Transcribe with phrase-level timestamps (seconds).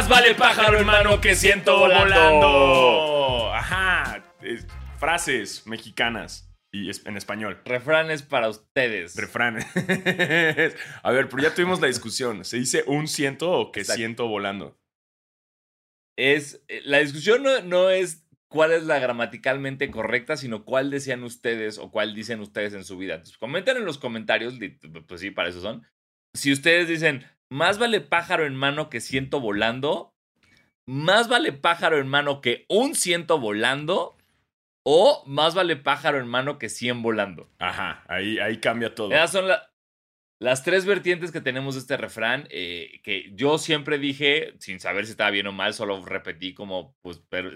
[0.00, 3.52] Más vale pájaro en mano que ciento volando.
[3.52, 4.24] Ajá.
[4.40, 4.58] Eh,
[4.98, 7.60] frases mexicanas y es- en español.
[7.66, 9.14] Refranes para ustedes.
[9.14, 9.66] Refranes.
[11.02, 12.46] A ver, pero ya tuvimos la discusión.
[12.46, 13.98] ¿Se dice un ciento o que Exacto.
[13.98, 14.80] ciento volando?
[16.16, 21.24] es eh, la discusión no, no es cuál es la gramaticalmente correcta, sino cuál desean
[21.24, 23.16] ustedes o cuál dicen ustedes en su vida.
[23.16, 24.54] Entonces, comenten en los comentarios,
[25.06, 25.86] pues sí, para eso son.
[26.34, 30.14] Si ustedes dicen, más vale pájaro en mano que ciento volando,
[30.86, 34.16] más vale pájaro en mano que un ciento volando,
[34.82, 37.50] o más vale pájaro en mano que cien volando.
[37.58, 39.12] Ajá, ahí, ahí cambia todo.
[39.12, 39.69] Esas son la-
[40.40, 45.04] las tres vertientes que tenemos de este refrán, eh, que yo siempre dije, sin saber
[45.04, 47.50] si estaba bien o mal, solo repetí como, pues, pero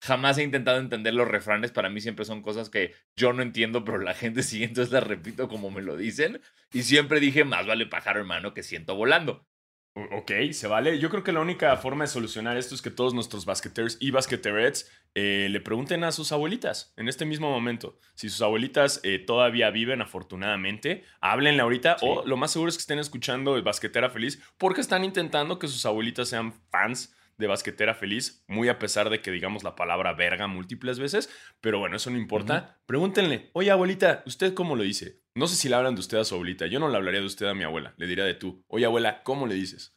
[0.00, 3.84] jamás he intentado entender los refranes, para mí siempre son cosas que yo no entiendo,
[3.84, 6.40] pero la gente sigue, entonces las repito como me lo dicen,
[6.72, 9.46] y siempre dije, más vale pájaro hermano que siento volando.
[9.94, 10.98] Ok, se vale.
[10.98, 14.10] Yo creo que la única forma de solucionar esto es que todos nuestros basqueteers y
[14.10, 17.98] basqueterets eh, le pregunten a sus abuelitas en este mismo momento.
[18.14, 22.06] Si sus abuelitas eh, todavía viven, afortunadamente, háblenle ahorita Sí.
[22.08, 25.68] o lo más seguro es que estén escuchando el Basquetera Feliz porque están intentando que
[25.68, 30.12] sus abuelitas sean fans de Basquetera Feliz, muy a pesar de que digamos la palabra
[30.14, 31.28] verga múltiples veces,
[31.60, 32.78] pero bueno, eso no importa.
[32.86, 35.20] Pregúntenle, oye abuelita, ¿usted cómo lo dice?
[35.34, 37.26] No sé si le hablan de usted a su abuelita, yo no le hablaría de
[37.26, 38.64] usted a mi abuela, le diría de tú.
[38.68, 39.96] Oye abuela, ¿cómo le dices?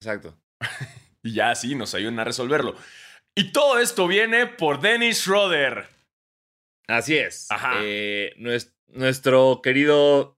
[0.00, 0.38] Exacto.
[1.24, 2.76] Y ya así nos ayudan a resolverlo.
[3.36, 5.86] Y todo esto viene por Dennis Schroeder.
[6.88, 7.50] Así es.
[7.50, 7.80] Ajá.
[7.82, 10.36] Eh, nues- nuestro querido.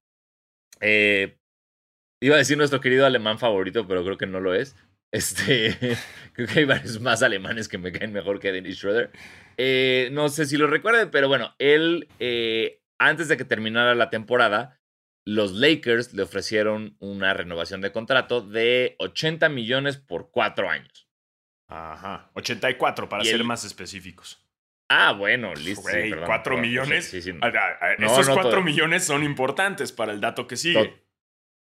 [0.81, 1.37] eh,
[2.23, 4.77] iba a decir nuestro querido alemán favorito, pero creo que no lo es.
[5.13, 5.77] Este,
[6.35, 9.11] creo que hay varios más alemanes que me caen mejor que Dennis Schroeder.
[9.57, 14.11] Eh, no sé si lo recuerden, pero bueno, él, eh, antes de que terminara la
[14.11, 14.79] temporada,
[15.27, 21.09] los Lakers le ofrecieron una renovación de contrato de 80 millones por cuatro años.
[21.71, 22.31] Ajá.
[22.35, 24.45] 84 para ser el- más específicos.
[24.93, 25.83] Ah, bueno, listo.
[25.83, 27.05] Güey, 4 perdón, millones.
[27.07, 27.39] sí, sí, sí.
[27.41, 28.63] Ah, ah, ah, No, Esos no, 4 todo.
[28.63, 30.85] millones son importantes para el dato que sigue.
[30.85, 31.01] To-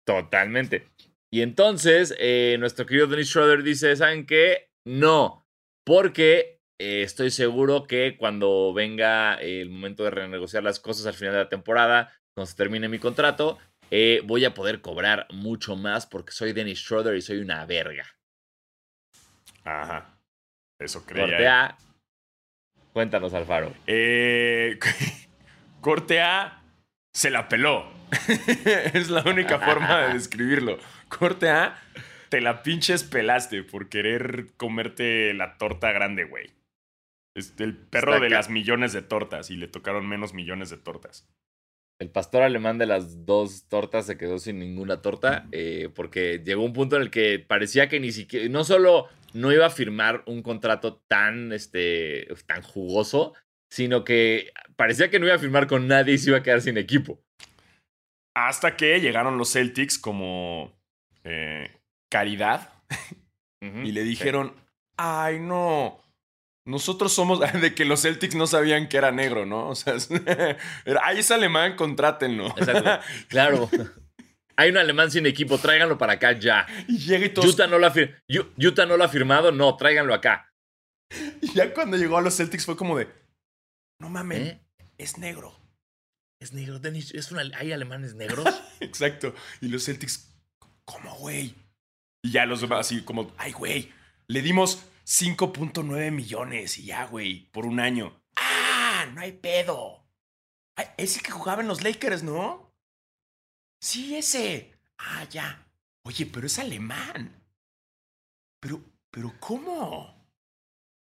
[0.06, 0.88] Totalmente.
[1.32, 4.70] Y entonces, eh, nuestro querido Dennis Schroeder dice, ¿saben qué?
[4.86, 5.48] No,
[5.86, 11.34] porque eh, estoy seguro que cuando venga el momento de renegociar las cosas al final
[11.34, 13.58] de la temporada, cuando se termine mi contrato,
[13.92, 18.06] eh, voy a poder cobrar mucho más porque soy Dennis Schroeder y soy una verga.
[19.64, 20.18] Ajá.
[20.80, 21.28] Eso creía.
[21.28, 21.78] Corte A.
[22.94, 23.74] Cuéntanos, Alfaro.
[23.88, 24.78] Eh,
[25.82, 26.62] corte A
[27.14, 27.92] se la peló.
[28.94, 30.78] es la única forma de describirlo.
[31.10, 31.82] Corte A,
[32.30, 36.52] te la pinches pelaste por querer comerte la torta grande, güey.
[37.36, 40.78] Es el perro Está de las millones de tortas y le tocaron menos millones de
[40.78, 41.28] tortas.
[42.04, 46.62] El pastor alemán de las dos tortas se quedó sin ninguna torta eh, porque llegó
[46.62, 50.22] un punto en el que parecía que ni siquiera, no solo no iba a firmar
[50.26, 53.36] un contrato tan, este, tan jugoso,
[53.70, 56.60] sino que parecía que no iba a firmar con nadie y se iba a quedar
[56.60, 57.24] sin equipo.
[58.36, 60.78] Hasta que llegaron los Celtics como
[61.24, 61.72] eh,
[62.10, 62.70] caridad.
[63.62, 64.58] Y le dijeron,
[64.98, 66.03] ay no,
[66.66, 69.70] nosotros somos de que los Celtics no sabían que era negro, ¿no?
[69.70, 69.96] O sea,
[70.86, 72.48] era, ay, es alemán, contrátenlo.
[72.58, 73.00] Exacto.
[73.28, 73.70] Claro.
[74.56, 76.68] Hay un alemán sin equipo, tráiganlo para acá ya.
[76.88, 79.52] y llega y todos, Utah no, lo ha fir- Yu- Utah no lo ha firmado,
[79.52, 80.54] no, tráiganlo acá.
[81.42, 83.08] y ya cuando llegó a los Celtics fue como de,
[84.00, 84.62] no mames, ¿Eh?
[85.00, 85.56] es negro.
[86.40, 88.46] Es negro, Dennis, es una, ¿hay alemanes negros?
[88.80, 89.34] Exacto.
[89.62, 90.30] Y los Celtics,
[90.86, 91.56] ¿cómo, güey?
[92.24, 93.92] Y ya los demás así como, ay, güey,
[94.28, 98.22] le dimos 5.9 millones y ya, güey, por un año.
[98.36, 100.04] Ah, no hay pedo.
[100.76, 102.72] Ay, ese que jugaba en los Lakers, ¿no?
[103.82, 104.74] Sí, ese.
[104.98, 105.68] Ah, ya.
[106.04, 107.42] Oye, pero es alemán.
[108.60, 108.82] Pero,
[109.12, 110.26] pero, ¿cómo?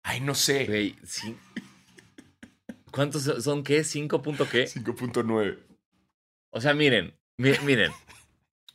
[0.04, 0.66] Ay, no sé.
[0.66, 1.36] Güey, sí.
[2.90, 3.82] ¿Cuántos son- qué?
[3.84, 4.66] ¿Cinco punto qué?
[4.66, 5.58] 5.9.
[6.50, 7.92] O sea, miren, mi- miren.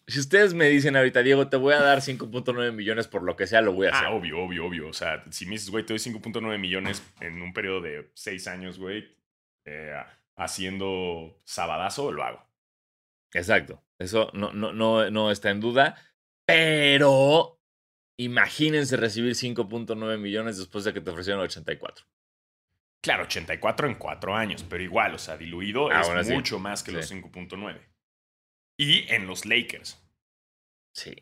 [0.10, 3.48] Si ustedes me dicen ahorita, Diego, te voy a dar 5.9 millones por lo que
[3.48, 4.08] sea, lo voy a hacer.
[4.08, 4.88] Ah, obvio, obvio, obvio.
[4.90, 8.48] O sea, si me dices, güey, te doy 5.9 millones en un periodo de 6
[8.48, 9.16] años, güey,
[9.66, 9.94] eh,
[10.36, 12.44] haciendo sabadazo, lo hago.
[13.34, 13.84] Exacto.
[14.00, 15.96] Eso no, no, no, no está en duda.
[16.46, 17.60] Pero
[18.18, 22.06] imagínense recibir 5.9 millones después de que te ofrecieron 84.
[23.02, 26.34] Claro, 84 en 4 años, pero igual, o sea, diluido Ah, es bueno, sí.
[26.34, 27.14] mucho más que los Sí.
[27.16, 27.80] 5.9.
[28.80, 30.02] Y en los Lakers.
[30.96, 31.14] Sí.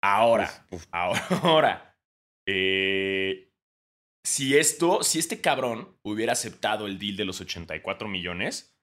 [0.00, 0.86] Ahora, uf.
[0.92, 1.98] ahora,
[2.46, 3.52] eh,
[4.24, 8.76] si esto, si este cabrón hubiera aceptado el deal de los 84 millones,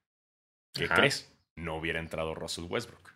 [0.76, 0.96] ¿qué Ajá.
[0.96, 1.34] crees?
[1.58, 3.14] No hubiera entrado Russell Westbrook.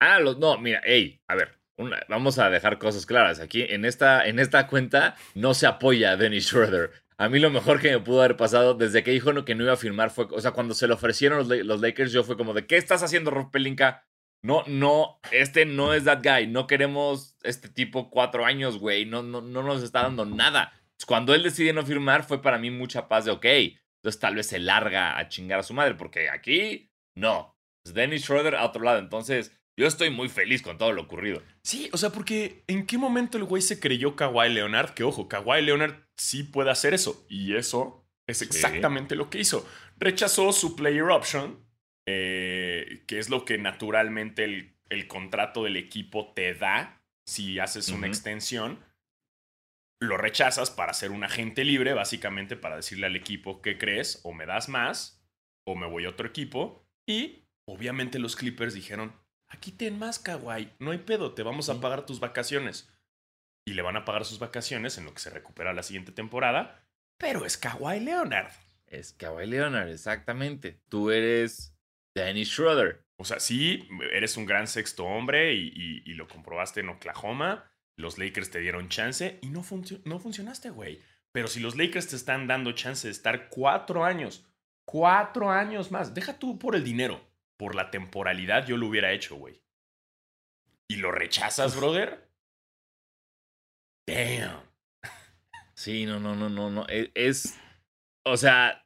[0.00, 1.60] Ah, los, no, mira, hey, a ver.
[2.08, 3.40] Vamos a dejar cosas claras.
[3.40, 6.90] Aquí en esta, en esta cuenta no se apoya a Dennis Schroeder.
[7.18, 9.72] A mí lo mejor que me pudo haber pasado desde que dijo que no iba
[9.72, 12.66] a firmar fue, o sea, cuando se lo ofrecieron los, Lakers, yo fue como de,
[12.66, 14.06] ¿qué estás haciendo, Rob Pelinka?
[14.42, 16.46] No, no, este no es that guy.
[16.46, 19.06] No queremos este tipo cuatro años, güey.
[19.06, 20.72] No, no, no nos está dando nada.
[21.06, 24.46] Cuando él decide no firmar, fue para mí mucha paz de, ok, entonces tal vez
[24.46, 27.56] se larga a chingar a su madre, porque aquí no.
[27.84, 28.98] Es Dennis Schroeder a otro lado.
[28.98, 31.42] Entonces, yo estoy muy feliz con todo lo ocurrido.
[31.62, 34.94] Sí, o sea, porque ¿en qué momento el güey se creyó Kawhi Leonard?
[34.94, 37.26] Que ojo, Kawhi Leonard sí puede hacer eso.
[37.28, 39.68] Y eso es exactamente lo que hizo.
[39.98, 41.62] Rechazó su player option,
[42.06, 44.72] eh, que es lo que naturalmente el,
[45.08, 48.82] contrato del equipo te da si haces una extensión.
[50.00, 54.32] Lo rechazas para ser un agente libre, básicamente para decirle al equipo qué crees, o
[54.32, 55.22] me das más,
[55.66, 56.86] o me voy a otro equipo.
[57.06, 59.12] Y obviamente los Clippers dijeron,
[59.56, 62.88] aquí ten más, Kawhi, no hay pedo, te vamos a pagar tus vacaciones.
[63.66, 66.86] Y le van a pagar sus vacaciones en lo que se recupera la siguiente temporada,
[67.18, 68.52] pero es Kawhi Leonard.
[68.86, 70.80] Es Kawhi Leonard, exactamente.
[70.88, 71.74] Tú eres
[72.14, 73.04] Danny Schroeder.
[73.18, 77.70] O sea, sí, eres un gran sexto hombre y, lo comprobaste en Oklahoma.
[77.96, 79.64] Los Lakers te dieron chance y no,
[80.04, 81.00] no funcionaste, güey.
[81.32, 84.46] Pero si los Lakers te están dando chance de estar cuatro años,
[84.84, 87.20] cuatro años más, deja tú por el dinero
[87.58, 89.62] por la temporalidad yo lo hubiera hecho, güey.
[90.88, 92.30] ¿Y lo rechazas, brother?
[94.06, 94.62] Damn.
[95.78, 96.86] Sí, no, no, no, no, no.
[96.88, 97.60] E, es,
[98.24, 98.82] o sea,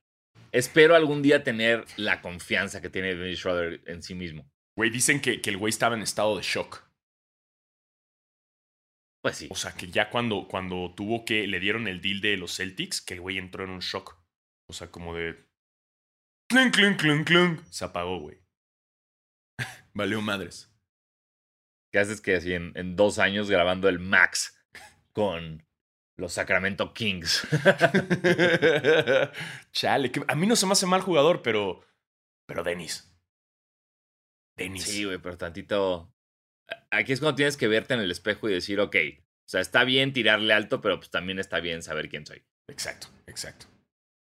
[0.51, 4.51] espero algún día tener la confianza que tiene Dennis Schroeder en sí mismo.
[4.77, 6.91] Güey, dicen que, que el güey estaba en estado de shock.
[9.23, 9.49] Pues sí.
[9.51, 13.01] O sea, que ya cuando, cuando tuvo que, le dieron el deal de los Celtics,
[13.01, 14.19] que el güey entró en un shock.
[14.69, 15.47] O sea, como de...
[16.49, 17.63] Clunk, clunk, clunk, clunk.
[17.71, 18.40] Se apagó, güey.
[19.95, 20.71] Valió madres.
[21.93, 24.57] ¿Qué haces que así en, dos años grabando el Max
[25.13, 25.67] con
[26.17, 27.47] los Sacramento Kings?
[29.73, 31.85] Chale, a mí no se me hace mal jugador, pero.
[32.47, 33.13] Pero Denis.
[34.57, 34.85] Denis.
[34.85, 36.15] Sí, güey, pero tantito.
[36.91, 39.83] Aquí es cuando tienes que verte en el espejo y decir, ok, o sea, está
[39.83, 42.45] bien tirarle alto, pero pues también está bien saber quién soy.
[42.69, 43.67] Exacto, exacto.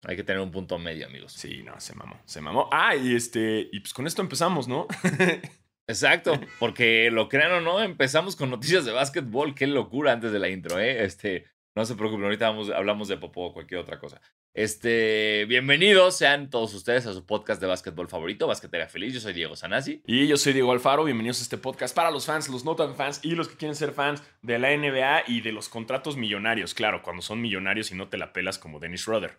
[0.04, 1.32] Hay que tener un punto medio, amigos.
[1.32, 2.68] Sí, no, se mamó, se mamó.
[2.72, 4.86] Ah, y este, y pues con esto empezamos, ¿no?
[5.86, 9.54] Exacto, porque lo crean o no, empezamos con noticias de básquetbol.
[9.54, 11.04] Qué locura antes de la intro, ¿eh?
[11.04, 14.20] Este, no se preocupen, ahorita hablamos de popó o cualquier otra cosa.
[14.54, 19.14] Este, bienvenidos sean todos ustedes a su podcast de básquetbol favorito, Basquetera Feliz.
[19.14, 20.02] Yo soy Diego Sanasi.
[20.06, 21.04] Y yo soy Diego Alfaro.
[21.04, 23.76] Bienvenidos a este podcast para los fans, los no tan fans y los que quieren
[23.76, 26.74] ser fans de la NBA y de los contratos millonarios.
[26.74, 29.38] Claro, cuando son millonarios y no te la pelas como Dennis Schroeder.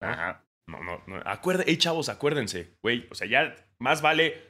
[0.00, 0.44] Ajá.
[0.68, 1.22] No, no, no.
[1.24, 3.06] Acuérdense, hey, chavos, acuérdense, güey.
[3.10, 4.42] O sea, ya más vale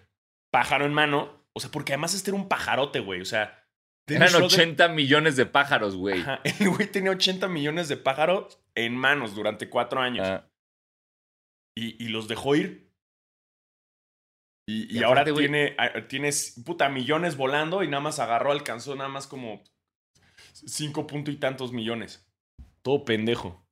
[0.51, 1.47] pájaro en mano.
[1.53, 3.21] O sea, porque además este era un pajarote, güey.
[3.21, 3.63] O sea.
[4.09, 6.25] Eran 80 millones de pájaros, güey.
[6.61, 10.27] El güey tenía 80 millones de pájaros en manos durante cuatro años.
[10.27, 10.49] Ah.
[11.77, 12.91] Y, y, los dejó ir.
[14.69, 15.77] Y, y, ahora tiene,
[16.09, 19.63] tienes, puta, millones volando y nada más agarró, alcanzó nada más como
[20.53, 22.27] cinco punto y tantos millones.
[22.83, 23.66] Todo pendejo.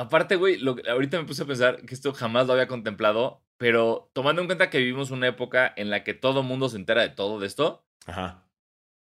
[0.00, 4.10] Aparte, güey, lo, ahorita me puse a pensar que esto jamás lo había contemplado, pero
[4.14, 7.10] tomando en cuenta que vivimos una época en la que todo mundo se entera de
[7.10, 7.84] todo de esto.
[8.06, 8.46] Ajá.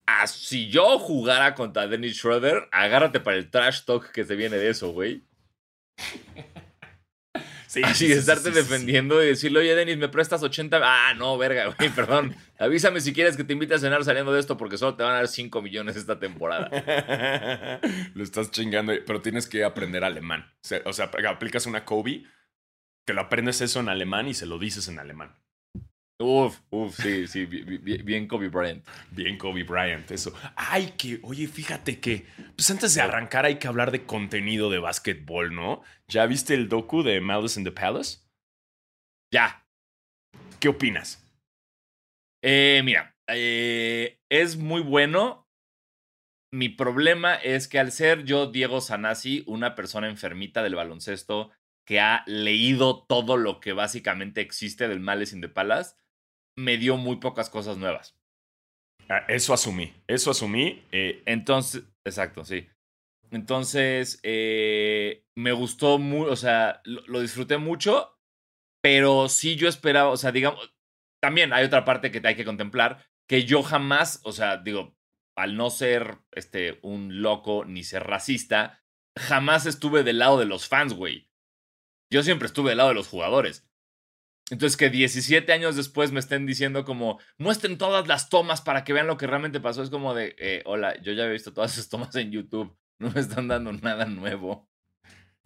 [0.06, 4.58] Ah, si yo jugara contra Dennis Schroeder, agárrate para el trash talk que se viene
[4.58, 5.24] de eso, güey.
[7.70, 10.80] Sí, de estarte defendiendo y decirle, oye, Denis, ¿me prestas 80?
[10.82, 12.36] Ah, no, verga, güey, perdón.
[12.58, 15.12] Avísame si quieres que te invite a cenar saliendo de esto porque solo te van
[15.12, 16.70] a dar 5 millones esta temporada.
[18.16, 20.52] Lo estás chingando, pero tienes que aprender alemán.
[20.86, 22.24] O sea, aplicas una Kobe,
[23.06, 25.36] que lo aprendes eso en alemán y se lo dices en alemán.
[26.22, 28.86] Uf, uf, sí, sí, bien, Kobe Bryant.
[29.12, 30.34] Bien Kobe Bryant, eso.
[30.58, 32.26] Ay, que, oye, fíjate que,
[32.58, 35.82] pues antes de arrancar hay que hablar de contenido de básquetbol, ¿no?
[36.10, 38.20] ¿Ya viste el docu de Malice in the Palace?
[39.32, 39.66] Ya.
[40.60, 41.26] ¿Qué opinas?
[42.44, 45.48] Eh, mira, eh, es muy bueno.
[46.52, 51.52] Mi problema es que al ser yo, Diego Sanasi, una persona enfermita del baloncesto
[51.86, 55.96] que ha leído todo lo que básicamente existe del Malice in the Palace,
[56.60, 58.18] me dio muy pocas cosas nuevas.
[59.08, 60.86] Ah, eso asumí, eso asumí.
[60.92, 62.68] Eh, Entonces, exacto, sí.
[63.32, 68.20] Entonces, eh, me gustó mucho, o sea, lo, disfruté mucho,
[68.82, 70.76] pero sí yo esperaba, o sea, digamos,
[71.22, 74.98] también hay otra parte que hay que contemplar, que yo jamás, o sea, digo,
[75.38, 78.84] al no ser este, un loco ni ser racista,
[79.18, 81.30] jamás estuve del lado de los fans, güey.
[82.12, 83.69] Yo siempre estuve del lado de los jugadores.
[84.50, 88.94] Entonces que 17 años después me estén diciendo como, muestren todas las tomas para que
[88.94, 89.84] vean lo que realmente pasó.
[89.84, 92.76] Es como de, eh, hola, yo ya he visto todas esas tomas en YouTube.
[93.02, 94.70] No me están dando nada nuevo.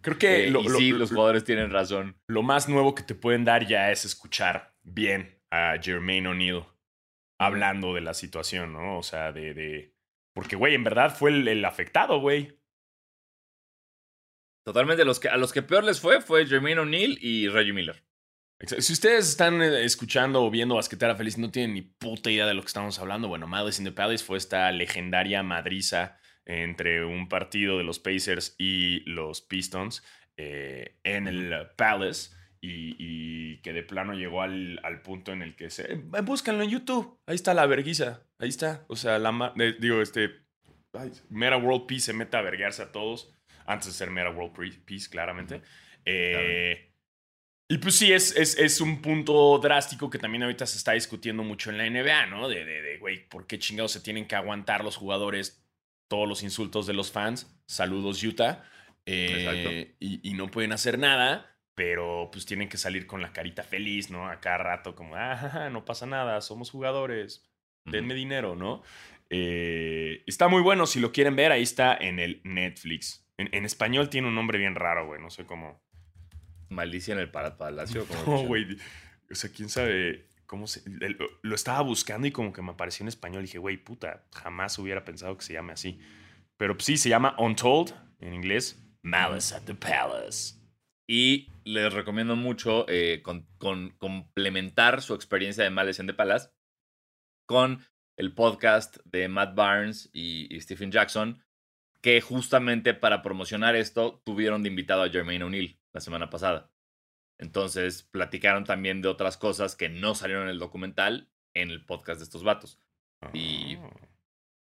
[0.02, 2.20] Creo que Eh, lo, y lo- sí, lo- los jugadores tienen razón.
[2.28, 6.66] lo más nuevo que te pueden dar ya es escuchar bien a Jermaine O'Neal
[7.40, 8.98] hablando de la situación, ¿no?
[8.98, 9.54] O sea, de...
[9.54, 9.94] de...
[10.34, 12.58] Porque, güey, en verdad fue el, el afectado, güey.
[14.66, 18.04] Totalmente, los que, a los que peor les fue fue Jermaine O'Neal y Reggie Miller.
[18.66, 22.46] Si ustedes están eh, escuchando o viendo Basquetera Feliz y no tienen ni puta idea
[22.46, 27.04] de lo que estamos hablando, bueno, Malice in the Palace fue esta legendaria madriza entre
[27.04, 30.04] un partido de los Pacers y los Pistons
[30.38, 35.56] eh, en el Palace y, y que de plano llegó al, al punto en el
[35.58, 35.92] que se...
[35.94, 38.86] eh, Búscanlo en YouTube, ahí está la verguiza, ahí está.
[38.88, 39.54] O sea, la...
[39.60, 40.32] eh, digo, este...
[40.94, 43.34] ay, Meta World Peace se mete a verguearse a todos
[43.66, 44.54] antes de ser Meta World
[44.86, 45.62] Peace, claramente.
[46.06, 46.93] Eh,
[47.74, 51.42] y pues sí, es, es, es un punto drástico que también ahorita se está discutiendo
[51.42, 52.48] mucho en la NBA, ¿no?
[52.48, 55.66] De, de, de, güey, ¿por qué chingados se tienen que aguantar los jugadores
[56.08, 57.52] todos los insultos de los fans?
[57.66, 58.64] Saludos, Utah.
[59.08, 63.64] Eh, y, y no pueden hacer nada, pero pues tienen que salir con la carita
[63.64, 64.30] feliz, ¿no?
[64.30, 67.44] A cada rato, como, ah, no pasa nada, somos jugadores,
[67.86, 68.84] denme dinero, ¿no?
[69.32, 73.28] Eh, está muy bueno, si lo quieren ver, ahí está en el Netflix.
[73.38, 75.83] En, en español tiene un nombre bien raro, güey, no sé cómo.
[76.74, 78.06] Malicia en el Palacio.
[78.28, 78.78] No, güey.
[79.32, 80.82] O sea, quién sabe cómo se.
[81.42, 83.42] Lo estaba buscando y como que me apareció en español.
[83.44, 86.00] Y dije, güey, puta, jamás hubiera pensado que se llame así.
[86.58, 88.80] Pero pues, sí, se llama Untold en inglés.
[89.02, 90.56] Malice at the Palace.
[91.08, 96.50] Y les recomiendo mucho eh, con, con- complementar su experiencia de Malice in the Palace
[97.46, 97.86] con
[98.18, 101.44] el podcast de Matt Barnes y, y Stephen Jackson,
[102.02, 106.72] que justamente para promocionar esto tuvieron de invitado a Jermaine O'Neal la semana pasada.
[107.40, 112.20] Entonces platicaron también de otras cosas que no salieron en el documental en el podcast
[112.20, 112.80] de estos vatos.
[113.34, 113.90] Y- Ah.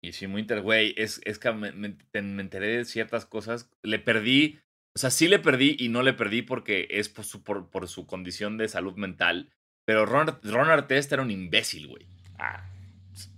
[0.06, 0.62] Y sí, muy inter...
[0.62, 3.72] Güey, es, es que me, me- te- me enteré de ciertas cosas.
[3.84, 4.60] Le perdí,
[4.94, 7.88] o sea, sí le perdí y no le perdí porque es por su, por, por
[7.88, 9.54] su condición de salud mental.
[9.86, 12.06] Pero Ron, Ron Artest era un imbécil, güey.
[12.38, 12.70] Ah,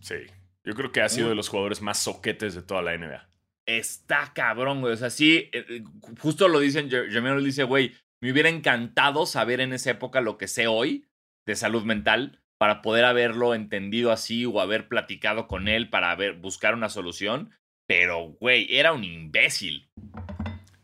[0.02, 0.16] sí.
[0.64, 3.30] Yo creo que ha sido de los jugadores más soquetes de toda la NBA.
[3.67, 4.93] Está cabrón, güey.
[4.93, 5.84] O sea, sí, eh, eh,
[6.19, 10.48] justo lo dicen, O'Neal dice, güey, me hubiera encantado saber en esa época lo que
[10.48, 11.05] sé hoy
[11.48, 16.74] de salud mental para poder haberlo entendido así o haber platicado con él para buscar
[16.74, 17.51] una solución.
[17.88, 19.89] Pero, güey, era un imbécil.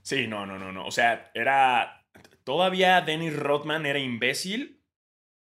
[0.04, 0.86] Sí, no, no, no, no.
[0.86, 2.06] O sea, era.
[2.44, 4.84] Todavía Dennis Rodman era imbécil,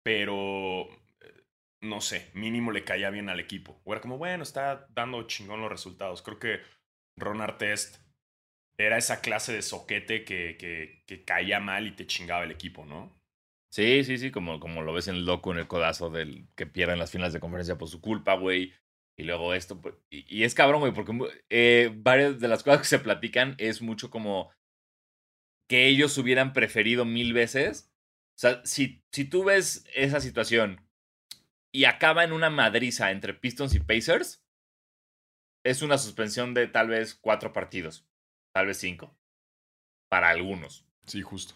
[0.03, 0.87] pero.
[1.21, 1.43] eh,
[1.81, 3.81] No sé, mínimo le caía bien al equipo.
[3.83, 6.21] O era como, bueno, está dando chingón los resultados.
[6.21, 6.61] Creo que
[7.21, 8.01] Ron Artest
[8.77, 13.15] era esa clase de soquete que, que, caía mal y te chingaba el equipo, ¿no?
[13.71, 16.65] Sí, sí, sí, como, como lo ves en el docu, en el codazo del que
[16.65, 18.73] pierden las finales de conferencia por su culpa, güey.
[19.17, 21.13] Y luego esto, pues, y, y es cabrón, güey, porque
[21.49, 24.51] eh, varias de las cosas que se platican es mucho como
[25.69, 27.93] que ellos hubieran preferido mil veces.
[28.35, 30.85] O sea, si, si tú ves esa situación
[31.73, 34.43] y acaba en una madriza entre Pistons y Pacers,
[35.63, 38.05] es una suspensión de tal vez cuatro partidos,
[38.53, 39.15] tal vez cinco,
[40.09, 40.85] para algunos.
[41.05, 41.55] Sí, justo.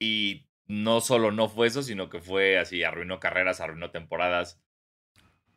[0.00, 4.60] Y no solo no fue eso, sino que fue así, arruinó carreras, arruinó temporadas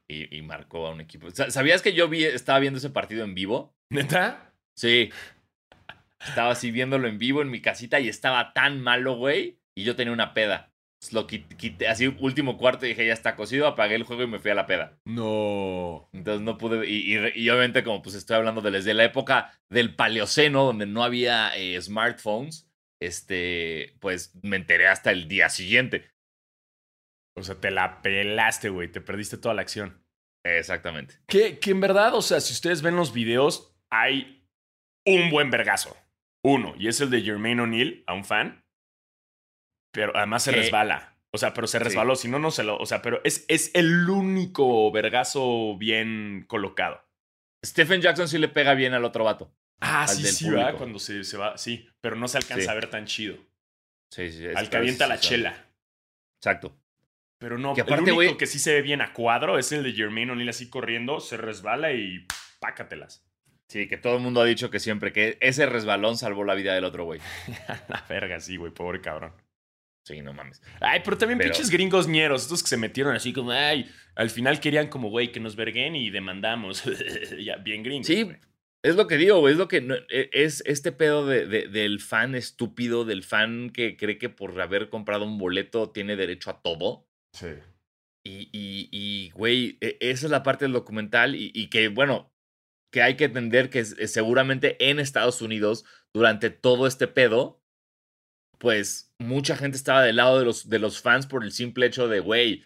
[0.08, 1.30] y, y marcó a un equipo.
[1.32, 3.76] Sa- ¿Sabías que yo vi, estaba viendo ese partido en vivo?
[3.90, 4.54] ¿Neta?
[4.76, 5.12] Sí.
[6.20, 9.60] Estaba así viéndolo en vivo en mi casita y estaba tan malo, güey.
[9.76, 10.69] Y yo tenía una peda.
[11.02, 14.24] Entonces, Lo quit- quité, así último cuarto y dije, ya está cocido, apagué el juego
[14.24, 15.00] y me fui a la peda.
[15.06, 16.10] No.
[16.12, 19.06] Entonces no pude, y, y re- y obviamente como pues estoy hablando de desde la
[19.06, 22.70] época del paleoceno, donde no había eh, smartphones,
[23.02, 26.12] este, pues me enteré hasta el día siguiente.
[27.38, 28.90] O sea, te la pelaste, güey.
[28.92, 30.04] Te perdiste toda la acción.
[30.44, 31.16] Exactamente.
[31.28, 34.46] Que, que en verdad, o sea, si ustedes ven los videos, hay
[35.06, 35.96] un buen vergazo.
[36.44, 38.66] Uno, y es el de Jermaine O'Neal, a un fan.
[39.92, 40.58] Pero además se ¿Qué?
[40.58, 41.16] resbala.
[41.32, 41.84] O sea, pero se Sí.
[41.84, 42.78] resbaló, si no, no se lo.
[42.78, 47.04] O sea, pero es, es el único vergazo bien colocado.
[47.66, 49.54] Stephen Jackson sí le pega bien al otro vato.
[49.82, 51.58] Ah, sí, sí, va, cuando se, se va.
[51.58, 52.70] Sí, pero no se alcanza Sí.
[52.70, 53.38] a ver tan chido.
[54.12, 54.46] Sí, sí.
[54.56, 55.68] Al que avienta la chela.
[56.42, 56.76] Exacto.
[57.38, 59.72] Pero no, Que el aparte, único güey- que sí se ve bien a cuadro es
[59.72, 62.26] el de Jermaine O'Neal así corriendo, se resbala y
[62.60, 63.24] pácatelas.
[63.70, 66.74] Sí, que todo el mundo ha dicho que siempre que ese resbalón salvó la vida
[66.74, 67.22] del otro güey.
[67.88, 69.32] la verga, sí, güey, pobre cabrón.
[70.06, 70.62] Sí, no mames.
[70.80, 74.30] Ay, pero también Pero- pinches gringos ñeros, estos que se metieron así como, ay, al
[74.30, 76.84] final querían como, güey, que nos verguen y demandamos.
[77.40, 78.08] ya, bien gringos.
[78.08, 78.38] Sí, güey.
[78.82, 79.54] Es lo que digo, güey.
[79.54, 79.86] Es lo que.
[80.10, 84.90] E, es este pedo de, del fan estúpido, del fan que cree que por haber
[84.90, 87.06] comprado un boleto tiene derecho a todo.
[87.34, 87.48] Sí.
[88.26, 91.36] Y, y, y güey, e, esa es la parte del documental.
[91.36, 92.32] Y, y que, bueno,
[92.92, 97.62] que hay que entender que seguramente en Estados Unidos, durante todo este pedo,
[98.60, 102.08] pues mucha gente estaba del lado de los, de los fans por el simple hecho
[102.08, 102.66] de, güey,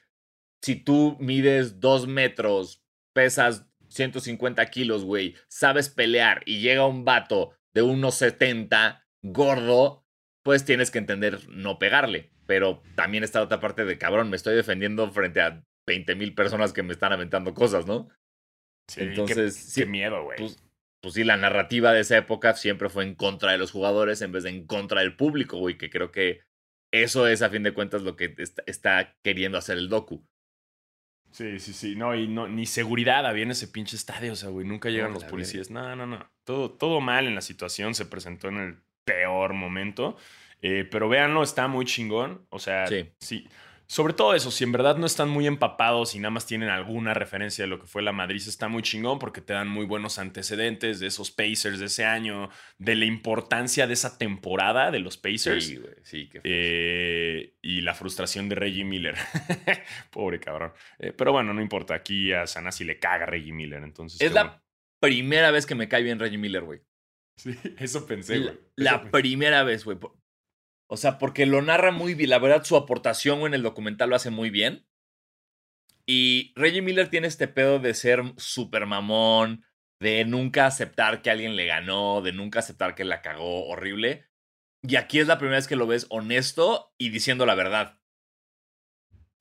[0.61, 2.83] si tú mides dos metros,
[3.13, 10.05] pesas 150 kilos, güey, sabes pelear y llega un vato de unos 70, gordo,
[10.43, 12.31] pues tienes que entender no pegarle.
[12.45, 16.73] Pero también está otra parte de cabrón, me estoy defendiendo frente a 20 mil personas
[16.73, 18.09] que me están aventando cosas, ¿no?
[18.89, 20.37] Sí, Entonces, qué, miedo, güey.
[20.39, 20.61] Pues,
[21.03, 24.31] pues, sí, la narrativa de esa época siempre fue en contra de los jugadores en
[24.31, 26.39] vez de en contra del público, güey, que creo que
[26.93, 28.33] eso es a fin de cuentas lo que
[28.67, 30.25] está queriendo hacer el docu.
[31.31, 31.95] Sí, sí, sí.
[31.97, 34.31] No, y no, ni seguridad había en ese pinche estadio.
[34.31, 35.69] O sea, güey, nunca llegan los policías.
[35.71, 36.25] No, no, no.
[36.45, 37.95] Todo, todo mal en la situación.
[37.95, 40.15] Se presentó en el peor momento.
[40.61, 42.45] Eh, pero véanlo, está muy chingón.
[42.49, 42.87] O sea,
[43.19, 43.49] sí.
[43.93, 47.13] Sobre todo eso, si en verdad no están muy empapados y nada más tienen alguna
[47.13, 50.17] referencia de lo que fue la Madrid, está muy chingón porque te dan muy buenos
[50.17, 55.17] antecedentes de esos Pacers de ese año, de la importancia de esa temporada de los
[55.17, 55.63] Pacers.
[55.63, 59.13] Sí, güey, sí, qué eh, Y la frustración de Reggie Miller.
[60.09, 60.73] Pobre cabrón.
[60.97, 64.19] Eh, pero bueno, no importa, aquí a Sanasi le caga Reggie Miller, entonces.
[64.19, 64.63] Es la
[64.99, 66.81] primera vez que me cae bien Reggie Miller, güey.
[67.35, 68.59] Sí, eso pensé, güey.
[68.75, 69.99] La, primera vez, güey.
[70.93, 72.29] O sea, porque lo narra muy bien.
[72.29, 74.85] La verdad, su aportación en el documental lo hace muy bien.
[76.05, 79.65] Y Reggie Miller tiene este pedo de ser súper mamón,
[79.99, 84.27] de nunca aceptar que alguien le ganó, de nunca aceptar que la cagó horrible.
[84.83, 87.99] Y aquí es la primera vez que lo ves honesto y diciendo la verdad.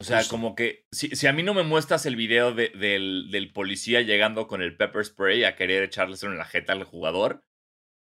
[0.00, 3.52] O sea, como que si, si, a mí no me muestras el video del, del,
[3.52, 7.44] policía llegando con el pepper spray a querer echarle en la jeta al jugador,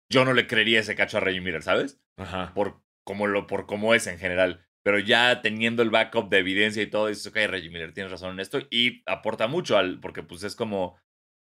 [0.09, 2.01] yo no le creería ese cacho a Reggie Miller, ¿sabes?
[2.15, 2.53] Ajá.
[2.55, 4.65] Por, como lo, por cómo es en general.
[4.83, 8.31] Pero ya teniendo el backup de evidencia y todo, dices, ok, Reggie Miller, tienes razón
[8.31, 8.59] en esto.
[8.71, 10.97] Y aporta mucho al, porque pues es como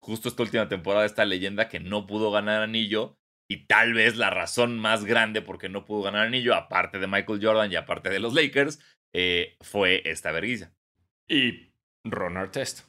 [0.01, 3.19] justo esta última temporada, esta leyenda que no pudo ganar anillo.
[3.51, 7.07] Y tal vez la razón más grande por qué no pudo ganar anillo, aparte de
[7.07, 8.79] Michael Jordan y aparte de los Lakers,
[9.15, 10.75] eh, fue esta vergüenza.
[11.27, 11.73] Y
[12.05, 12.87] Ron Artest.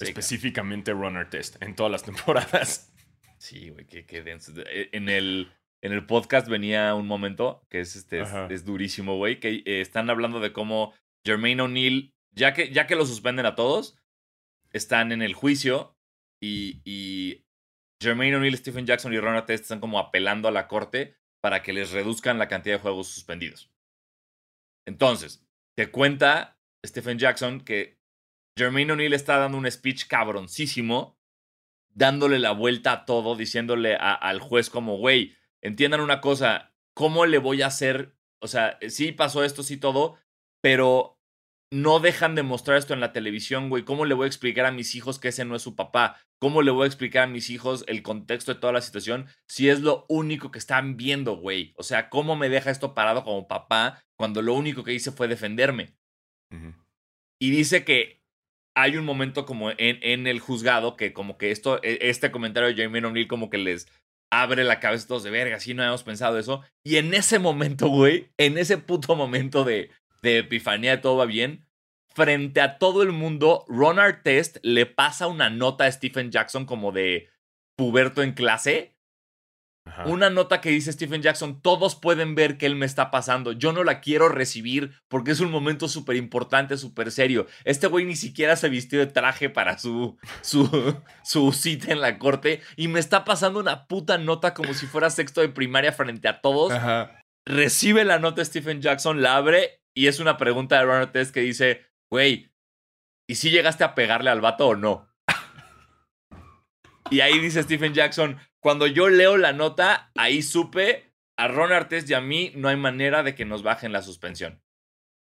[0.00, 2.92] Específicamente Ron Artest en todas las temporadas.
[3.38, 4.52] Sí, güey, qué, qué denso.
[4.66, 5.52] Eh, en el,
[5.84, 10.08] en el podcast venía un momento que es, este, es, durísimo, güey, que eh, están
[10.08, 10.94] hablando de cómo
[11.26, 13.98] Jermaine O'Neal, ya que, ya que lo suspenden a todos,
[14.72, 15.94] están en el juicio
[16.42, 17.44] y, y
[18.00, 21.74] Jermaine O'Neal, Stephen Jackson y Ron Artest están como apelando a la corte para que
[21.74, 23.70] les reduzcan la cantidad de juegos suspendidos.
[24.86, 28.00] Entonces, te cuenta Stephen Jackson que
[28.56, 31.18] Jermaine O'Neal está dando un speech cabroncísimo,
[31.90, 37.38] dándole la vuelta a todo, diciéndole al juez como, güey, entiendan una cosa, ¿cómo le
[37.38, 38.14] voy a hacer?
[38.40, 40.18] O sea, sí pasó esto, sí todo,
[40.60, 41.18] pero
[41.72, 43.84] no dejan de mostrar esto en la televisión, güey.
[43.84, 46.20] ¿Cómo le voy a explicar a mis hijos que ese no es su papá?
[46.38, 49.68] ¿Cómo le voy a explicar a mis hijos el contexto de toda la situación si
[49.68, 51.74] es lo único que están viendo, güey?
[51.76, 55.26] O sea, ¿cómo me deja esto parado como papá cuando lo único que hice fue
[55.26, 55.96] defenderme?
[57.40, 58.22] Y dice que
[58.76, 62.72] hay un momento como en, en, el juzgado que como que esto, e, este comentario
[62.72, 63.88] de Jamie O'Neill como que les
[64.42, 66.62] abre la cabeza todos de verga, así no habíamos pensado eso.
[66.84, 69.90] Y en ese momento, güey, en ese puto momento de,
[70.22, 71.66] de epifanía de todo va bien,
[72.14, 76.92] frente a todo el mundo, Ron Artest le pasa una nota a Stephen Jackson como
[76.92, 77.28] de
[77.76, 78.93] puberto en clase
[80.06, 83.72] una nota que dice Stephen Jackson, todos pueden ver que él me está pasando, yo
[83.72, 87.46] no la quiero recibir porque es un momento súper importante, súper serio.
[87.64, 92.18] Este güey ni siquiera se vistió de traje para su, su, su cita en la
[92.18, 96.28] corte y me está pasando una puta nota como si fuera sexto de primaria frente
[96.28, 96.72] a todos.
[97.46, 101.40] Recibe la nota Stephen Jackson, la abre y es una pregunta de Ron Test que
[101.40, 102.50] dice, güey,
[103.28, 105.08] ¿y si llegaste a pegarle al vato o no?
[107.10, 112.08] y ahí dice Stephen Jackson, cuando yo leo la nota, ahí supe, a Ron Artes
[112.08, 114.62] y a mí no hay manera de que nos bajen la suspensión.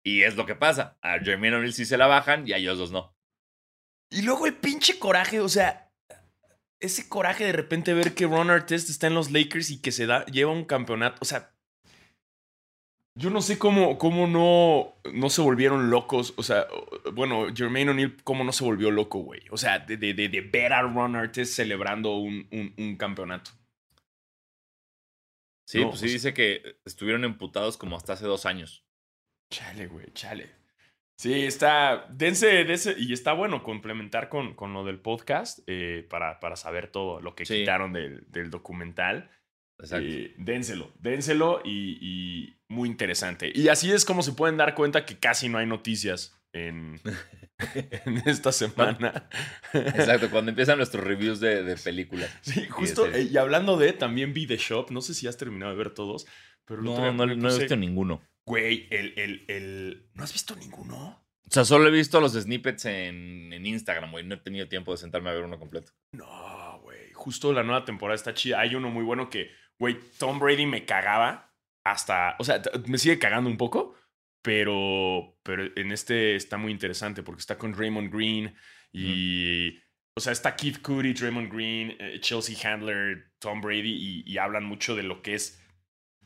[0.05, 0.99] Y es lo que pasa.
[1.01, 3.17] A Jermaine O'Neal sí se la bajan y a ellos dos no.
[4.11, 5.91] Y luego el pinche coraje, o sea,
[6.79, 10.05] ese coraje de repente ver que Ron Artest está en los Lakers y que se
[10.05, 11.17] da, lleva un campeonato.
[11.19, 11.52] O sea,
[13.15, 16.33] yo no sé cómo, cómo no, no se volvieron locos.
[16.37, 16.65] O sea,
[17.13, 19.41] bueno, Jermaine O'Neal, cómo no se volvió loco, güey.
[19.51, 22.47] O sea, de, de, de, ver a Ron Artest celebrando un,
[22.77, 23.51] un, campeonato.
[25.67, 28.85] Sí, pues sí dice que estuvieron emputados como hasta hace dos años.
[29.51, 30.51] Chale, güey, chale.
[31.17, 32.07] Sí, está.
[32.09, 36.91] Dense, dense- y está bueno complementar con, con lo del podcast eh, para, para saber
[36.91, 37.59] todo lo que Sí.
[37.59, 39.29] quitaron del, del documental.
[39.79, 40.07] Exacto.
[40.07, 43.51] Eh, dénselo, dénselo y, y muy interesante.
[43.53, 46.99] Y así es como se pueden dar cuenta que casi no hay noticias en,
[48.05, 49.29] en esta semana.
[49.73, 52.29] Exacto, cuando empiezan nuestros reviews de, de películas.
[52.41, 53.05] Sí, justo.
[53.07, 54.91] eh, y hablando de, también vi The Shop.
[54.91, 56.25] No sé si has terminado de ver todos.
[56.65, 58.21] Pero No, no, me no he visto ninguno.
[58.45, 60.09] Güey, el, el, el.
[60.13, 61.19] ¿No has visto ninguno?
[61.45, 64.25] O sea, solo he visto los snippets en, en Instagram, güey.
[64.25, 65.91] No he tenido tiempo de sentarme a ver uno completo.
[66.13, 67.11] No, güey.
[67.13, 68.59] Justo la nueva temporada está chida.
[68.59, 71.52] Hay uno muy bueno que, güey, Tom Brady me cagaba
[71.83, 72.35] hasta.
[72.39, 73.95] O sea, me sigue cagando un poco,
[74.41, 78.55] pero, pero en este está muy interesante porque está con Draymond Green
[78.91, 79.79] y.
[80.15, 84.63] O sea, está Keith Cudi, Draymond Green, eh, Chelsea Handler, Tom Brady y, y hablan
[84.63, 85.59] mucho de lo que es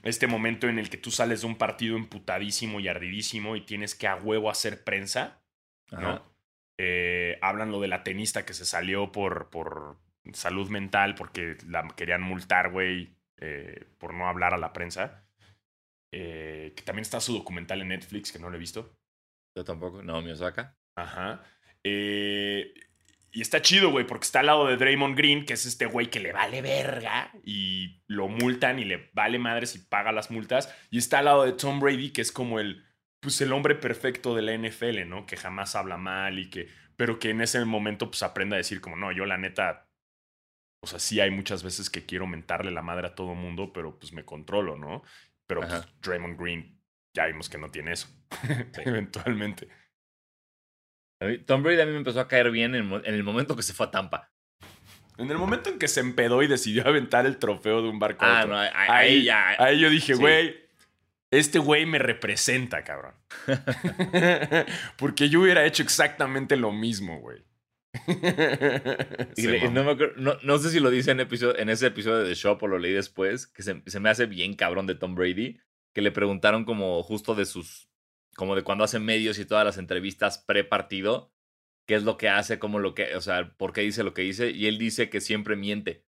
[0.03, 3.95] este momento en el que tú sales de un partido emputadísimo y ardidísimo y tienes
[3.95, 5.41] que a huevo hacer prensa.
[5.91, 6.21] ¿no?
[6.77, 9.97] Eh, hablan lo de la tenista que se salió por, por
[10.33, 15.26] salud mental porque la querían multar, güey, eh, por no hablar a la prensa.
[16.11, 18.97] Eh, que también está su documental en Netflix, que no lo he visto.
[19.55, 20.01] Yo tampoco.
[20.03, 20.77] No, mi Osaka.
[20.95, 21.43] Ajá.
[21.83, 22.73] Eh,
[23.31, 26.09] y está chido, güey, porque está al lado de Draymond Green, que es este güey
[26.09, 30.73] que le vale verga y lo multan y le vale madres y paga las multas.
[30.89, 32.83] Y está al lado de Tom Brady, que es como el,
[33.19, 35.25] pues el hombre perfecto de la NFL, ¿no?
[35.25, 38.81] Que jamás habla mal y que, pero que en ese momento pues aprenda a decir
[38.81, 39.87] como, no, yo la neta,
[40.83, 43.99] o sea, sí hay muchas veces que quiero mentarle la madre a todo mundo, pero
[43.99, 45.03] pues me controlo, ¿no?
[45.47, 45.85] Pero pues.
[46.01, 46.77] Draymond Green
[47.15, 48.07] ya vimos que no tiene eso,
[48.85, 49.67] eventualmente.
[51.19, 53.73] A Tom Brady a mí me empezó a caer bien en, el momento que se
[53.73, 54.31] fue a Tampa.
[55.17, 58.23] En el momento en que se empedó y decidió aventar el trofeo de un barco
[58.23, 59.55] a Ah, otro, no, ahí, ya.
[59.57, 60.19] ahí yo dije, Sí.
[60.19, 60.55] güey,
[61.31, 63.15] este güey me representa, cabrón.
[64.97, 67.43] Porque yo hubiera hecho exactamente lo mismo, güey.
[69.35, 71.87] Y le- no, me acuerdo- no- no sé si lo dice en, episodio, en ese
[71.87, 74.87] episodio de The Shop o lo leí después, que se, se me hace bien cabrón
[74.87, 75.59] de Tom Brady,
[75.93, 77.89] que le preguntaron como justo de sus,
[78.35, 81.31] como de cuando hace medios y todas las entrevistas pre-partido,
[81.87, 84.21] qué es lo que hace, como lo que, o sea, por qué dice lo que
[84.23, 86.03] dice, y él dice que siempre miente.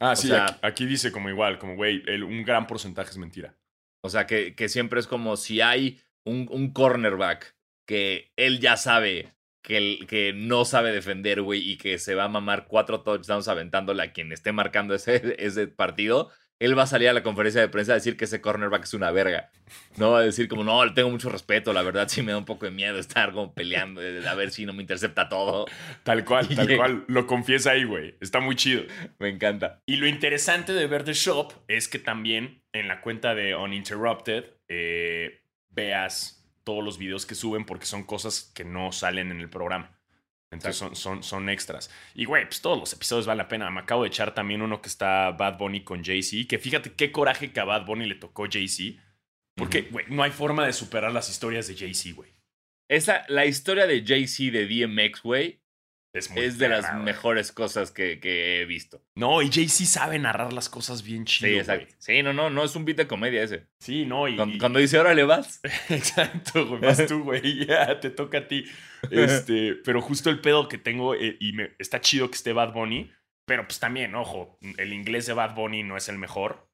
[0.00, 3.18] Ah, o sí, sea- aquí, aquí dice como igual, como, güey, un gran porcentaje es
[3.18, 3.56] mentira.
[4.02, 7.54] O sea, que, que siempre es como si hay un, un cornerback
[7.86, 12.24] que él ya sabe que, el- que no sabe defender, güey, y que se va
[12.24, 16.86] a mamar cuatro touchdowns aventándole a quien esté marcando ese, ese partido, él va a
[16.86, 19.50] salir a la conferencia de prensa a decir que ese cornerback es una verga.
[19.96, 22.38] No va a decir como, no, le tengo mucho respeto, la verdad sí me da
[22.38, 25.64] un poco de miedo estar como peleando, a ver si no me intercepta todo.
[26.02, 26.78] Tal cual, Y tal llega.
[26.84, 27.04] cual.
[27.08, 28.14] Lo confiesa ahí, güey.
[28.20, 28.82] Está muy chido.
[29.18, 29.80] Me encanta.
[29.86, 34.44] Y lo interesante de ver The Shop es que también en la cuenta de Uninterrupted
[34.68, 39.50] eh, veas todos los videos que suben porque son cosas que no salen en el
[39.50, 39.96] programa.
[40.52, 41.90] Entonces son, son, son extras.
[42.14, 43.70] Y, güey, pues todos los episodios valen la pena.
[43.70, 46.48] Me acabo de echar también uno que está Bad Bunny con Jay-Z.
[46.48, 49.00] Que fíjate qué coraje que a Bad Bunny le tocó Jay-Z.
[49.54, 52.32] Porque, güey, no hay forma de superar las historias de Jay-Z, güey.
[52.88, 55.59] Esa, la historia de Jay-Z de DMX, güey,
[56.12, 57.04] Es, muy es de las güey.
[57.04, 59.00] mejores cosas que, que he visto.
[59.14, 61.60] No, y Jay-Z sabe narrar las cosas bien chido, Sí, güey.
[61.60, 61.94] exacto.
[61.98, 63.68] Sí, no, no, no es un beat de comedia ese.
[63.78, 65.60] Sí, no, y, Cuando, dice, órale, vas.
[65.88, 66.80] Exacto, güey.
[66.80, 67.64] Vas tú, güey.
[67.66, 68.64] Ya, te toca a ti.
[69.10, 72.72] Este, pero justo el pedo que tengo, eh, y me, está chido que esté Bad
[72.74, 73.10] Bunny,
[73.46, 76.68] pero pues también, ojo, el inglés de Bad Bunny no es el mejor.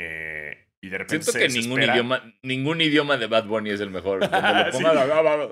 [0.00, 1.94] Eh, y de repente Siento se que ningún desespera.
[1.94, 4.18] idioma, ningún idioma de Bad Bunny es el mejor.
[4.20, 5.48] Lo ponga, Sí, la-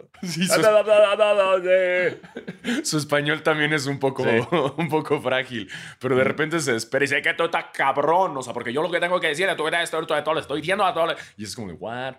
[2.85, 4.31] su, español también es un poco, Sí.
[4.77, 5.71] un poco frágil.
[6.01, 8.37] Pero de repente se desespera y dice que tú estás cabrón.
[8.37, 10.35] O sea, porque yo lo que tengo que decir es tú que esto, esto, esto,
[10.35, 11.14] le estoy diciendo a todos.
[11.37, 12.16] Y es como de, ¿what?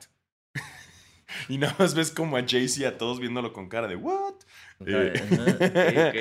[1.50, 4.34] y nada más ves como a Jay-Z a todos viéndolo con cara de, ¿what?
[4.86, 5.14] Eh.
[5.16, 5.62] Ajá, ok,
[6.10, 6.16] ok.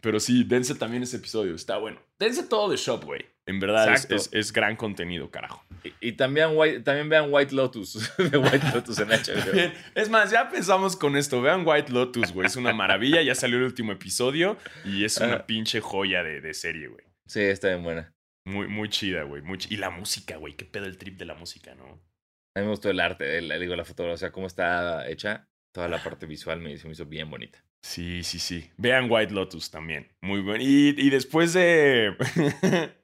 [0.00, 2.00] Pero sí, dense también ese episodio, está bueno.
[2.18, 3.24] Dense todo de Shop, güey.
[3.46, 5.64] En verdad es, es- es gran contenido, carajo.
[5.84, 8.10] Y, y también, White- también vean White Lotus.
[8.18, 9.72] de White Lotus en HBO.
[9.94, 11.40] Es más, ya empezamos con esto.
[11.42, 12.46] Vean White Lotus, güey.
[12.46, 13.22] Es una maravilla.
[13.22, 17.04] Ya salió el último episodio y es una pinche joya de, de serie, güey.
[17.26, 18.12] Sí, está bien buena.
[18.44, 19.42] Muy, muy chida, güey.
[19.42, 20.54] muy Y la música, güey.
[20.54, 21.84] Qué pedo el trip de la música, ¿no?
[22.56, 25.48] A mí me gustó el arte, el, digo, la fotografía, o sea, cómo está hecha.
[25.74, 27.62] Toda la parte visual me, se me hizo bien bonita.
[27.86, 28.68] Sí, sí, sí.
[28.76, 30.08] Vean White Lotus también.
[30.20, 30.60] Muy bueno.
[30.62, 32.16] Y, y después de.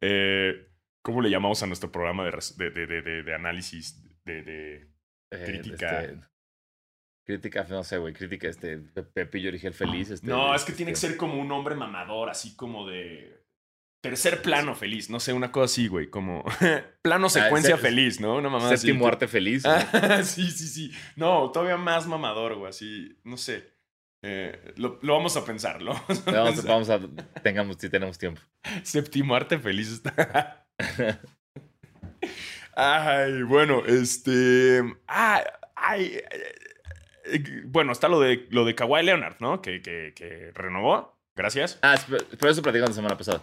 [0.00, 0.68] eh,
[1.02, 4.02] ¿Cómo le llamamos a nuestro programa de, análisis?
[4.24, 4.88] De.
[5.30, 6.04] Eh, Crítica.
[6.04, 6.20] este,
[7.26, 8.14] crítica, no sé, güey.
[8.14, 8.78] Crítica, este.
[8.78, 10.10] Pe- Pepillo Origel Feliz.
[10.10, 13.42] Este, No, es que tiene que este, ser como un hombre mamador, así como de.
[14.00, 16.44] tercer plano feliz, no sé, una cosa así, güey, como
[17.02, 18.36] plano secuencia se- feliz, ¿no?
[18.36, 18.86] Una mamá así.
[18.86, 19.64] Séptimo que- arte feliz.
[19.66, 20.92] Ah, sí, sí, sí.
[21.16, 23.73] No, todavía más mamador, güey, así, no sé.
[24.26, 25.92] Eh, lo, lo vamos a pensar, ¿lo?
[25.92, 26.70] Vamos a Vamos, pensar.
[26.70, 28.40] vamos a, tengamos, si tenemos tiempo.
[28.82, 30.66] Séptimo arte feliz está.
[32.76, 34.82] Ay, bueno, este.
[35.06, 35.42] Ay,
[35.76, 36.20] ay,
[37.26, 39.62] eh, bueno, está lo de, lo de Kawhi Leonard, ¿no?
[39.62, 41.16] Que, que, que renovó.
[41.36, 41.78] Gracias.
[41.82, 41.96] Ah,
[42.38, 43.42] por eso platicamos la semana pasada.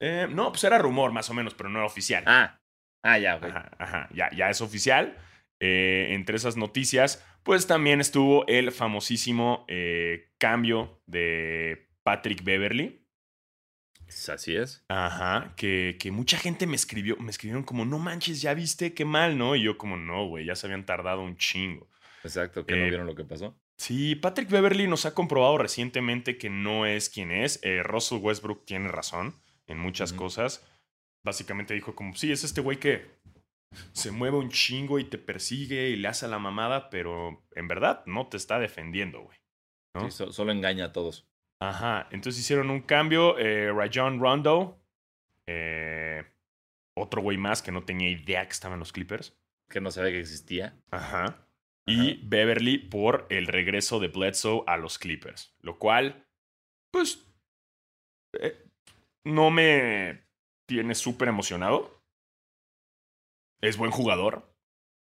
[0.00, 2.24] Eh, no, pues era rumor más o menos, pero no era oficial.
[2.26, 2.60] Ah,
[3.02, 3.44] ah, ya, ok.
[3.44, 5.16] Ajá, ajá, ya, ya es oficial.
[5.60, 13.00] Eh, entre esas noticias, pues también estuvo el famosísimo eh, cambio de Patrick Beverly.
[14.28, 14.84] Así es.
[14.88, 19.04] Ajá, que, que mucha gente me escribió, me escribieron como, no manches, ya viste, qué
[19.04, 19.54] mal, ¿no?
[19.54, 21.88] Y yo como, no, güey, ya se habían tardado un chingo.
[22.24, 23.56] Exacto, que Eh, no vieron lo que pasó.
[23.76, 27.60] Sí, Patrick Beverly nos ha comprobado recientemente que no es quien es.
[27.62, 29.34] Eh, Russell Westbrook tiene razón
[29.68, 30.66] en muchas cosas.
[31.22, 33.06] Básicamente dijo como, sí, es este güey que
[33.92, 38.02] se mueve un chingo y te persigue y le hace la mamada, pero en verdad
[38.06, 39.38] no te está defendiendo, güey.
[39.94, 40.10] ¿no?
[40.10, 41.28] Sí, so- solo engaña a todos.
[41.60, 43.38] Ajá, entonces hicieron un cambio.
[43.38, 44.80] Eh, Rajon Rondo,
[45.46, 46.24] eh,
[46.96, 49.36] otro güey más que no tenía idea que estaba en los Clippers.
[49.68, 50.76] Que no sabía que existía.
[50.90, 51.46] Ajá.
[51.86, 55.54] Y Beverly por el regreso de Bledsoe a los Clippers.
[55.60, 56.24] Lo cual,
[56.92, 57.26] pues,
[58.40, 58.64] eh,
[59.24, 60.22] no me
[60.66, 61.99] tiene súper emocionado.
[63.60, 64.54] Es buen jugador.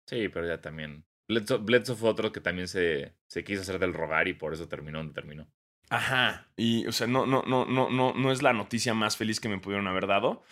[0.09, 1.05] Sí, pero ya también.
[1.29, 4.69] Bledsoe, Bledsoe fue otro que también se, se quiso hacer del rogar y por eso
[4.69, 5.49] terminó donde terminó.
[5.91, 6.49] Ajá.
[6.57, 9.49] Y, o sea, no, no, no, no, no, no es la noticia más feliz que
[9.49, 10.43] me pudieron haber dado.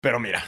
[0.00, 0.42] Pero mira,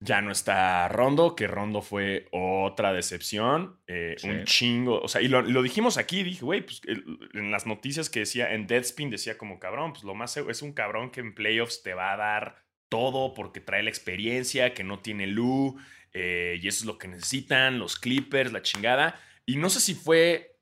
[0.00, 3.80] ya no está Rondo, que Rondo fue otra decepción.
[3.86, 4.28] eh, Sí.
[4.28, 5.00] Un chingo.
[5.00, 8.20] O sea, y lo, lo dijimos aquí, dije, güey, pues el- en las noticias que
[8.20, 11.82] decía, en Deadspin decía como cabrón, pues lo más es un cabrón que en playoffs
[11.82, 15.76] te va a dar todo porque trae la experiencia, que no tiene Lu,
[16.18, 19.20] eh, y eso es lo que necesitan, los Clippers, la chingada.
[19.44, 20.58] Y no sé si fue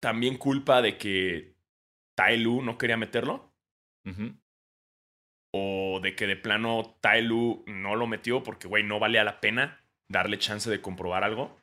[0.00, 1.56] también culpa de que
[2.16, 3.52] Tai Lu no quería meterlo
[5.54, 9.40] o de que de plano Tai Lu no lo metió porque, güey, no valía la
[9.40, 11.58] pena darle chance de comprobar algo.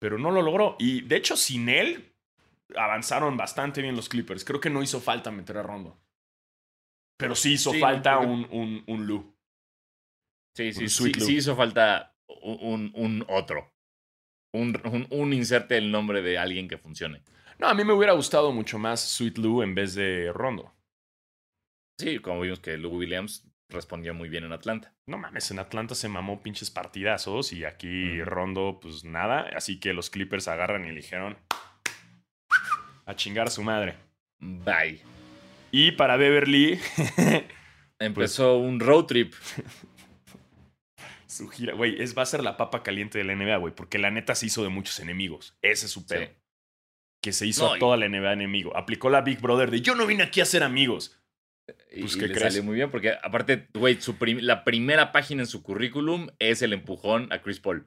[0.00, 0.76] Pero no lo logró.
[0.78, 2.14] Y de hecho, sin él,
[2.74, 4.44] avanzaron bastante bien los Clippers.
[4.44, 6.00] Creo que no hizo falta meter a Rondo.
[7.18, 9.36] Pero sí hizo Sí, falta porque- un, un, un Lu.
[10.56, 12.09] Sí, sí, Un sí, sí hizo falta
[12.42, 13.72] un, otro.
[14.52, 17.22] Un, un, un inserte el nombre de alguien que funcione.
[17.58, 20.74] No, a mí me hubiera gustado mucho más Sweet Lu en vez de Rondo.
[21.98, 24.94] Sí, como vimos que Lou Williams respondió muy bien en Atlanta.
[25.06, 28.22] No mames, en Atlanta se mamó pinches partidazos y aquí.
[28.22, 29.50] Rondo, pues nada.
[29.54, 31.36] Así que los Clippers agarran y dijeron
[33.04, 33.96] a chingar a su madre.
[34.38, 35.02] Bye.
[35.70, 36.80] Y para Beverly,
[38.00, 39.34] Empezó un road trip.
[41.30, 43.98] su gira, güey, es, va a ser la papa caliente de la NBA, güey, porque
[43.98, 45.56] la neta se hizo de muchos enemigos.
[45.62, 46.26] Ese es su pedo.
[46.26, 46.32] Sí.
[47.22, 48.76] Que se hizo No, a y- toda la NBA enemigo.
[48.76, 51.16] Aplicó la Big Brother de yo no vine aquí a ser amigos.
[51.92, 55.42] Y, Pues, y ¿qué le salió muy bien porque, aparte, güey, prim- la primera página
[55.42, 57.86] en su currículum es el empujón a Chris Paul.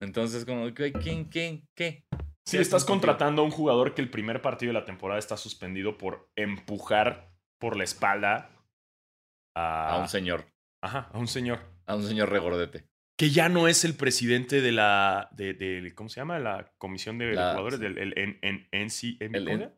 [0.00, 2.04] Entonces, como, ¿quién, quién, qué?
[2.46, 5.36] Sí, Sí, estás contratando a un jugador que el primer partido de la temporada está
[5.38, 8.50] suspendido por empujar por la espalda
[9.56, 10.44] a, A un señor.
[10.82, 11.60] Ajá, a un señor.
[11.86, 12.84] A un señor regordete.
[13.16, 15.28] Que ya no es el presidente de la.
[15.32, 16.38] De, de- ¿Cómo se llama?
[16.38, 19.72] La comisión de La- jugadores del el, en, en, NC El- ¿cómo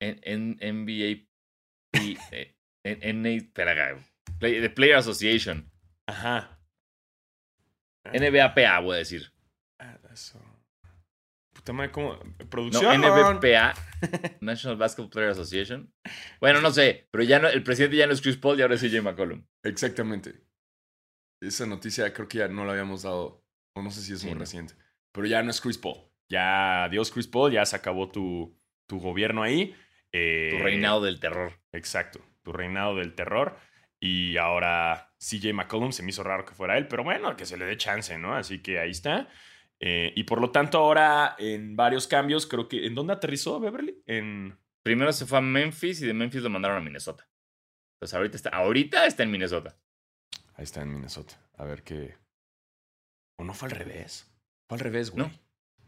[0.00, 1.26] en- NBA.
[2.00, 2.16] y,
[2.84, 3.96] en, espera.
[4.38, 5.70] Play- The Player Association.
[6.06, 6.58] Ajá.
[8.12, 9.32] NBAPA, voy a decir.
[9.78, 10.40] Ah, eso.
[11.52, 12.14] Puta madre, ¿cómo?
[12.14, 13.00] No, Producción.
[13.00, 13.74] NBPA.
[14.40, 15.92] National Basketball Player Association.
[16.40, 18.76] Bueno, no sé, pero ya no, el presidente ya no es Chris Paul y ahora
[18.76, 19.44] es CJ McCollum.
[19.64, 20.40] Exactamente.
[21.40, 23.44] Esa noticia creo que ya no la habíamos dado.
[23.74, 24.40] O no sé si es Sí, muy no.
[24.40, 24.74] reciente.
[25.12, 25.98] Pero ya no es Chris Paul.
[26.28, 29.74] Ya, adiós Chris Paul, ya se acabó tu, tu gobierno ahí.
[30.12, 31.52] Eh, Tu reinado del terror.
[31.72, 33.56] Exacto, tu reinado del terror.
[34.00, 37.56] Y ahora CJ McCollum se me hizo raro que fuera él, pero bueno, que se
[37.56, 38.34] le dé chance, ¿no?
[38.34, 39.28] Así que ahí está.
[39.80, 42.86] Eh, y por lo tanto, ahora en varios cambios, creo que.
[42.86, 44.02] ¿En dónde aterrizó Beverly?
[44.06, 44.58] En.
[44.82, 47.28] Primero se fue a Memphis y de Memphis lo mandaron a Minnesota.
[47.96, 49.76] Entonces ahorita está, ahorita está en Minnesota.
[50.54, 51.34] Ahí está en Minnesota.
[51.56, 52.16] A ver qué.
[53.38, 54.30] ¿O no fue al revés?
[54.68, 55.26] Fue al revés, güey.
[55.26, 55.32] No.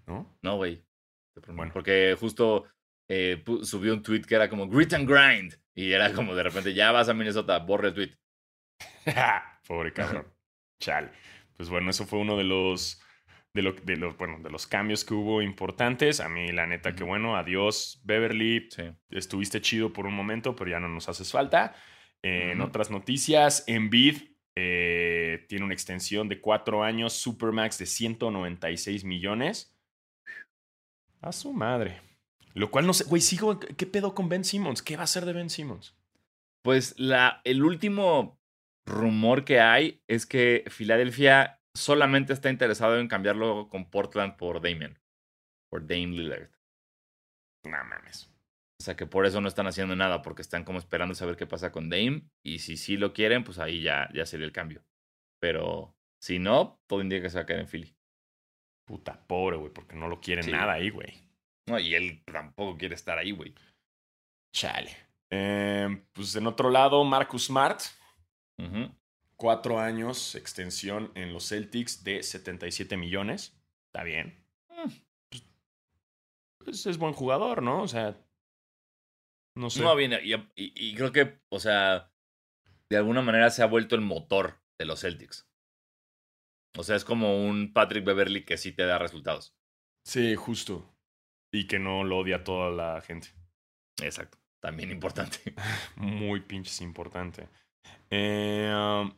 [0.06, 0.38] ¿No?
[0.42, 0.82] No, güey.
[1.48, 1.72] Bueno.
[1.72, 2.64] Porque justo
[3.08, 5.54] eh, subió un tweet que era como grit and grind.
[5.74, 8.18] Y era como de repente, ya vas a Minnesota, borre el tweet.
[9.66, 10.26] Pobre cabrón.
[10.80, 11.10] Chale.
[11.56, 13.00] Pues bueno, eso fue uno de los,
[13.54, 16.20] de, lo- de los, bueno, de los cambios que hubo importantes.
[16.20, 18.68] A mí, la neta, que bueno, adiós, Beverly.
[18.70, 18.82] Sí.
[19.10, 21.74] Estuviste chido por un momento, pero ya no nos haces falta.
[22.24, 29.74] En otras noticias, Embiid eh, tiene una extensión de cuatro años, Supermax de 196 millones.
[31.20, 32.00] A su madre.
[32.54, 34.82] Lo cual no sé, güey, sigo, ¿qué pedo con Ben Simmons?
[34.82, 35.96] ¿Qué va a hacer de Ben Simmons?
[36.62, 38.38] Pues la, el último
[38.86, 44.98] rumor que hay es que Filadelfia solamente está interesado en cambiarlo con Portland por Damian.
[45.70, 46.50] Por Dame Lillard.
[47.64, 48.31] No mames.
[48.82, 51.46] O sea que por eso no están haciendo nada, porque están como esperando saber qué
[51.46, 52.24] pasa con Dame.
[52.44, 54.82] Y si sí lo quieren, pues ahí ya, ya sería el cambio.
[55.40, 57.94] Pero si no, todo indica que se va a quedar en Philly.
[58.84, 60.50] Puta, pobre, güey, porque no lo quieren Sí.
[60.50, 61.14] nada ahí, güey.
[61.68, 63.54] No, y él tampoco quiere estar ahí, güey.
[64.52, 64.90] Chale.
[65.30, 67.80] Eh, pues en otro lado, Marcus Smart,
[69.36, 73.56] cuatro años, extensión en los Celtics de 77 millones.
[73.86, 74.44] Está bien.
[75.30, 75.44] Pues,
[76.58, 77.80] pues es buen jugador, ¿no?
[77.82, 78.16] O sea,
[79.54, 79.82] no sé.
[79.82, 82.12] No, bien, y, y- y creo que, o sea,
[82.90, 85.48] de alguna manera se ha vuelto el motor de los Celtics.
[86.76, 89.54] O sea, es como un Patrick Beverly que sí te da resultados.
[90.04, 90.94] Sí, justo.
[91.52, 93.28] Y que no lo odia toda la gente.
[94.02, 94.38] Exacto.
[94.60, 95.38] También importante.
[95.96, 97.48] Muy pinches importante.
[98.10, 99.12] Eh, um,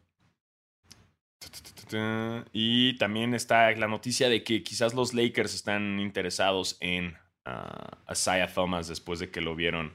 [2.53, 8.53] y también está la noticia de que quizás los Lakers están interesados en ah, Isaiah
[8.53, 9.92] Thomas después de que lo vieron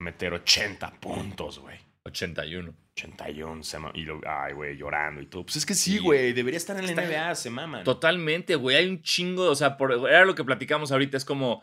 [0.00, 1.76] meter 80 puntos, güey.
[2.04, 2.74] 81.
[2.96, 5.44] 81, se y lo, ay, güey, llorando y todo.
[5.44, 5.98] Pues es que sí, Sí.
[5.98, 7.84] güey, debería estar en la Está- NBA, se maman.
[7.84, 8.76] Totalmente, güey.
[8.76, 11.16] Hay un chingo, o sea, por, era lo que platicamos ahorita.
[11.16, 11.62] Es como,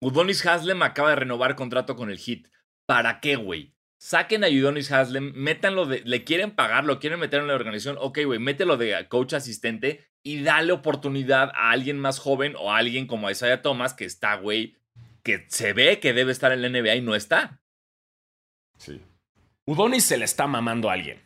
[0.00, 2.44] Udonis Haslem acaba de renovar contrato con el Heat.
[2.86, 3.74] ¿Para qué, güey?
[4.00, 7.96] Saquen a Udonis Haslem, métanlo de, le quieren pagar, lo quieren meter en la organización.
[8.00, 12.78] Ok, güey, mételo de coach asistente y dale oportunidad a alguien más joven o a
[12.78, 14.76] alguien como Isaiah Thomas que está, güey,
[15.22, 17.59] que se ve que debe estar en la NBA y no está.
[18.80, 19.00] Sí.
[19.66, 21.20] Udonis se le está mamando a alguien.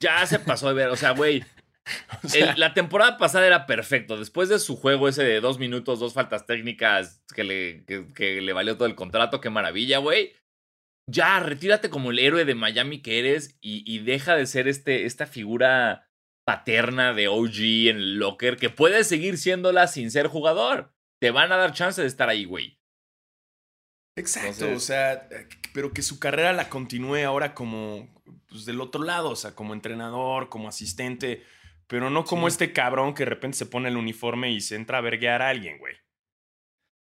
[0.00, 1.44] Ya se pasó de ver, o sea, güey.
[2.24, 4.16] O sea, El- la temporada pasada era perfecto.
[4.16, 8.40] Después de su juego ese de dos minutos, dos faltas técnicas que le, que, que
[8.40, 10.32] le valió todo el contrato, qué maravilla, güey.
[11.10, 15.04] Ya, retírate como el héroe de Miami que eres y, y deja de ser este,
[15.04, 16.08] esta figura
[16.46, 20.94] paterna de OG en el locker que puedes seguir siéndola sin ser jugador.
[21.20, 22.78] Te van a dar chance de estar ahí, güey.
[24.16, 28.08] Exacto, Entonces- o sea, eh, pero que su carrera la continúe ahora como
[28.48, 31.42] pues, del otro lado, o sea, como entrenador, como asistente,
[31.88, 32.54] pero no como Sí.
[32.54, 35.48] este cabrón que de repente se pone el uniforme y se entra a verguear a
[35.48, 35.96] alguien, güey.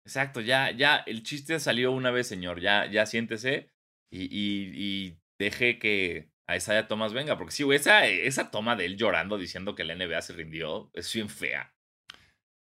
[0.06, 2.60] Exacto, ya, ya, el chiste salió una vez, señor.
[2.60, 3.70] Ya, ya siéntese
[4.12, 7.36] y, y, y deje que a Isaiah Thomas venga.
[7.38, 10.90] Porque sí, güey, esa, esa toma de él llorando diciendo que la NBA se rindió
[10.94, 11.74] es bien fea.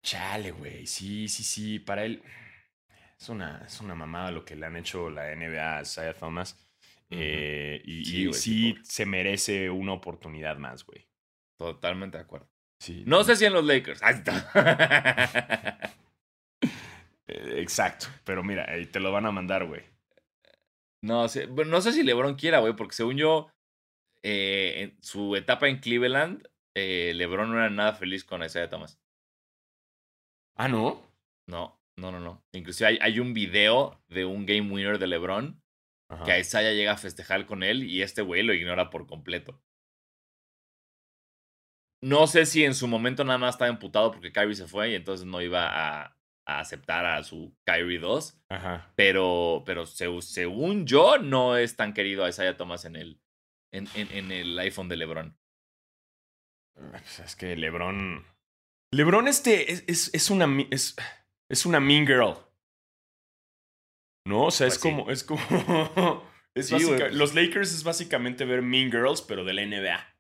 [0.03, 2.23] Chale, güey, sí, sí, sí, para él
[3.19, 6.57] es una, es una mamada lo que le han hecho la NBA a Isaiah Thomas.
[7.09, 11.09] Eh, y Sí, y se merece una oportunidad más, güey.
[11.57, 12.51] Totalmente de acuerdo.
[12.79, 14.03] Sí, No sé si en los Lakers.
[14.03, 15.93] Ahí está.
[17.29, 19.83] Eh, exacto, pero mira, ahí te lo van a mandar, güey.
[21.03, 23.51] no, sé, no sé si LeBron quiera, güey, porque según yo,
[24.23, 29.01] eh, en su etapa en Cleveland, eh, LeBron no era nada feliz con Isaiah Thomas.
[30.55, 31.03] Ah, ¿no?
[31.49, 32.45] No, no, no, no.
[32.53, 35.63] Inclusive hay, hay un video de un game winner de LeBron
[36.11, 36.25] Ajá.
[36.25, 39.61] que Isaiah llega a festejar con él y este güey lo ignora por completo.
[42.03, 44.95] No sé si en su momento nada más estaba emputado porque Kyrie se fue y
[44.95, 48.93] entonces no iba a, a aceptar a su Kyrie 2, Ajá.
[48.97, 53.21] pero, pero seg- según yo no es tan querido a Isaiah Thomas en el,
[53.73, 55.37] en, en- en el iPhone de LeBron.
[56.75, 58.25] Pues es que LeBron.
[58.93, 60.95] LeBron este es, es, es una es,
[61.51, 62.35] es una mean girl.
[64.27, 64.47] ¿No?
[64.47, 64.89] O sea, es Pues sí.
[64.89, 65.11] como.
[65.11, 65.41] Es como.
[66.55, 67.15] es Sí, básica- güey, pues.
[67.15, 70.15] Los Lakers es básicamente ver Mean Girls, pero de la NBA.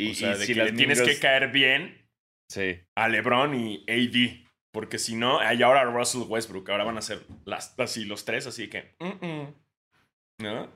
[0.00, 2.08] Y, o sea, y de si que le tienes que caer bien
[2.50, 2.80] Sí.
[2.96, 4.44] a LeBron y AD.
[4.72, 8.46] Porque si no, y ahora Russell Westbrook, ahora van a ser las, así los tres,
[8.46, 8.94] así que.
[9.00, 9.54] mm, mm.
[10.42, 10.70] ¿No?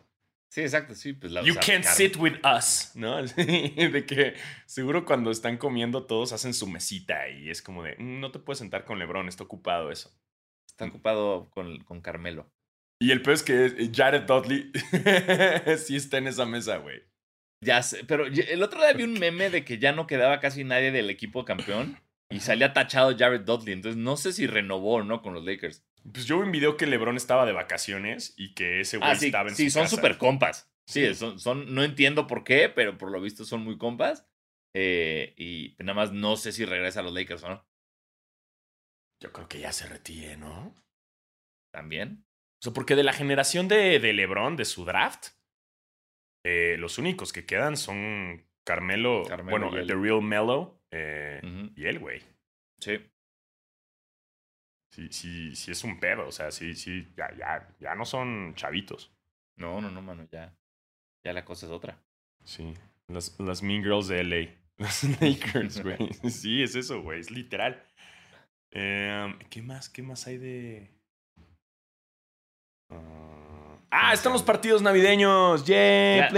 [0.52, 1.14] Sí, exacto, sí.
[1.14, 3.22] Pues la, You can't sit with us, ¿no?
[3.26, 4.34] de que
[4.66, 8.38] seguro cuando están comiendo todos hacen su mesita y es como de, "Mm, no te
[8.38, 10.14] puedes sentar con LeBron, está ocupado eso.
[10.68, 12.52] Está ocupado con, con Carmelo.
[13.00, 14.70] Y el peor es que Jared Dudley
[15.78, 17.02] sí está en esa mesa, güey.
[17.64, 20.64] Ya sé, pero el otro día vi un meme de que ya no quedaba casi
[20.64, 21.98] nadie del equipo campeón
[22.28, 23.72] y salía tachado Jared Dudley.
[23.72, 25.82] Entonces no sé si renovó o no con los Lakers.
[26.10, 29.14] Pues yo vi un video que LeBron estaba de vacaciones y que ese güey Ah,
[29.14, 29.96] sí, estaba en sí, su son casa.
[29.96, 30.72] súper compas.
[30.86, 31.14] Sí, Sí.
[31.14, 34.28] Son, son, no entiendo por qué, pero por lo visto son muy compas.
[34.74, 37.66] Eh, y nada más no sé si regresa a los Lakers o no.
[39.22, 40.74] Yo creo que ya se retire, ¿no?
[41.72, 42.24] También.
[42.60, 45.28] O sea, porque de la generación de, de LeBron, de su draft,
[46.44, 49.86] Eh, los únicos que quedan son Carmelo, Carmelo bueno, él.
[49.86, 51.72] The Real Mellow eh, Ujú.
[51.76, 52.20] y él, güey.
[52.80, 52.98] Sí.
[54.92, 58.54] Sí, sí, sí es un pedo, o sea, sí, sí, ya, ya, ya no son
[58.56, 59.10] chavitos.
[59.56, 60.54] No, no, no, mano, ya.
[61.24, 61.98] Ya la cosa es otra.
[62.44, 62.74] Sí,
[63.08, 64.54] las, las Mean Girls de LA.
[64.76, 65.96] Los Lakers, güey.
[66.30, 67.82] Sí, es eso, güey, es literal.
[68.70, 69.88] Em, ¿Qué más?
[69.88, 70.90] ¿Qué más hay de...?
[72.90, 73.51] Ah,
[73.94, 75.66] Ah, están los partidos navideños.
[75.66, 76.30] Yeah,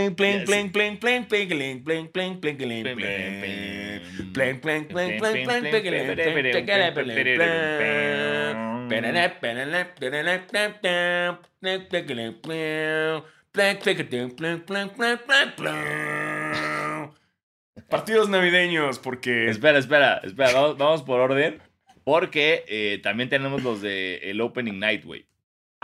[17.88, 21.62] Partidos navideños, porque Espera, espera, espera, vamos, vamos por orden.
[22.02, 25.28] Porque eh, también tenemos los de el Opening Night, güey.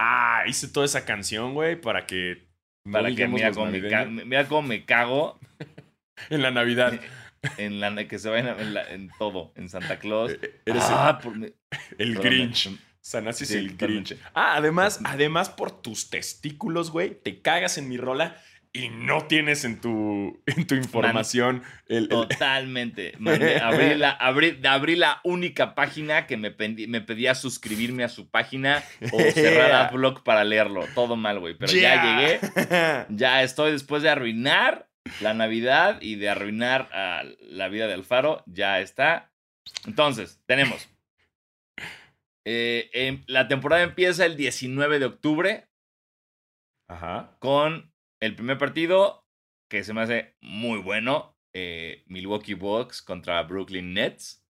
[0.00, 2.48] Ah, hice toda esa canción, güey, para que
[2.90, 5.38] Para que mira cómo, me ca- navideños mira cómo me cago
[6.30, 6.98] en la Navidad.
[7.56, 10.32] en la que se vayan en, la- en todo, en Santa Claus.
[10.66, 11.52] Eres ah, por mi-
[11.98, 12.68] el Grinch.
[13.02, 13.76] Sanasi es Sí, el.
[13.78, 14.14] Grinch.
[14.34, 18.36] Ah, además, además por tus testículos, güey, te cagas en mi rola
[18.72, 23.14] y no tienes en tu, en tu información el, el- Totalmente.
[23.18, 28.08] Mandé- abrí, la, abrí, abrí la única página que me, pendi- me pedía suscribirme a
[28.08, 29.86] su página o cerrar Yeah.
[29.88, 30.86] Adblock para leerlo.
[30.94, 31.54] Todo mal, güey.
[31.54, 31.94] Pero Yeah.
[31.94, 33.06] ya llegué.
[33.16, 34.88] Ya estoy después de arruinar
[35.20, 38.44] la Navidad y de arruinar ah, la vida de Alfaro.
[38.46, 39.32] Ya está.
[39.86, 40.88] Entonces, tenemos.
[42.44, 45.68] eh, em, la temporada empieza el 19 de octubre
[46.88, 47.36] Ajá.
[47.38, 47.89] con
[48.20, 49.24] el primer partido
[49.70, 51.36] que se me hace muy bueno.
[51.52, 54.46] eh, Milwaukee Bucks contra Brooklyn Nets.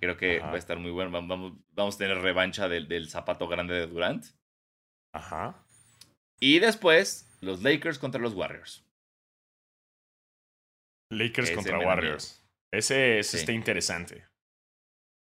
[0.00, 0.48] Creo que Ajá.
[0.48, 1.10] va a estar muy bueno.
[1.10, 4.24] Vam- Vamos, vamos a tener revancha del, del zapato grande de Durant.
[5.14, 5.64] Ajá.
[6.40, 8.84] Y después, los Lakers contra los Warriors.
[11.12, 12.44] Lakers Ese contra Warriors.
[12.72, 13.36] Ese, ese Sí.
[13.38, 14.26] está interesante.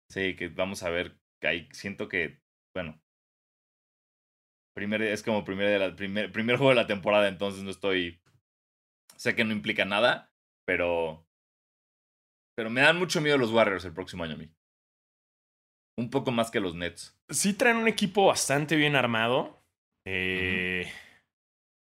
[0.09, 1.17] Sí, que vamos a ver.
[1.41, 2.39] que ahí siento que,
[2.75, 3.01] bueno.
[4.73, 8.21] Primer, es como primer, de la, primer, primer juego de la temporada, entonces no estoy.
[9.17, 10.31] Sé que no implica nada,
[10.65, 11.27] pero.
[12.55, 14.49] Pero me dan mucho miedo los Warriors el próximo año a mí.
[15.97, 17.17] Un poco más que los Nets.
[17.29, 19.63] Sí traen un equipo bastante bien armado.
[20.05, 20.91] Eh,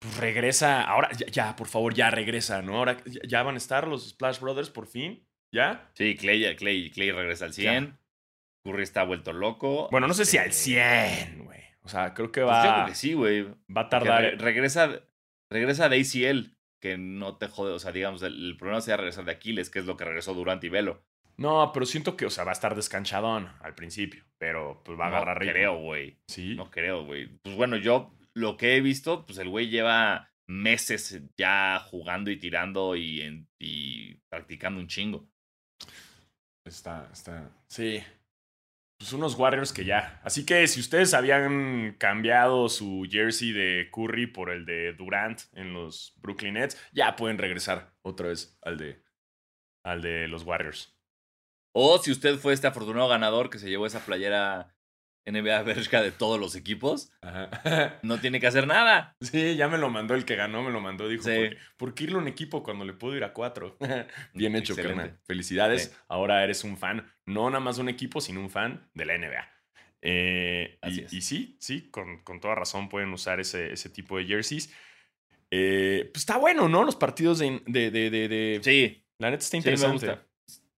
[0.00, 0.82] pues regresa.
[0.82, 2.76] Ahora, ya, ya, por favor, ya regresa, ¿no?
[2.76, 5.26] Ahora ya, van a estar los Splash Brothers por fin.
[5.52, 5.90] ¿Ya?
[5.94, 7.98] Sí, Clay, Clay, Clay regresa al 100.
[8.64, 9.88] Curry está vuelto loco.
[9.90, 11.47] Bueno, no sé si al Este, 100, güey.
[11.88, 13.46] O sea, creo que pues yo creo va, que sí, güey.
[13.74, 14.20] va a tardar.
[14.22, 15.00] re- regresa,
[15.50, 17.72] regresa de ACL, que no te jode.
[17.72, 20.34] O sea, digamos, el, el problema sería regresar de Aquiles, que es lo que regresó
[20.34, 21.02] Durant y Velo.
[21.38, 24.22] No, pero siento que, o sea, va a estar descanchadón al principio.
[24.36, 25.52] Pero pues va a agarrar no ritmo.
[25.54, 26.18] creo, güey.
[26.28, 26.54] Sí.
[26.56, 27.28] No creo, güey.
[27.42, 32.36] Pues bueno, yo lo que he visto, pues el güey lleva meses ya jugando y
[32.36, 35.26] tirando y, en- y practicando un chingo.
[36.66, 37.50] Está, está.
[37.68, 38.02] Sí.
[38.98, 40.20] Pues unos Warriors que ya.
[40.24, 45.72] Así que si ustedes habían cambiado su jersey de Curry por el de Durant en
[45.72, 49.04] los Brooklyn Nets, ya pueden regresar otra vez al de,
[49.84, 50.98] al de los Warriors.
[51.72, 54.74] O si usted fue este afortunado ganador que se llevó esa playera
[55.30, 57.98] NBA Bershka de todos los equipos, Ajá.
[58.02, 59.14] no tiene que hacer nada.
[59.20, 61.08] Sí, ya me lo mandó el que ganó, me lo mandó.
[61.08, 61.30] Dijo, Sí.
[61.30, 63.76] ¿por, qué, por qué irle a un equipo cuando le puedo ir a cuatro?
[64.34, 65.18] Bien hecho, carnal.
[65.24, 65.84] Felicidades.
[65.84, 65.90] Sí.
[66.08, 69.16] Ahora eres un fan, no nada más de un equipo, sino un fan de la
[69.18, 69.48] NBA.
[70.00, 71.12] Eh, Así y, es.
[71.12, 74.72] y sí, sí, con, con toda razón pueden usar ese, ese tipo de jerseys.
[75.50, 76.84] Eh, pues está bueno, ¿no?
[76.84, 77.62] Los partidos de...
[77.66, 80.06] de, de, de- Sí, La neta está sí me interesante.
[80.06, 80.27] gusta.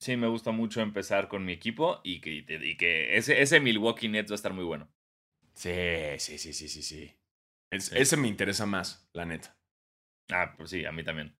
[0.00, 4.08] Sí, me gusta mucho empezar con mi equipo y que, y que ese, ese Milwaukee
[4.08, 4.88] Nets va a estar muy bueno.
[5.52, 5.70] Sí,
[6.18, 7.16] sí, sí, sí, sí, sí.
[7.70, 7.94] Es- Sí.
[7.98, 9.56] Ese me interesa más, la neta.
[10.32, 11.36] Ah, pues sí, a mí también.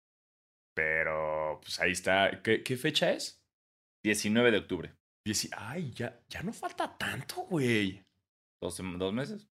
[0.74, 2.42] Pero, pues ahí está.
[2.42, 3.42] ¿Qué, qué fecha es?
[4.04, 4.94] 19 de octubre.
[5.26, 8.02] Dieci- Ay, ya, ya no falta tanto, güey.
[8.60, 9.48] Dos, dos meses.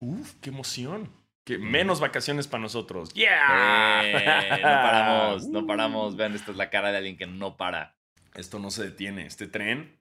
[0.00, 1.10] Uf, qué emoción.
[1.44, 1.70] Que Mm.
[1.70, 3.12] menos vacaciones para nosotros.
[3.14, 4.02] ¡Yeah!
[4.04, 6.16] Eh, no paramos, no paramos.
[6.16, 7.96] Vean, esta es la cara de alguien que no para.
[8.34, 9.26] Esto no se detiene.
[9.26, 10.00] Este tren,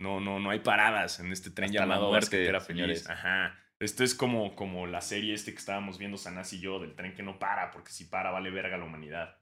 [0.00, 3.08] no, no, no hay paradas en este tren Hasta la llamado muerte, Feliz.
[3.08, 3.56] Ajá.
[3.80, 7.14] Esto es como, como la serie este que estábamos viendo Sanás y yo, del tren
[7.14, 9.38] que no para, porque si para vale verga la humanidad.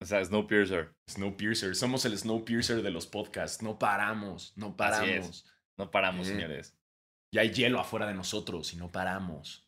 [0.00, 0.94] O sea, Snowpiercer.
[1.10, 1.74] Snowpiercer.
[1.74, 3.62] Somos el Snowpiercer de los podcasts.
[3.62, 5.50] No paramos, no paramos.
[5.78, 6.32] No paramos, Eh.
[6.32, 6.78] señores.
[7.32, 9.65] Y hay hielo afuera de nosotros y no paramos.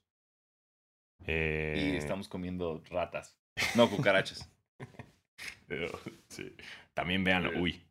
[1.20, 3.36] Y Eh, estamos comiendo ratas.
[3.74, 4.50] No, cucarachas.
[5.66, 5.88] pero,
[6.28, 6.54] sí.
[6.94, 7.50] También véanlo.
[7.50, 7.82] Pero- Uy,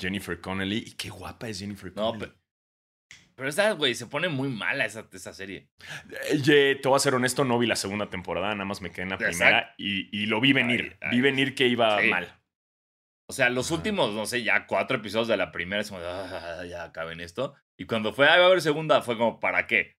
[0.00, 0.78] Jennifer Connelly.
[0.86, 2.26] Y qué guapa es Jennifer Connelly.
[2.26, 2.32] pe-
[3.36, 5.68] Pero esta, güey, se pone muy mala esa, esa serie.
[6.30, 8.90] Eh, ye, te voy a ser honesto, no vi la segunda temporada, nada más me
[8.92, 9.36] quedé en la Exacto.
[9.38, 10.96] primera y, y lo vi venir.
[11.00, 12.08] Ay, vi venir que iba Sí.
[12.08, 12.40] mal.
[13.28, 16.06] O sea, los últimos, no sé, ya cuatro episodios de la primera es como, de,
[16.08, 17.54] "Ah, ya acaben esto.
[17.76, 19.96] Y cuando fue a ver segunda, fue como, ¿para qué?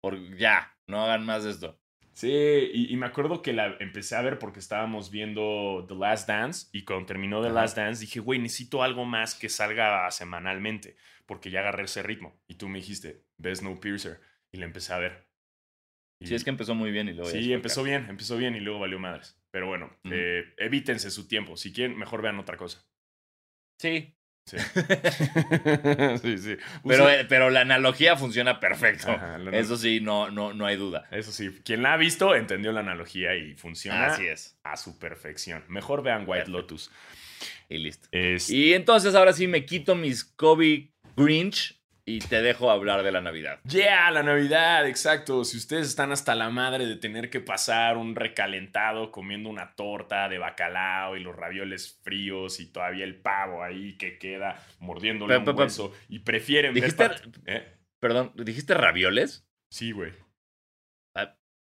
[0.00, 1.80] Por, ya, no hagan más de esto.
[2.16, 6.26] Sí, y, y me acuerdo que la empecé a ver porque estábamos viendo The Last
[6.26, 7.60] Dance y cuando terminó The Ajá.
[7.60, 10.96] Last Dance dije, güey, necesito algo más que salga semanalmente
[11.26, 12.40] porque ya agarré ese ritmo.
[12.48, 15.28] Y tú me dijiste, ves Snowpiercer y la empecé a ver.
[16.18, 17.28] Y- Sí, es que empezó muy bien y luego.
[17.30, 19.38] Sí, empezó bien, empezó bien y luego valió madres.
[19.50, 21.58] Pero bueno, eh, evítense su tiempo.
[21.58, 22.82] Si quieren, mejor vean otra cosa.
[23.78, 24.16] Sí.
[24.46, 24.56] Sí,
[26.22, 26.38] sí.
[26.38, 26.56] sí.
[26.86, 29.10] Pero, eh, pero la analogía funciona perfecto.
[29.10, 31.06] Ajá, Eso sí, no, no, no hay duda.
[31.10, 34.56] Eso sí, quien la ha visto entendió la analogía y funciona Así es.
[34.62, 35.64] a su perfección.
[35.68, 36.48] Mejor vean White.
[36.50, 36.90] Lotus.
[37.68, 38.08] Y listo.
[38.12, 43.10] Es- Y entonces ahora sí me quito mis Kobe Grinch y te dejo hablar de
[43.10, 43.58] la Navidad.
[43.68, 45.44] Yeah, la Navidad, exacto.
[45.44, 50.28] Si ustedes están hasta la madre de tener que pasar un recalentado comiendo una torta
[50.28, 55.38] de bacalao y los ravioles fríos y todavía el pavo ahí que queda mordiéndole Pe-
[55.38, 57.72] un pe- pe- hueso y prefieren ver ¿Dijiste- part- ¿Eh?
[58.00, 59.48] Perdón, ¿dijiste ravioles?
[59.72, 60.12] Sí, güey.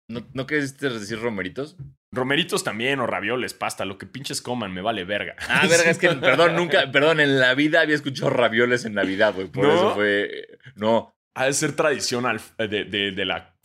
[0.08, 1.78] ¿No, ¿no quisiste decir romeritos?
[2.16, 5.36] Romeritos también o ravioles, pasta, lo que pinches coman, me vale verga.
[5.49, 9.34] Ah, verga, es que, perdón, nunca, perdón, en la vida había escuchado ravioles en Navidad,
[9.34, 9.47] güey.
[9.47, 9.74] Por ¿No?
[9.76, 10.57] eso fue.
[10.76, 11.11] No.
[11.36, 12.26] Ha de ser tradición
[12.57, 13.55] de, de- de la,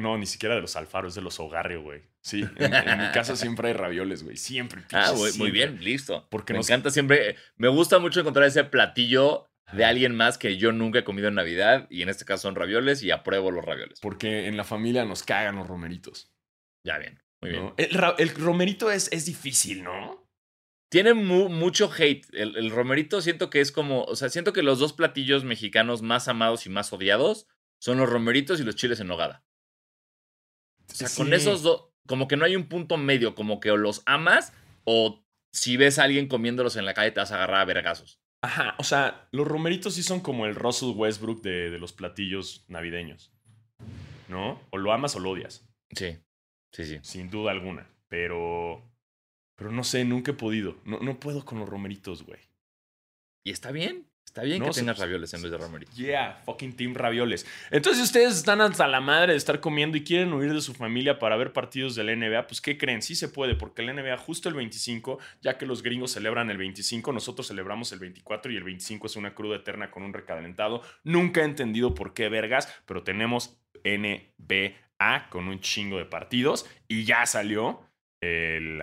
[0.00, 2.02] No, ni siquiera de los alfaros, de los hogarrio, güey.
[2.20, 4.36] Sí, en, en mi casa siempre hay ravioles, güey.
[4.36, 4.82] Siempre.
[4.92, 6.26] Ah, pinches, güey, muy bien, listo.
[6.30, 7.36] Porque me nos- encanta siempre.
[7.56, 11.34] Me gusta mucho encontrar ese platillo de alguien más que yo nunca he comido en
[11.36, 11.86] Navidad.
[11.90, 14.00] Y en este caso son ravioles y apruebo los ravioles.
[14.00, 16.32] Porque en la familia nos cagan los romeritos.
[16.84, 17.64] Ya bien, muy bien.
[17.64, 17.74] ¿no?
[18.18, 20.22] El, romerito es, es difícil, ¿no?
[20.90, 22.26] Tiene mu- mucho hate.
[22.32, 24.04] El, el romerito siento que es como.
[24.04, 27.46] O sea, siento que los dos platillos mexicanos más amados y más odiados
[27.80, 29.44] son los romeritos y los chiles en nogada.
[30.90, 31.88] O sea, con esos dos.
[32.06, 33.34] Como que no hay un punto medio.
[33.34, 34.52] Como que o los amas
[34.84, 38.18] o si ves a alguien comiéndolos en la calle te vas a agarrar a vergazos.
[38.44, 42.64] Ajá, o sea, los romeritos sí son como el Russell Westbrook de, de los platillos
[42.68, 43.32] navideños.
[44.28, 44.60] ¿No?
[44.70, 45.64] O lo amas o lo odias,
[45.94, 46.18] Sí,
[46.72, 46.98] sí, sí.
[47.02, 47.88] sin duda alguna.
[48.08, 48.82] Pero.
[49.56, 50.76] Pero no sé, nunca he podido.
[50.84, 52.40] No, no puedo con los romeritos, güey.
[53.44, 54.06] Y está bien.
[54.32, 55.94] Está bien No, que tengas ravioles en vez de romeritos.
[55.94, 57.44] Yeah, fucking team ravioles.
[57.70, 60.72] Entonces, si ustedes están hasta la madre de estar comiendo y quieren huir de su
[60.72, 63.02] familia para ver partidos de la NBA, pues ¿qué creen?
[63.02, 66.56] Sí se puede, porque la NBA justo el 25, ya que los gringos celebran el
[66.56, 70.80] 25, nosotros celebramos el 24 y el 25 es una cruda eterna con un recalentado.
[71.04, 77.04] Nunca he entendido por qué vergas, pero tenemos NBA con un chingo de partidos y
[77.04, 77.82] ya salió
[78.22, 78.82] el,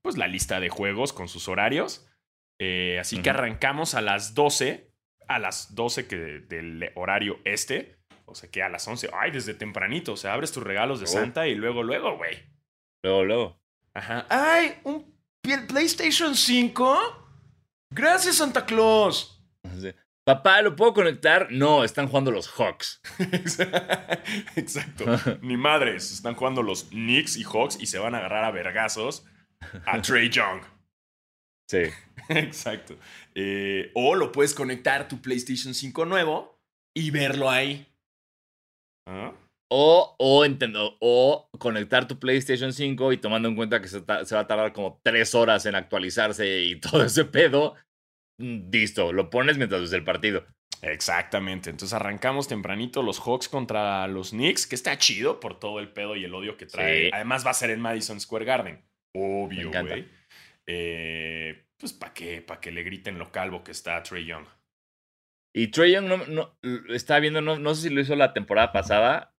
[0.00, 2.06] pues la lista de juegos con sus horarios.
[2.62, 4.92] Eh, así que arrancamos a las 12,
[5.28, 7.96] a las 12 que del horario este,
[8.26, 11.06] o sea que a las 11, ay, desde tempranito, o sea, abres tus regalos de
[11.06, 11.08] Oh.
[11.08, 12.36] Santa y luego, luego, güey.
[13.02, 13.60] Luego, luego.
[13.94, 14.26] Ajá.
[14.28, 15.10] Ay, un
[15.68, 16.98] PlayStation 5.
[17.92, 19.42] Gracias, Santa Claus.
[20.22, 21.48] Papá, ¿lo puedo conectar?
[21.50, 23.00] No, están jugando los Hawks.
[24.54, 25.06] Exacto.
[25.40, 26.12] Ni madres.
[26.12, 29.24] Están jugando los Knicks y Hawks y se van a agarrar a vergazos
[29.86, 30.60] a Trey Young.
[31.70, 31.82] Sí.
[32.28, 32.96] Exacto.
[33.36, 36.58] Eh, o lo puedes conectar a tu PlayStation 5 nuevo
[36.96, 37.86] y verlo ahí.
[39.08, 39.32] ¿Ah?
[39.72, 44.18] O, o, entiendo, o conectar tu PlayStation 5 y tomando en cuenta que se, va
[44.18, 47.76] a tardar como tres horas en actualizarse y todo ese pedo,
[48.40, 50.44] mm, listo, lo pones mientras ves el partido.
[50.82, 51.70] Exactamente.
[51.70, 56.16] Entonces arrancamos tempranito los Hawks contra los Knicks, que está chido por todo el pedo
[56.16, 57.04] y el odio que trae.
[57.04, 57.10] Sí.
[57.12, 58.82] Además va a ser en Madison Square Garden.
[59.14, 60.19] Obvio, güey.
[60.72, 64.46] Eh, pues para que, pa que le griten lo calvo que está Trey Young.
[65.52, 66.58] Y Trey Young, no, no,
[66.94, 69.34] estaba viendo, no, no sé si lo hizo la temporada pasada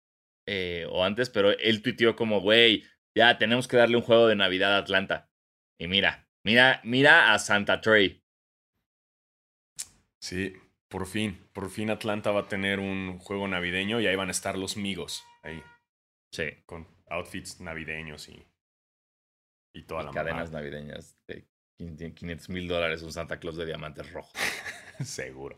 [0.48, 2.84] eh, o antes, pero él tuiteó como, güey,
[3.16, 5.30] ya tenemos que darle un juego de Navidad a Atlanta.
[5.78, 8.24] Y mira, mira, mira a Santa Trey.
[10.20, 10.54] Sí,
[10.88, 11.46] por fin.
[11.52, 14.76] Por fin Atlanta va a tener un juego navideño y ahí van a estar los
[14.76, 15.24] migos.
[15.44, 15.62] Ahí,
[16.32, 18.49] Sí, con outfits navideños y,
[19.72, 21.46] y toda y la cadenas navideñas de
[21.78, 24.32] 500 mil dólares, un Santa Claus de diamantes rojos.
[25.04, 25.56] Seguro.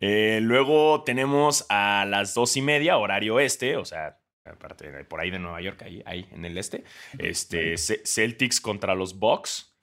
[0.00, 5.20] Eh, luego tenemos a las dos y media, horario este, o sea, aparte de por
[5.20, 6.84] ahí de Nueva York, ahí, ahí en el este.
[7.18, 9.74] Este, Ce- Celtics contra los Bucks.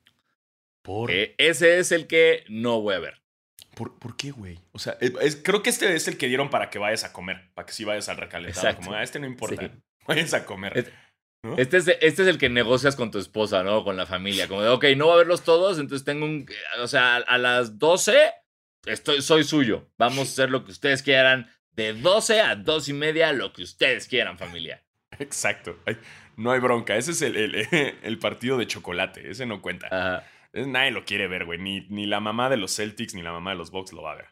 [0.82, 3.22] ¿Por, Eh, ese es el que no voy a ver.
[3.76, 4.58] ¿por, por qué, güey?
[4.72, 7.52] O sea, es- creo que este es el que dieron para que vayas a comer,
[7.54, 8.68] para que sí vayas al recalentado.
[8.68, 8.86] Exacto.
[8.86, 9.72] Como, "Ah, este no importa, Sí.
[10.08, 10.78] vayas a comer.
[10.78, 10.92] Es-
[11.46, 11.58] ¿no?
[11.58, 13.84] Este es, este es el que negocias con tu esposa, ¿no?
[13.84, 14.48] Con la familia.
[14.48, 16.46] Como de, ok, no voy a verlos todos, entonces tengo un...
[16.82, 18.32] O sea, a, las 12
[18.86, 19.88] estoy, soy suyo.
[19.98, 21.50] Vamos a hacer lo que ustedes quieran.
[21.72, 24.84] de 12 a 2 y media, lo que ustedes quieran, familia.
[25.20, 25.78] Exacto.
[25.86, 25.98] Ay,
[26.36, 26.98] no hay bronca.
[26.98, 27.68] Ese es el, el-
[28.04, 29.30] el partido de chocolate.
[29.30, 29.88] Ese no cuenta.
[29.88, 30.28] Ajá.
[30.54, 31.60] Nadie lo quiere ver, güey.
[31.60, 34.14] Ni, ni la mamá de los Celtics ni la mamá de los Bucks lo va
[34.14, 34.28] a ver.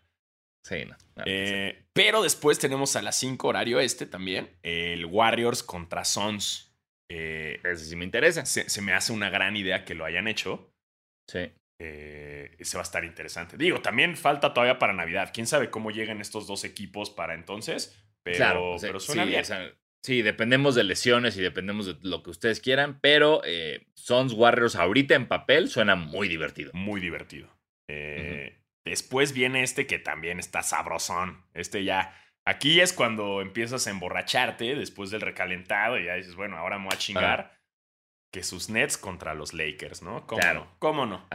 [0.66, 0.95] Sí, no.
[1.18, 4.49] no, Eh, pero después tenemos a las 5 horario este también.
[4.64, 6.72] El Warriors contra Suns.
[7.10, 8.45] Eh, Ese sí me interesa.
[8.45, 10.74] se, se me hace una gran idea que lo hayan hecho.
[11.30, 11.51] Sí.
[11.80, 13.58] Eh, ese va a estar interesante.
[13.58, 15.32] Digo, también falta todavía para Navidad.
[15.34, 17.99] Quién sabe cómo lleguen estos dos equipos para entonces.
[18.24, 18.76] Pero, claro.
[18.80, 19.41] pero suena sí, bien.
[19.41, 23.88] o sea, sí, dependemos de lesiones y dependemos de lo que ustedes quieran, pero eh,
[23.95, 26.72] Sons Warriors ahorita en papel suena muy divertido.
[26.74, 27.49] Muy divertido.
[27.89, 31.45] Eh, Después viene este que también está sabrosón.
[31.54, 32.18] Este ya.
[32.46, 36.86] Aquí es cuando empiezas a emborracharte después del recalentado y ya dices, bueno, ahora me
[36.86, 37.58] voy a chingar.
[38.32, 40.26] Que sus Nets contra los Lakers, ¿no?
[40.28, 40.60] ¿Cómo Claro.
[40.66, 40.76] no?
[40.80, 41.28] ¿Cómo no?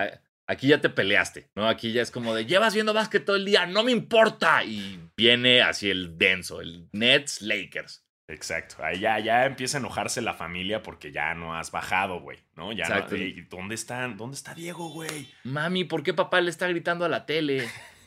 [0.48, 1.68] Aquí ya te peleaste, ¿no?
[1.68, 4.64] Aquí ya es como de, llevas viendo básquet todo el día, no me importa.
[4.64, 8.04] Y viene así el denso, el Nets Lakers.
[8.30, 8.84] Exacto.
[8.84, 12.38] Ahí ya, ya empieza a enojarse la familia porque ya no has bajado, güey.
[12.56, 12.72] ¿No?
[12.72, 13.16] Ya no- Exacto.
[13.48, 14.16] ¿Dónde están?
[14.16, 15.28] ¿Dónde está Diego, güey?
[15.44, 17.66] Mami, ¿por qué papá le está gritando a la tele?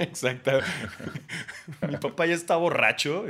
[0.00, 0.60] Exacto.
[1.88, 3.26] Mi papá ya está borracho.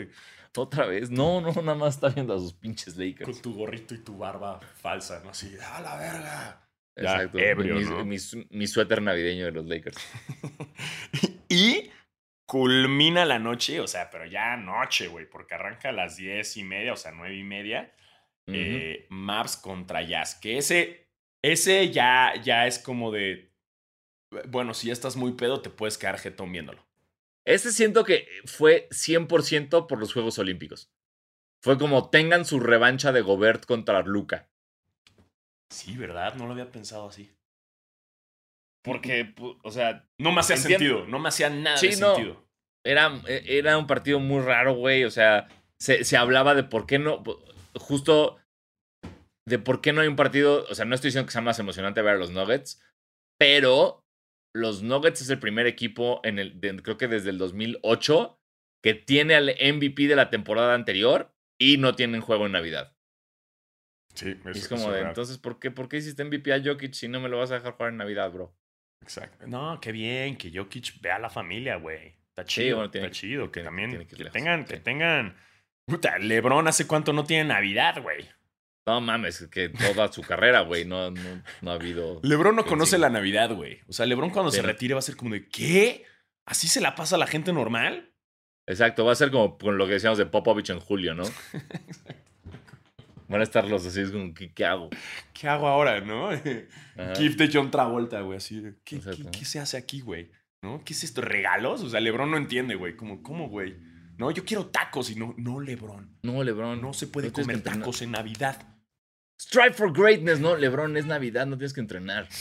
[0.57, 1.11] Otra vez.
[1.11, 3.43] No, no, nada más está viendo a sus pinches Con Lakers.
[3.43, 5.31] tu gorrito y tu barba falsa, ¿no?
[5.31, 6.67] Así, ¡a la verga!
[6.97, 7.39] Ya, Exacto.
[7.39, 8.05] ebrio, mi, ¿no?
[8.05, 9.97] mi su- mi suéter navideño de los Lakers.
[11.49, 11.91] y
[12.47, 16.65] culmina la noche, o sea, pero ya noche, güey, porque arranca a las diez y
[16.65, 17.93] media, o sea, nueve y media.
[18.53, 20.35] Eh, Maps contra Jazz.
[20.35, 21.07] Que ese,
[21.41, 23.50] ese ya, ya es como de.
[24.49, 26.87] Bueno, si ya estás muy pedo, te puedes quedar jetón viéndolo.
[27.47, 30.91] Este siento que fue 100% por los Juegos Olímpicos.
[31.63, 34.49] Fue como tengan su revancha de Gobert contra Luca.
[35.73, 36.35] Sí, ¿verdad?
[36.35, 37.31] No lo había pensado así.
[38.83, 42.15] Porque, o sea, No me hacía sentido, no me hacía nada Sí, de no.
[42.15, 42.47] sentido.
[42.85, 45.05] era, e- era un partido muy raro, güey.
[45.05, 47.23] O sea, se, se hablaba de por qué no.
[47.75, 48.39] Justo
[49.47, 50.65] de por qué no hay un partido.
[50.71, 52.83] O sea, no estoy diciendo que sea más emocionante ver a los Nuggets,
[53.39, 54.03] pero
[54.55, 56.61] los Nuggets es el primer equipo en el.
[56.61, 58.37] de- creo que desde el 2008
[58.83, 62.97] que tiene al MVP de la temporada anterior y no tienen juego en Navidad.
[64.15, 67.21] Sí, es como de, entonces, ¿por qué, ¿por qué hiciste MVP a Jokic si no
[67.21, 68.57] me lo vas a dejar jugar en Navidad, bro?
[69.03, 69.47] Exacto.
[69.47, 72.17] No, qué bien, que Jokic vea a la familia, güey.
[72.31, 73.47] Está Sí, chido, bueno, tiene está que- chido.
[73.47, 74.83] Que tiene- también tiene que que tengan, que sí.
[74.83, 75.37] tengan.
[75.87, 78.27] Puta, LeBron hace cuánto no tiene Navidad, güey.
[78.91, 82.19] No mames, que toda su carrera, güey, no, no, no ha habido.
[82.25, 83.79] LeBron no conoce la Navidad, güey.
[83.89, 86.05] O sea, LeBron cuando se retire va a ser como de, ¿qué?
[86.45, 88.11] ¿Así se la pasa a la gente normal?
[88.67, 91.23] Exacto, va a ser como con lo que decíamos de Popovich en julio, ¿no?
[93.29, 94.91] Van a estar los así, es como, ¿qué, qué hago?
[95.33, 96.31] ¿Qué hago ahora, no?
[96.31, 97.15] Ajá.
[97.15, 98.61] GIF de John Travolta, güey, así.
[98.61, 100.33] de, ¿Qué, qué, qué se hace aquí, güey?
[100.63, 100.83] ¿No?
[100.85, 101.21] ¿Qué es esto?
[101.21, 101.83] ¿Regalos?
[101.83, 102.97] O sea, LeBron no entiende, güey.
[102.97, 103.77] Como, ¿Cómo, güey?
[104.19, 106.19] No, yo quiero tacos y no, no, LeBron.
[106.23, 106.83] No, LeBron.
[106.83, 108.70] No se puede no comer tacos en Navidad.
[109.41, 112.29] Strive for greatness, no, LeBron, es Navidad, no tienes que entrenar.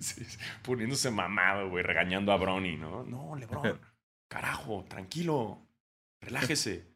[0.00, 0.24] Sí,
[0.62, 3.04] poniéndose mamado, güey, regañando a Bronny, ¿no?
[3.04, 3.78] No, LeBron,
[4.28, 5.68] carajo, tranquilo,
[6.22, 6.86] relájese.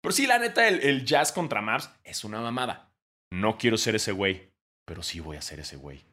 [0.00, 2.90] Pero sí, la neta, el, el jazz contra Maps es una mamada.
[3.30, 4.50] No quiero ser ese güey,
[4.86, 6.06] pero sí voy a ser ese güey.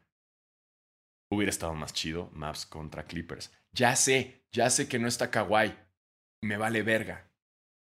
[1.31, 3.49] Hubiera estado más chido Maps contra Clippers.
[3.71, 5.73] Ya sé, ya sé que no está Kawhi.
[6.41, 7.31] Me vale verga.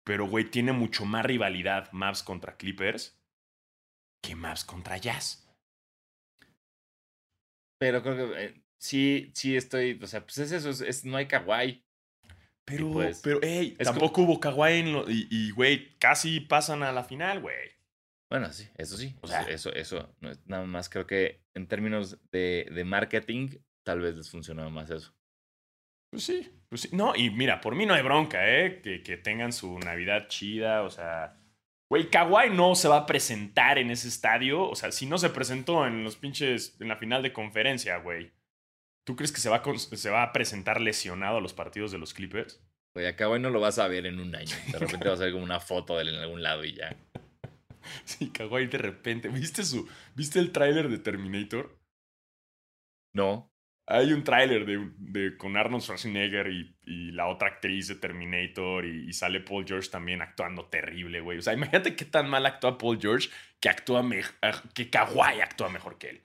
[0.05, 3.21] Pero, güey, tiene mucho más rivalidad Maps contra Clippers
[4.23, 5.47] que Maps contra Jazz.
[7.79, 11.17] Pero creo que eh, sí, sí estoy, o sea, pues es eso, es, es- no
[11.17, 11.85] hay kawaii.
[12.65, 17.03] Pero, pues, pero, hey, tampoco hubo Kawhi en lo- y, güey, casi pasan a la
[17.03, 17.73] final, güey.
[18.31, 19.17] Bueno, sí, eso sí.
[19.21, 23.51] O sea- eso, eso, no nada más creo que en términos de, de marketing,
[23.85, 25.13] tal vez les funcionaba más eso.
[26.13, 26.91] Pues sí, pues sí.
[26.93, 28.81] No, y mira, por mí no hay bronca, ¿eh?
[28.81, 31.42] Que, que tengan su Navidad chida, o sea...
[31.93, 34.67] Güey, Kawhi no se va a presentar en ese estadio.
[34.67, 36.75] O sea, si no se presentó en los pinches...
[36.81, 38.33] En la final de conferencia, güey.
[39.05, 41.99] ¿Tú crees que se va, a, se va a presentar lesionado a los partidos de
[41.99, 42.65] los Clippers?
[42.95, 44.57] Oye, acá hoy no lo vas a ver en un año.
[44.73, 46.97] De repente vas a ver como una foto de él en algún lado y ya.
[48.07, 49.29] Sí, Kawhi de repente...
[49.29, 49.87] ¿Viste su...
[50.15, 51.79] ¿Viste el tráiler de Terminator?
[53.13, 53.52] No.
[53.87, 58.85] Hay un tráiler de, de- con Arnold Schwarzenegger y, y la otra actriz de Terminator
[58.87, 61.39] y, y sale Paul George también actuando terrible, güey.
[61.39, 63.29] O sea, imagínate qué tan mal actúa Paul George
[63.61, 66.23] que actúa mej- ah, que Kawhi actúa mejor que él.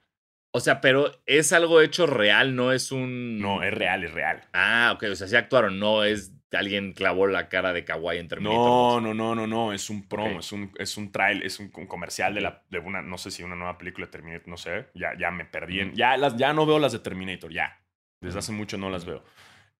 [0.54, 3.38] O sea, pero es algo hecho real, no es un.
[3.38, 4.40] No, es real, es real.
[4.52, 8.28] Ah, ok, o sea, sí actuaron, no es alguien clavó la cara de Kawaii en
[8.28, 8.66] Terminator.
[8.66, 11.70] No, no, no, no, no, es un promo, es un es un trail, es un,
[11.76, 14.56] un comercial de la de una no sé si una nueva película de Terminator, no
[14.56, 17.78] sé, ya ya me perdí, en- ya las ya no veo las de Terminator, ya.
[18.20, 19.22] Desde hace mucho no las veo.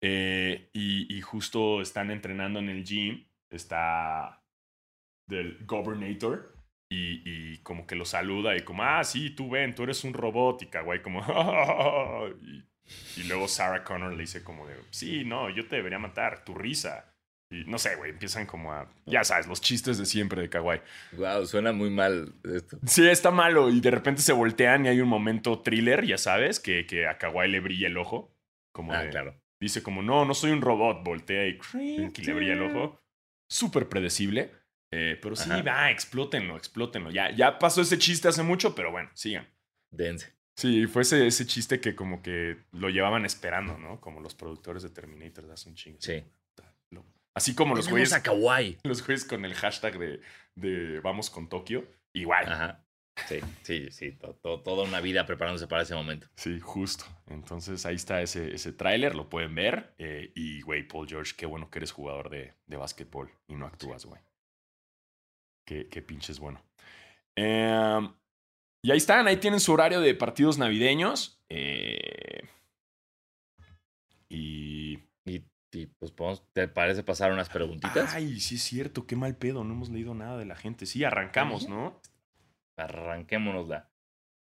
[0.00, 4.44] Eh, y, y justo están entrenando en el gym está
[5.28, 6.54] del Governator.
[6.90, 10.14] Y, y como que lo saluda y como, ah, sí, tú ven, tú eres un
[10.14, 10.62] robot.
[10.62, 11.20] Y Kawhi como,
[12.42, 12.64] y,
[13.16, 16.55] y luego Sarah Connor le dice como de, sí, no, yo te debería matar, tu
[16.55, 17.14] risa.
[17.51, 20.80] Y no sé, güey, empiezan como a, ya sabes, los chistes de siempre de Kawhi.
[21.12, 22.78] Wow, suena muy mal esto.
[22.86, 23.70] Sí, está malo.
[23.70, 27.16] Y de repente se voltean y hay un momento thriller, ya sabes, que, que a
[27.16, 28.36] Kawhi le brilla el ojo.
[28.72, 29.34] Como Ah, de- claro.
[29.61, 31.03] Dice como, no, no soy un robot.
[31.03, 33.01] Voltea y, crink, y le brilla el ojo.
[33.51, 34.53] Súper predecible.
[34.93, 35.62] Eh, pero sí, Ajá.
[35.62, 37.11] va, explótenlo, explótenlo.
[37.11, 39.49] Ya, ya pasó ese chiste hace mucho, pero bueno, sigan.
[39.91, 40.34] Dense.
[40.59, 44.00] Sí, fue ese, ese chiste que como que lo llevaban esperando, ¿no?
[44.00, 45.98] Como los productores de Terminator hace un chingo.
[46.00, 46.24] Sí.
[47.34, 48.78] Así como los güeyes, a Kawhi.
[48.82, 50.20] los güeyes con el hashtag de,
[50.56, 51.86] de vamos con Tokio.
[52.12, 52.52] Igual.
[52.52, 52.84] Ajá.
[53.28, 54.11] Sí, sí, sí.
[54.12, 56.26] to- to- toda una vida preparándose para ese momento.
[56.34, 57.04] Sí, justo.
[57.28, 59.94] Entonces ahí está ese, ese tráiler, lo pueden ver.
[59.98, 63.66] eh, y, güey, Paul George, qué bueno que eres jugador de, de básquetbol y no
[63.66, 64.20] actúas, güey.
[65.64, 66.61] Qué, qué pinches bueno.
[67.36, 68.12] Em,
[68.82, 71.42] y ahí están, ahí tienen su horario de partidos navideños.
[71.48, 72.42] eh,
[74.28, 74.98] y...
[75.24, 78.14] Y, y, pues, podemos- ¿te parece pasar unas preguntitas?
[78.14, 80.86] Ay, sí es cierto, qué mal pedo, no hemos leído nada de la gente.
[80.86, 82.00] Sí, arrancamos, ¿no?
[82.76, 83.90] Arranquémonosla.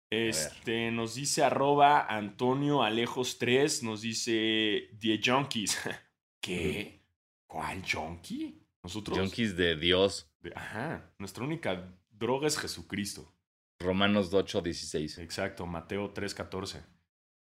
[0.09, 5.77] Este, nos dice arroba Antonio Alejos 3, nos dice The Junkies.
[6.41, 7.03] ¿Qué?
[7.45, 8.63] ¿Cuál junkie?
[8.83, 9.17] Nosotros.
[9.17, 10.31] Junkies de Dios.
[10.39, 13.33] De- ajá, nuestra única droga es Jesucristo.
[13.79, 15.17] Romanos 8, 16.
[15.19, 16.81] Exacto, Mateo 3:14.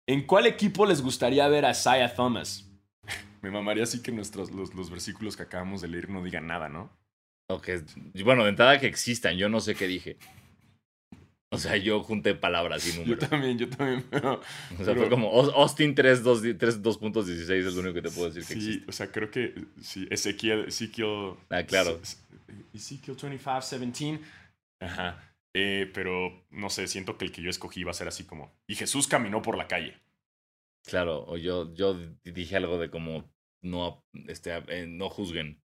[0.07, 2.69] ¿En cuál equipo les gustaría ver a Isaiah Thomas?
[3.41, 6.67] Me mamaría así que nuestros, los, los versículos que acabamos de leer no digan nada,
[6.69, 6.89] ¿no?
[7.47, 7.69] Ok,
[8.23, 9.37] Bueno, de entrada que existan.
[9.37, 10.17] Yo no sé qué dije.
[11.51, 13.29] O sea, yo junté palabras y Yo números.
[13.29, 14.41] también, yo también, pero...
[14.73, 18.43] O sea, pero- fue como Aus- Austin 3.16 es lo único que te puedo decir
[18.45, 18.89] que Sí, existe.
[18.89, 21.35] o sea, creo que sí, Ezequiel, Ezequiel.
[21.51, 21.99] Ah, claro.
[22.73, 24.19] Ezequiel 25, 17.
[24.81, 25.34] Ajá.
[25.57, 28.53] Eh, pero no sé, siento que el que yo escogí iba a ser así como.
[28.67, 29.97] Y Jesús caminó por la calle.
[30.85, 35.63] Claro, o yo, yo dije algo de como no, este, eh, no juzguen.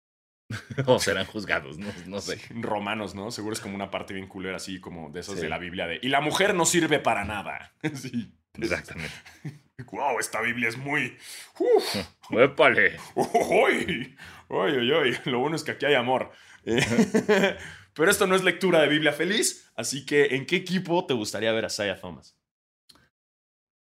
[0.87, 2.41] o serán juzgados, no, no sé.
[2.51, 3.33] Romanos, ¿no?
[3.33, 5.43] Seguro es como una parte bien culera, así como de esos Sí.
[5.43, 5.99] de la Biblia de.
[6.03, 7.75] Y la mujer no sirve para nada.
[7.95, 8.33] sí.
[8.55, 9.15] Exactamente.
[9.93, 11.17] Wow, esta Biblia es muy.
[11.59, 11.97] Uf.
[12.33, 12.99] ¡Épale!
[13.15, 14.15] ¡Uy!
[14.49, 15.19] ¡Uy, uy, uy!
[15.25, 16.31] Lo bueno es que aquí hay amor.
[17.95, 21.53] Pero esto no es lectura de Biblia feliz, así que ¿en qué equipo te gustaría
[21.53, 22.37] ver a Isaiah Thomas?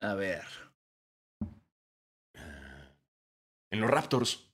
[0.00, 0.44] A ver.
[3.70, 4.48] En los Raptors.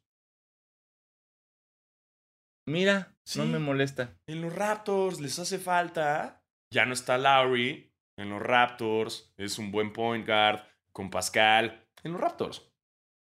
[2.66, 3.38] Mira, Sí.
[3.38, 4.16] no me molesta.
[4.26, 6.44] En los Raptors les hace falta.
[6.72, 7.90] Ya no está Lowry.
[8.18, 10.60] En los Raptors es un buen point guard
[10.92, 11.86] con Pascal.
[12.02, 12.70] En los Raptors.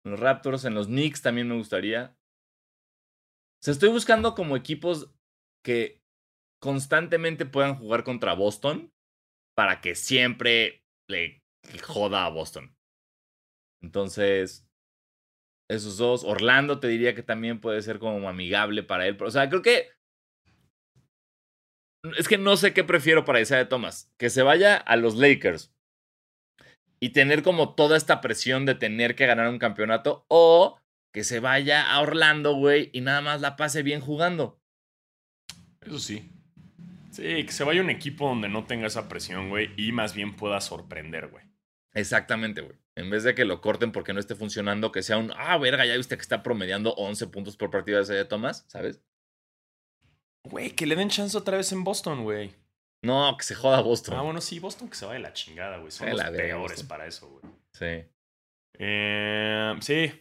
[0.05, 2.17] En los Raptors, en los Knicks también me gustaría.
[3.61, 5.13] O sea, estoy buscando como equipos
[5.65, 6.00] que
[6.61, 8.93] constantemente puedan jugar contra Boston
[9.57, 11.43] para que siempre le
[11.83, 12.75] joda a Boston.
[13.83, 14.67] Entonces,
[15.71, 16.25] esos dos.
[16.25, 19.17] Orlando te diría que también puede ser como amigable para él.
[19.21, 19.89] O sea, creo que.
[22.17, 24.11] Es que no sé qué prefiero para Isaiah Thomas.
[24.19, 25.73] Que se vaya a los Lakers
[27.01, 30.79] y tener como toda esta presión de tener que ganar un campeonato o
[31.13, 34.61] que se vaya a Orlando, güey, y nada más la pase bien jugando.
[35.81, 36.31] Eso sí.
[37.11, 40.37] Sí, que se vaya un equipo donde no tenga esa presión, güey, y más bien
[40.37, 41.45] pueda sorprender, güey.
[41.93, 42.77] Exactamente, güey.
[42.95, 45.87] En vez de que lo corten porque no esté funcionando, que sea un, ah, verga,
[45.87, 49.03] ya viste que está promediando 11 puntos por partido de Isaiah Thomas, ¿sabes?
[50.45, 52.55] Güey, que le den chance otra vez en Boston, güey.
[53.03, 54.17] No, que se joda Boston.
[54.17, 55.91] Ah, bueno, sí, Boston que se vaya la chingada, güey.
[55.91, 57.43] Son los peores para eso, güey.
[57.73, 58.09] Sí.
[58.79, 60.13] Eh, sí,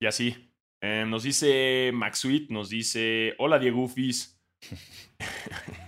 [0.00, 0.52] y así.
[0.80, 4.40] Eh, nos dice Maxuit, nos dice, hola Diego Ufis.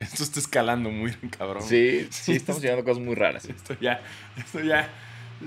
[0.00, 1.62] Esto está escalando muy cabrón.
[1.62, 3.44] Sí, sí, estamos llegando a cosas muy raras.
[3.48, 4.00] Esto ya,
[4.36, 4.88] esto ya.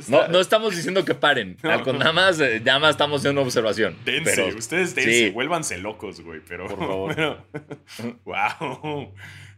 [0.07, 1.57] No, no estamos diciendo que paren.
[1.63, 1.93] No.
[1.93, 3.97] Nada más, eh, nada más estamos haciendo una observación.
[4.05, 5.29] Dense, Pero ustedes dense, sí.
[5.31, 6.67] vuélvanse locos, güey, pero...
[6.67, 7.15] Por favor.
[7.15, 9.13] pero- wow.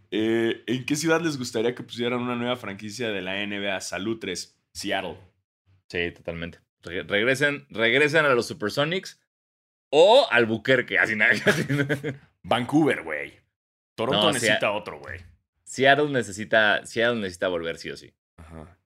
[0.10, 3.80] Eh, ¿En qué ciudad les gustaría que pusieran una nueva franquicia de la NBA?
[3.82, 5.18] Salud 3, Seattle.
[5.90, 6.60] Sí, totalmente.
[6.82, 9.20] Re- regresen, regresen a los Supersonics
[9.92, 10.98] o al Buquerque.
[11.00, 11.34] Así nada.
[12.44, 13.34] Vancouver, güey.
[13.96, 15.20] Toronto No, necesita otro, güey.
[15.64, 18.14] Seattle necesita, Seattle necesita volver sí o sí.
[18.38, 18.80] Ajá.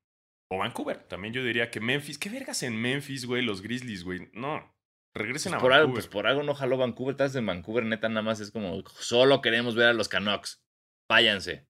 [0.49, 1.03] O Vancouver.
[1.03, 2.17] También yo diría que Memphis.
[2.17, 3.41] ¿Qué vergas en Memphis, güey?
[3.41, 4.29] Los Grizzlies, güey.
[4.33, 4.73] No.
[5.13, 6.03] Regresen Pues a por, algo, Vancouver.
[6.03, 7.11] pues por algo no jaló Vancouver.
[7.13, 10.63] Estás en Vancouver, neta, nada más es como, solo queremos ver a los Canucks.
[11.09, 11.67] Váyanse.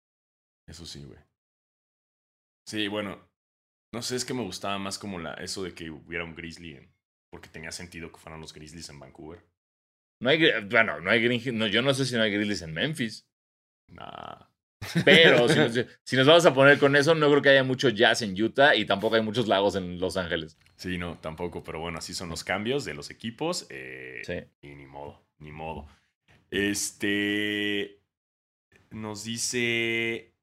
[0.68, 1.20] Eso sí, güey.
[2.68, 3.28] Sí, bueno.
[3.94, 6.76] No sé, es que me gustaba más como la, eso de que hubiera un Grizzly
[6.76, 6.94] en-
[7.32, 9.46] porque tenía sentido que fueran los Grizzlies en Vancouver.
[10.22, 13.27] No hay, bueno, no hay no, yo no sé si no hay Grizzlies en Memphis.
[13.88, 14.46] Nah.
[15.04, 15.74] Pero si, nos,
[16.04, 18.76] si nos vamos a poner con eso, no creo que haya mucho jazz en Utah
[18.76, 20.58] y tampoco hay muchos lagos en Los Ángeles.
[20.76, 23.66] Sí, no, tampoco, pero bueno, así son los cambios de los equipos.
[23.70, 24.44] eh, Sí.
[24.62, 25.88] Y ni modo, ni modo.
[26.52, 28.00] Este.
[28.92, 30.34] Nos dice.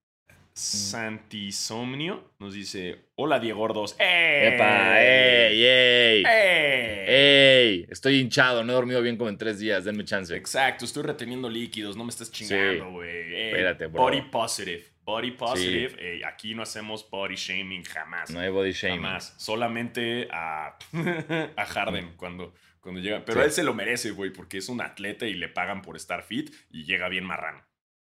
[0.54, 2.32] Santisomnio.
[2.38, 3.08] Nos dice.
[3.16, 3.96] Hola, Diego Gordos.
[3.98, 4.52] ¡Eh!
[4.54, 5.00] ¡Epa!
[5.00, 5.62] ¡Ey!
[5.64, 6.22] ¡Ey!
[6.26, 7.04] ¡Eh!
[7.08, 7.86] ¡Ey!
[7.90, 10.34] Estoy hinchado, no he dormido bien como en tres días, denme chance.
[10.34, 13.34] Exacto, estoy reteniendo líquidos, no me estés chingando, güey.
[13.48, 14.02] Espérate, bro.
[14.02, 14.84] Body positive.
[15.02, 16.24] Body positive.
[16.24, 18.30] aquí no hacemos body shaming jamás.
[18.30, 19.02] No hay body shaming.
[19.02, 19.34] Jamás.
[19.36, 20.78] Solamente a,
[21.56, 23.24] a Harden cuando, cuando llega.
[23.24, 23.46] Pero Sí.
[23.46, 26.54] él se lo merece, güey, porque es un atleta y le pagan por estar fit
[26.70, 27.62] y llega bien marrano.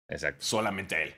[0.08, 1.14] Exacto, Solamente a él.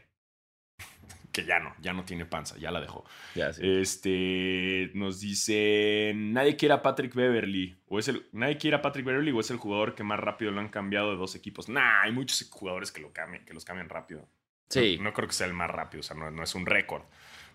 [1.33, 3.05] Que ya no, ya no tiene panza, ya la dejó.
[3.35, 3.61] ya sí.
[3.65, 7.77] Este nos dice: Nadie quiere a Patrick Beverly.
[7.87, 10.51] O es el, nadie quiere a Patrick Beverly o es el jugador que más rápido
[10.51, 11.69] lo han cambiado de dos equipos.
[11.69, 14.27] Nah, hay muchos jugadores que lo cambian, que los cambian rápido.
[14.71, 16.67] Sí, No, no creo que sea el más rápido, o sea, no, no es un
[16.67, 17.03] récord.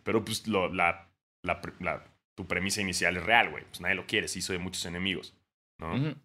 [0.03, 1.09] Pero pues lo- la,
[1.43, 2.03] la la-
[2.35, 3.63] tu premisa inicial es real, güey.
[3.65, 5.35] Pues nadie lo quiere, se hizo de muchos enemigos.
[5.79, 6.15] ¿no?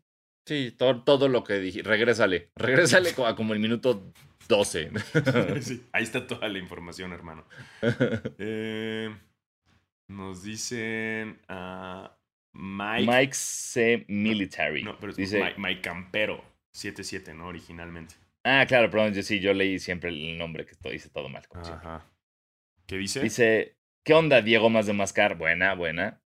[0.47, 1.83] Sí, todo, todo lo que dije.
[1.83, 2.51] Regrésale.
[2.57, 4.11] Regrésale a como el minuto
[4.49, 4.91] 12.
[5.63, 7.45] Sí, ahí está toda la información, hermano.
[8.39, 9.15] Eh,
[10.09, 12.17] nos dicen ah,
[12.55, 13.07] Mike.
[13.07, 14.05] Mike C.
[14.09, 14.83] Military.
[14.85, 16.45] No, pero es Dice, Mike, Mike Campero.
[16.73, 17.49] 77, ¿no?
[17.49, 18.15] Originalmente.
[18.45, 21.47] ah, claro, perdón, yo sí, yo leí siempre el nombre que to- hice todo mal.
[21.49, 21.87] como siempre.
[21.89, 22.07] Ajá.
[22.87, 23.21] ¿Qué dice?
[23.21, 25.37] Dice, ¿qué onda, Diego más de Mascar?
[25.37, 26.23] Buena, buena.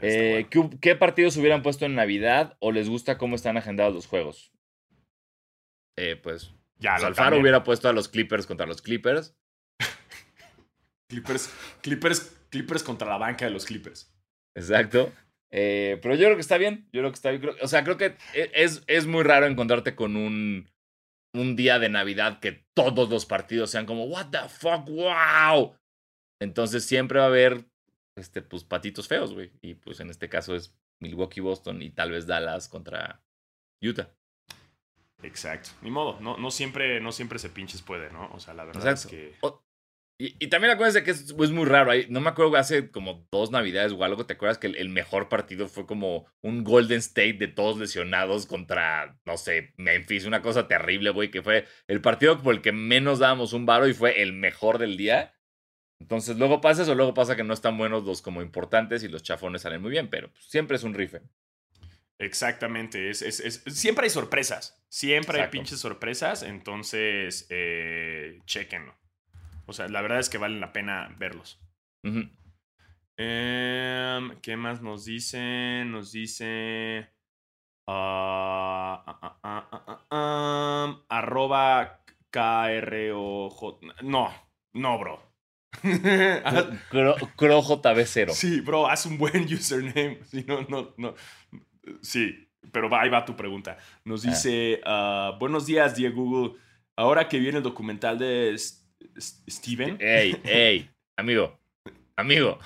[0.00, 0.70] Eh, bueno.
[0.70, 4.52] ¿qué, qué partidos hubieran puesto en Navidad o les gusta cómo están agendados los juegos?
[5.96, 6.54] Eh, pues,
[6.84, 7.42] ya, Alfaro cambian.
[7.42, 9.34] hubiera puesto a los Clippers contra los Clippers.
[11.08, 14.12] Clippers, Clippers, Clippers contra la banca de los Clippers.
[14.56, 15.12] Exacto.
[15.52, 16.88] Eh, pero yo creo que está bien.
[16.92, 17.42] Yo creo que está bien.
[17.42, 20.68] Creo- o sea, creo que e- es, es muy raro encontrarte con un,
[21.34, 24.88] un día de Navidad que todos los partidos sean como, ¿What the fuck?
[24.88, 25.76] ¡Wow!
[26.40, 27.64] Entonces siempre va a haber
[28.16, 29.52] este, pues, patitos feos, güey.
[29.62, 33.22] Y pues en este caso es Milwaukee, Boston y tal vez Dallas contra
[33.82, 34.10] Utah.
[35.24, 35.70] Exacto.
[35.82, 36.18] Ni modo.
[36.20, 38.30] No, no, siempre, no siempre se pinches puede, ¿no?
[38.32, 39.08] O sea, la verdad Exacto.
[39.16, 39.36] es que.
[39.40, 39.62] O-
[40.16, 41.90] y, y también acuérdense que es, es muy raro.
[41.90, 44.88] ahí- No me acuerdo, hace como dos navidades o algo, ¿te acuerdas que el, el
[44.88, 50.24] mejor partido fue como un Golden State de todos lesionados contra, no sé, Memphis?
[50.24, 53.88] Una cosa terrible, güey, que fue el partido por el que menos dábamos un varo
[53.88, 55.34] y fue el mejor del día.
[56.00, 59.22] Entonces luego pasa eso, luego pasa que no están buenos los como importantes y los
[59.24, 61.22] chafones salen muy bien, pero pues, siempre es un rife.
[62.24, 63.10] Exactamente.
[63.10, 64.82] Es, es- es- siempre hay sorpresas.
[64.88, 66.42] Siempre hay pinches sorpresas.
[66.42, 68.94] Entonces, eh, chéquenlo.
[69.66, 71.60] O sea, la verdad es que valen la pena verlos.
[73.16, 75.90] Em, ¿Qué más nos dicen?
[75.92, 77.08] Nos dice.
[77.86, 79.04] ah,
[80.10, 82.00] um, arroba
[82.30, 83.80] KROJ.
[84.02, 84.34] No,
[84.72, 85.22] no, bro.
[85.82, 88.30] Haz- Cro, Cro JB0.
[88.32, 90.20] sí, bro, haz un buen username.
[90.24, 91.14] Sí, no, no, no.
[92.02, 93.76] Sí, pero va, ahí va tu pregunta.
[94.04, 96.58] Nos dice: ah, Buenos días, Diego Google.
[96.96, 98.84] Ahora que viene el documental de S-
[99.16, 99.96] S- Steven.
[100.00, 101.58] Ey, ey, amigo,
[102.16, 102.58] amigo.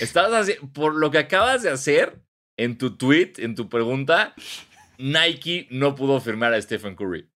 [0.00, 2.20] Estás haciendo, por lo que acabas de hacer
[2.58, 4.34] en tu tweet, en tu pregunta,
[4.98, 7.28] Nike no pudo firmar a Stephen Curry.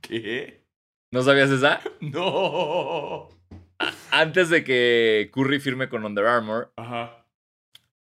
[0.00, 0.64] ¿Qué?
[1.12, 1.80] ¿No sabías esa?
[2.00, 3.28] No.
[4.10, 7.25] Antes de que Curry firme con Under Armour, Ajá.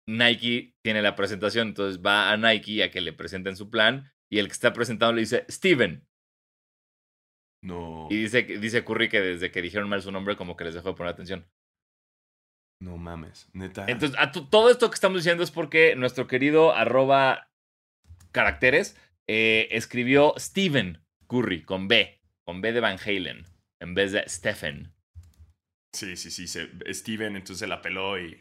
[0.08, 1.70] Nike tiene la presentación.
[1.70, 5.14] Entonces va a Nike a que le presenten su plan y el que está presentando
[5.14, 6.06] le dice Steven.
[7.64, 8.08] No.
[8.10, 10.90] Y dice, dice Curry que desde que dijeron mal su nombre como que les dejó
[10.90, 11.48] de poner atención.
[12.82, 13.50] No mames.
[13.54, 13.86] Neta.
[13.88, 17.50] Entonces, a todo esto que estamos diciendo es porque nuestro querido arroba
[18.32, 18.96] caracteres
[19.28, 23.46] eh, escribió Steven Curry con B, con B de Van Halen,
[23.82, 24.94] en vez de Stephen.
[25.94, 26.48] Sí, sí, sí.
[26.48, 28.40] se- Steven entonces se la peló y.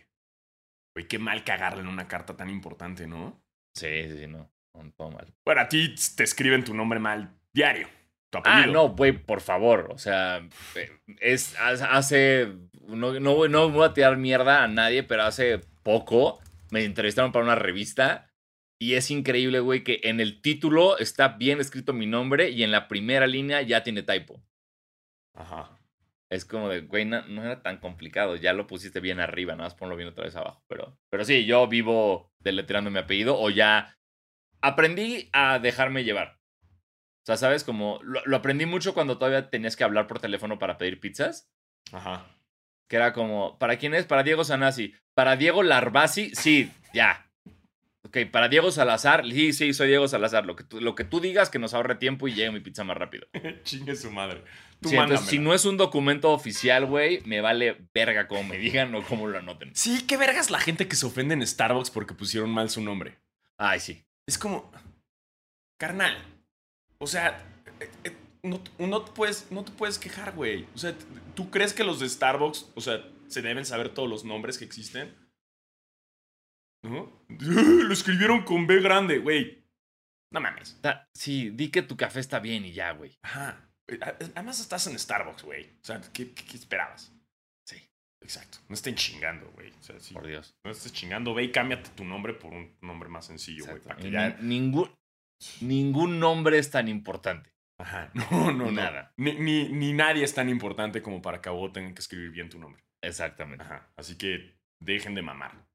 [0.97, 3.39] Güey, qué mal cagarle en una carta tan importante, ¿no?
[3.75, 4.51] Sí, sí, sí, no,
[4.97, 5.31] todo mal.
[5.45, 7.87] Bueno, a ti te escriben tu nombre mal diario.
[8.31, 8.73] Tu Ah, apellido.
[8.73, 10.39] no, güey, por favor, o sea,
[10.75, 10.91] eh,
[11.21, 12.51] es hace,
[12.89, 16.41] no, no, no voy a tirar mierda a nadie, pero hace poco
[16.71, 18.31] me entrevistaron para una revista
[18.81, 22.73] y es increíble, güey, que en el título está bien escrito mi nombre y en
[22.73, 24.43] la primera línea ya tiene typo.
[25.35, 25.79] Ajá.
[26.31, 28.37] Es como de, güey, no, no era tan complicado.
[28.37, 30.65] Ya lo pusiste bien arriba, nada más ponlo bien otra vez abajo.
[30.69, 33.97] Pero, pero sí, yo vivo deletreando mi apellido o ya
[34.61, 36.41] aprendí a dejarme llevar.
[37.23, 37.65] O sea, ¿sabes?
[37.65, 41.51] Como lo, lo aprendí mucho cuando todavía tenías que hablar por teléfono para pedir pizzas.
[41.93, 42.27] Ajá.
[42.89, 44.07] Que era como, ¿para quién es?
[44.07, 44.95] Para Diego Sanasi.
[45.15, 47.26] Para Diego Larvasi, sí, ya.
[48.07, 50.47] Ok, para Diego Salazar, sí, sí, soy Diego Salazar.
[50.47, 52.85] Lo que tú, lo que tú digas que nos ahorre tiempo y llegue mi pizza
[52.85, 53.27] más rápido.
[53.65, 54.43] Chingue su madre.
[54.81, 55.27] Tú Sí, entonces, mándamela.
[55.31, 59.27] si no es un documento oficial, güey, me vale verga como me digan o como
[59.27, 59.75] lo anoten.
[59.75, 63.19] Sí, qué vergas la gente que se ofende en Starbucks porque pusieron mal su nombre.
[63.59, 64.05] Ay, sí.
[64.27, 64.71] Es como.
[65.79, 66.17] Carnal.
[66.99, 67.43] O sea.
[67.81, 70.67] eh, eh, No, no te puedes, no te puedes quejar, güey.
[70.75, 70.95] O sea,
[71.35, 74.65] ¿tú crees que los de Starbucks, o sea, se deben saber todos los nombres que
[74.65, 75.13] existen?
[76.89, 77.13] ¿No?
[77.29, 79.65] Lo escribieron con B grande, güey.
[80.33, 80.81] No mames.
[81.15, 83.19] Sí, di que tu café está bien y ya, güey.
[83.23, 83.71] Ajá.
[83.89, 85.65] Eh, a- Además estás en Starbucks, güey.
[85.67, 87.13] O sea, ¿qué, qué- qué esperabas?
[87.69, 87.77] Sí,
[88.23, 88.59] Exacto.
[88.69, 89.71] No estén chingando, güey.
[89.71, 90.55] O sea, sí, por Dios.
[90.65, 91.33] no estés chingando.
[91.35, 93.81] Ve y cámbiate tu nombre por un nombre más sencillo, güey.
[93.81, 94.31] Para que ya...
[94.41, 94.91] ni- ningún,
[95.61, 97.51] ningún nombre es tan importante.
[97.79, 98.11] Ajá.
[98.31, 98.73] No, no, no.
[98.73, 99.13] Nada.
[99.17, 102.31] Ni, ni, ni nadie es tan importante como para que a vos tengan que escribir
[102.31, 102.83] bien tu nombre.
[103.03, 103.63] Exactamente.
[103.63, 103.93] Ajá.
[103.97, 105.67] Así que dejen de mamar.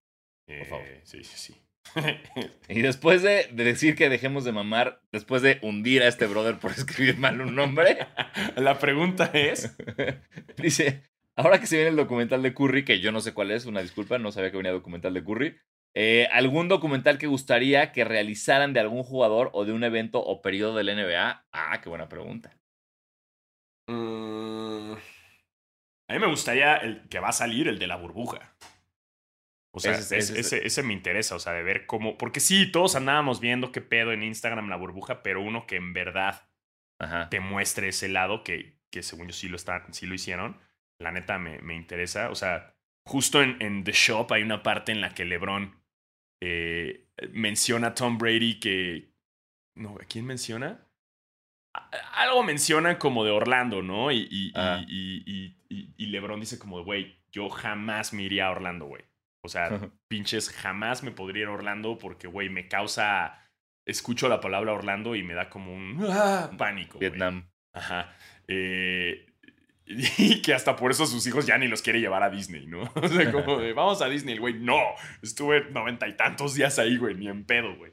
[0.60, 0.88] Eh, favor.
[1.04, 1.56] Sí, sí, sí.
[2.70, 6.60] Y después de, de decir que dejemos de mamar, después de hundir a este brother
[6.60, 8.08] por escribir mal un nombre,
[8.56, 9.76] La pregunta es.
[10.58, 11.04] dice,
[11.36, 13.82] ahora que se viene el documental de Curry, que yo no sé cuál es, una
[13.82, 15.58] disculpa, no sabía que venía documental de Curry,
[15.94, 20.42] eh, ¿algún documental que gustaría que realizaran de algún jugador o de un evento o
[20.42, 21.46] periodo del NBA?
[21.52, 22.58] Ah, qué buena pregunta.
[23.88, 24.94] mm,
[26.10, 28.56] a mí me gustaría el que va a salir, el de la burbuja.
[29.74, 32.18] O sea, Ese- ese, ese- ese- ese me interesa, o sea, de ver cómo.
[32.18, 35.94] Porque sí, todos andábamos viendo qué pedo en Instagram la burbuja, pero uno que en
[35.94, 36.50] verdad
[37.00, 37.30] Ajá.
[37.30, 40.60] te muestre ese lado que, que según yo sí lo, están, sí lo hicieron.
[41.00, 42.30] La neta me, me interesa.
[42.30, 42.76] O sea,
[43.08, 45.82] justo en, en The Shop hay una parte en la que LeBron
[46.44, 49.12] eh, menciona a Tom Brady que...
[49.76, 50.86] No, ¿a quién menciona?
[52.16, 54.12] Algo menciona como de Orlando, ¿no?
[54.12, 58.48] Y, y, y- y, y- y- y LeBron dice como, güey, yo jamás me iría
[58.48, 59.04] a Orlando, güey.
[59.44, 59.70] O sea,
[60.08, 63.38] pinches, jamás me podría ir a Orlando porque, güey, me causa...
[63.84, 66.52] Escucho la palabra Orlando y me da como un ¡ah!
[66.56, 67.00] pánico.
[67.00, 67.50] Vietnam.
[67.74, 68.16] Ajá.
[68.48, 69.26] Eh,
[70.18, 72.92] y que hasta por eso sus hijos ya ni los quiere llevar a Disney, ¿no?
[72.96, 74.54] O sea, como de, vamos a Disney, güey.
[74.54, 74.80] No,
[75.22, 77.92] estuve noventa y tantos días ahí, güey, ni en pedo, güey.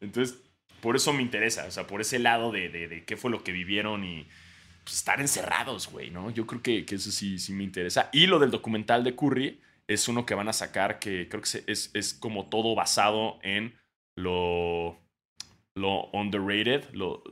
[0.00, 0.38] Entonces,
[0.80, 3.42] por eso me interesa, o sea, por ese lado de, de, de qué fue lo
[3.42, 4.26] que vivieron y
[4.84, 6.30] pues, estar encerrados, güey, ¿no?
[6.30, 8.08] Yo creo que, que eso sí, sí me interesa.
[8.12, 9.60] Y lo del documental de Curry
[9.90, 13.76] es uno que van a sacar que creo que es, es como todo basado en
[14.16, 14.96] lo,
[15.76, 17.24] lo underrated, lo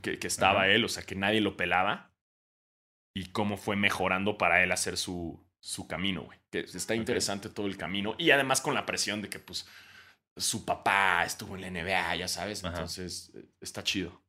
[0.00, 0.68] que, que estaba Ajá.
[0.70, 2.10] él, o sea, que nadie lo pelaba
[3.14, 6.38] y cómo fue mejorando para él hacer su, su camino, güey.
[6.50, 9.68] Que está interesante todo el camino y además con la presión de que, pues,
[10.38, 12.74] su papá estuvo en la NBA, ya sabes, Ajá.
[12.74, 14.24] entonces eh, está chido.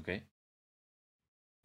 [0.00, 0.08] Ok.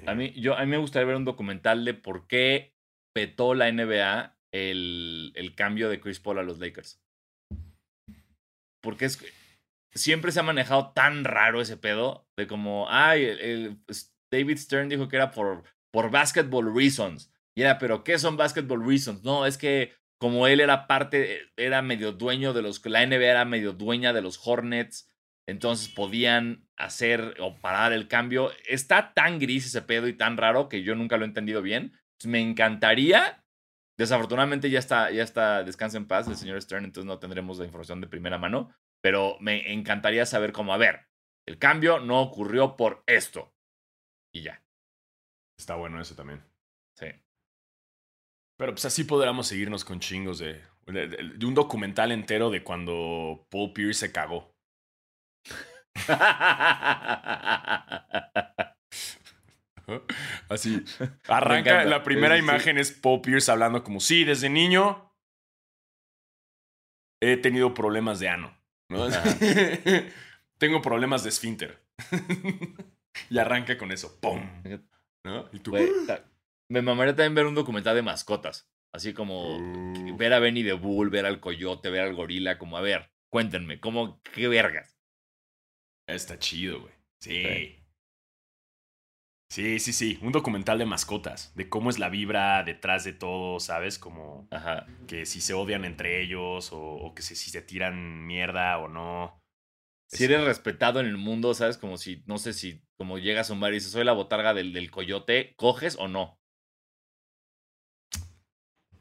[0.05, 2.75] A mí, yo, a mí me gustaría ver un documental de por qué
[3.13, 7.01] petó la NBA el, el cambio de Chris Paul a los Lakers.
[8.81, 9.17] Porque es
[9.93, 13.77] siempre se ha manejado tan raro ese pedo de como, ay, el- el-
[14.31, 17.31] David Stern dijo que era por, por basketball reasons.
[17.55, 19.23] Y era, pero ¿qué son basketball reasons?
[19.23, 23.45] No, es que como él era parte, era medio dueño de los, la NBA era
[23.45, 25.09] medio dueña de los Hornets,
[25.47, 28.51] entonces podían hacer o parar el cambio.
[28.67, 31.93] Está tan gris ese pedo y tan raro que yo nunca lo he entendido bien.
[32.19, 33.43] Pues me encantaría.
[33.99, 37.65] Desafortunadamente ya está, ya está, descansa en paz el señor Stern, entonces no tendremos la
[37.65, 38.73] información de primera mano.
[39.01, 41.09] Pero me encantaría saber cómo, a ver,
[41.45, 43.53] el cambio no ocurrió por esto.
[44.33, 44.63] Y ya.
[45.59, 46.41] Está bueno eso también.
[46.97, 47.07] Sí.
[48.57, 52.63] Pero pues así podríamos seguirnos con chingos de, de, de- de un documental entero de
[52.63, 54.55] cuando Paul Pierce se cagó.
[60.49, 60.83] Así.
[61.27, 62.51] Arranca, la primera Sí, sí, sí.
[62.51, 65.05] imagen es Paul Pierce hablando como, sí, desde niño
[67.21, 68.57] he tenido problemas de ano.
[70.57, 71.79] Tengo problemas de esfínter.
[73.29, 74.19] y arranca con eso.
[74.19, 74.41] ¡Pum!
[75.25, 75.49] ¿No?
[75.53, 75.73] Y tú...
[76.07, 76.25] Ta-
[76.71, 78.69] me mamaría también ver un documental de mascotas.
[78.93, 80.17] Así como Uh.
[80.17, 83.79] ver a Benny the Bull, ver al coyote, ver al gorila, como a ver, cuéntenme,
[83.79, 84.97] ¿cómo, qué vergas?
[86.07, 86.93] Está chido, güey.
[87.21, 87.43] Sí.
[87.43, 87.78] Sí.
[89.49, 90.19] Sí, sí, sí.
[90.21, 91.51] Un documental de mascotas.
[91.55, 93.97] De cómo es la vibra detrás de todo, ¿sabes?
[93.97, 94.85] Como Ajá.
[95.07, 98.87] que si se odian entre ellos o, o que si, si se tiran mierda o
[98.87, 99.41] no.
[100.07, 101.77] Si eres respetado en el mundo, ¿sabes?
[101.77, 104.53] Como si, no sé si, como llegas a un bar y dices, soy la botarga
[104.53, 106.39] del, del coyote, ¿coges o no?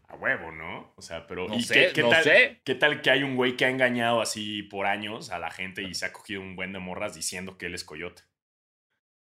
[0.08, 0.94] A huevo, ¿no?
[0.96, 1.48] O sea, pero.
[1.48, 2.62] No ¿y sé, qué, qué no tal, sé.
[2.64, 5.82] ¿Qué tal que hay un güey que ha engañado así por años a la gente
[5.82, 8.22] y se ha cogido un buen de morras diciendo que él es coyote?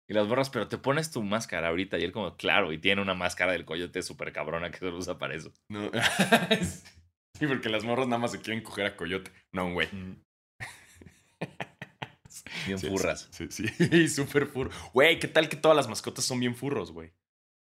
[0.10, 3.02] Y las borras, pero te pones tu máscara ahorita y él como, claro, y tiene
[3.02, 5.52] una máscara del coyote súper cabrona que solo usa para eso.
[5.70, 5.92] No.
[7.38, 9.32] sí, porque las morras nada más se quieren coger a coyote.
[9.52, 9.90] No, un güey.
[12.66, 13.28] Bien Sí, furras.
[13.32, 14.72] Sí, sí, sí, súper furro.
[14.94, 17.12] Güey, ¿qué tal que todas las mascotas son bien furros, güey?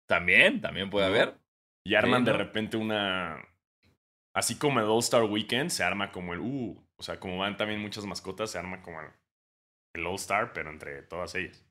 [0.09, 1.14] También, también puede ¿No?
[1.14, 1.38] haber.
[1.84, 2.38] Y arman Sí, de ¿no?
[2.38, 3.36] repente una.
[4.34, 6.40] Así como el All Star Weekend, se arma como el.
[6.40, 9.09] Uh, o sea, como van también muchas mascotas, se arma como el,
[9.95, 11.64] el All Star, pero entre todas ellas.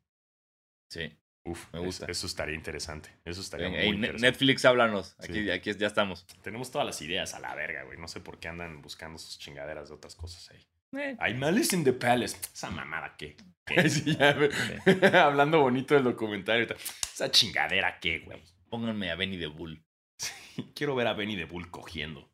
[0.92, 1.10] Sí.
[1.46, 2.06] Uf, Me gusta.
[2.12, 3.10] eso estaría interesante.
[3.24, 4.28] Eso estaría Ey, muy interesante.
[4.28, 5.16] Netflix, háblanos.
[5.20, 5.50] Aquí, Sí.
[5.50, 6.28] aquí ya estamos.
[6.44, 7.98] Tenemos todas las ideas a la verga, güey.
[7.98, 10.68] No sé por qué andan buscando sus chingaderas de otras cosas ahí.
[11.00, 12.38] Eh, Hay Malice in the Palace.
[12.54, 13.38] Esa mamada, ¿qué?
[13.66, 13.76] ¿qué?
[13.90, 14.52] Sí, ya, güey.
[14.52, 14.92] Sí.
[15.16, 16.68] Hablando bonito del documentario.
[17.02, 18.44] Esa chingadera, ¿qué, güey?
[18.70, 19.82] Pónganme a Benny the Bull.
[20.76, 22.30] Quiero ver a Benny the Bull cogiendo.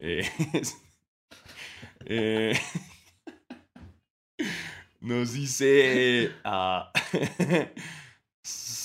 [0.00, 0.28] Eh,
[2.06, 2.58] eh,
[5.00, 6.92] nos dice ah,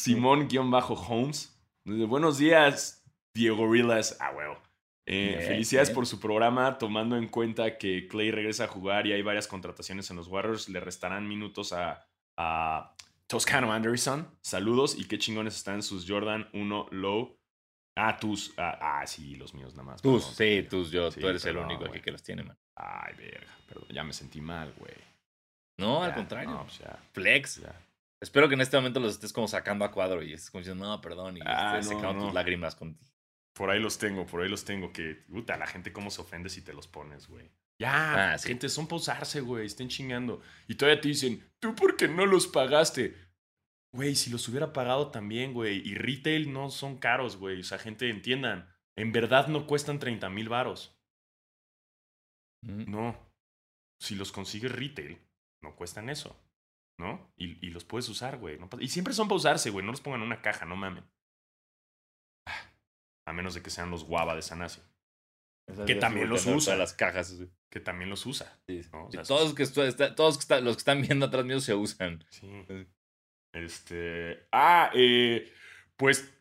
[0.05, 1.59] Simón-Holmes.
[1.83, 3.03] Buenos días,
[3.33, 4.17] Diego Rilas.
[4.19, 4.55] Ah, huevo.
[5.07, 9.23] Eh, felicidades por su programa, tomando en cuenta que Clay regresa a jugar y hay
[9.23, 10.69] varias contrataciones en los Warriors.
[10.69, 12.95] Le restarán minutos a, a
[13.25, 14.27] Toscano Anderson.
[14.41, 17.39] Saludos y qué chingones están sus Jordan 1 Low.
[17.95, 18.53] Ah, tus.
[18.57, 20.01] Ah, ah, sí, los míos nada más.
[20.03, 20.35] Tus, perdón.
[20.35, 21.09] sí, tus, yo.
[21.11, 22.57] Sí, tú eres el único aquí que los tiene, man.
[22.75, 23.57] Ay, verga.
[23.67, 24.93] Perdón, ya me sentí mal, güey.
[25.79, 26.51] No, al contrario.
[26.51, 27.61] No, pues ya, Flex.
[27.61, 27.81] ya.
[28.21, 30.85] Espero que en este momento los estés como sacando a cuadro y estés como diciendo,
[30.85, 32.25] no, perdón, y Ah, estés no, secando no.
[32.27, 32.97] tus lágrimas con.
[33.53, 34.91] Por ahí los tengo, por ahí los tengo.
[34.91, 37.49] Que, puta, la gente cómo se ofende si te los pones, güey.
[37.79, 38.47] Ya, Ah, sí.
[38.49, 39.65] gente, son pausarse, güey.
[39.65, 40.41] Estén chingando.
[40.67, 43.15] Y todavía te dicen, ¿tú por qué no los pagaste?
[43.93, 45.77] Güey, si los hubiera pagado también, güey.
[45.87, 47.59] Y retail no son caros, güey.
[47.59, 48.69] O sea, gente, entiendan.
[48.97, 50.97] En verdad no cuestan 30 mil varos.
[52.61, 52.89] Mm.
[52.91, 53.17] No.
[53.99, 55.17] Si los consigues retail,
[55.61, 56.37] no cuestan eso.
[56.97, 57.33] ¿No?
[57.35, 58.57] Y, y los puedes usar, güey.
[58.57, 59.85] no y siempre son para usarse, güey.
[59.85, 61.03] No los pongan en una caja, no mamen.
[62.47, 62.69] Ah,
[63.27, 64.81] A menos de que sean los guava de Sanasi,
[65.85, 66.75] Que también los usa.
[66.75, 67.35] las cajas.
[67.71, 68.57] que también los usa.
[68.69, 68.81] Sí.
[68.93, 69.55] No, o Sí, sea, todos sí.
[69.55, 72.23] que está- todos los que están viendo atrás mío se usan.
[72.29, 72.49] Sí.
[72.67, 72.87] Sí.
[73.53, 74.47] Este.
[74.53, 75.51] Ah, eh,
[75.97, 76.31] pues.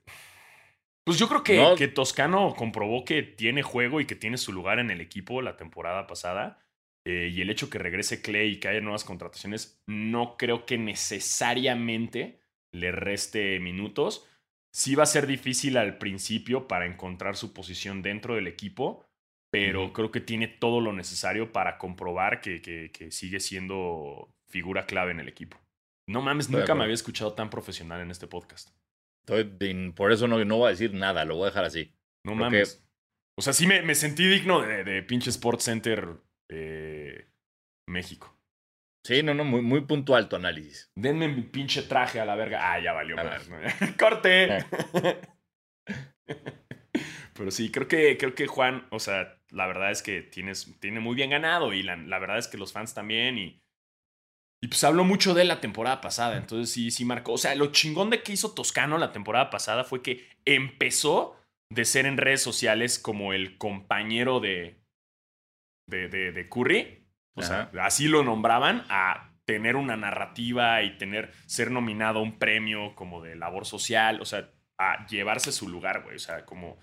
[1.06, 1.74] Pues yo creo que, No.
[1.74, 5.56] que Toscano comprobó que tiene juego y que tiene su lugar en el equipo la
[5.56, 6.63] temporada pasada.
[7.06, 10.78] Eh, y el hecho que regrese Clay y que haya nuevas contrataciones, no creo que
[10.78, 12.40] necesariamente
[12.72, 14.26] le reste minutos.
[14.72, 19.04] Sí va a ser difícil al principio para encontrar su posición dentro del equipo,
[19.52, 24.86] pero creo que tiene todo lo necesario para comprobar que, que- que sigue siendo figura
[24.86, 25.60] clave en el equipo.
[26.08, 28.70] No mames, Estoy nunca me había escuchado tan profesional en este podcast.
[29.26, 29.44] Estoy
[29.92, 31.94] por eso no, no voy a decir nada, lo voy a dejar así.
[32.26, 32.84] No mames.
[33.38, 36.08] O sea, sí me, me sentí digno de, de pinche Sports Center
[36.54, 37.28] eh,
[37.88, 38.34] México.
[39.06, 40.90] Sí, no, no, muy, muy puntual tu análisis.
[40.96, 42.72] Denme mi pinche traje a la verga.
[42.72, 43.16] Ah, ya valió.
[43.16, 43.74] Madre.
[43.98, 44.58] ¡Corte!
[44.58, 44.64] Eh.
[47.34, 51.00] Pero sí, creo que, creo que Juan, o sea, la verdad es que tienes, tiene
[51.00, 53.60] muy bien ganado y la, la verdad es que los fans también y,
[54.62, 57.32] y pues habló mucho de él la temporada pasada, entonces sí, sí marcó.
[57.32, 61.36] O sea, lo chingón de que hizo Toscano la temporada pasada fue que empezó
[61.70, 64.83] de ser en redes sociales como el compañero de,
[65.86, 71.32] de, de, de Curry, o sea, así lo nombraban, a tener una narrativa y tener,
[71.46, 76.02] ser nominado a un premio como de labor social, o sea, a llevarse su lugar,
[76.02, 76.78] güey, o sea, como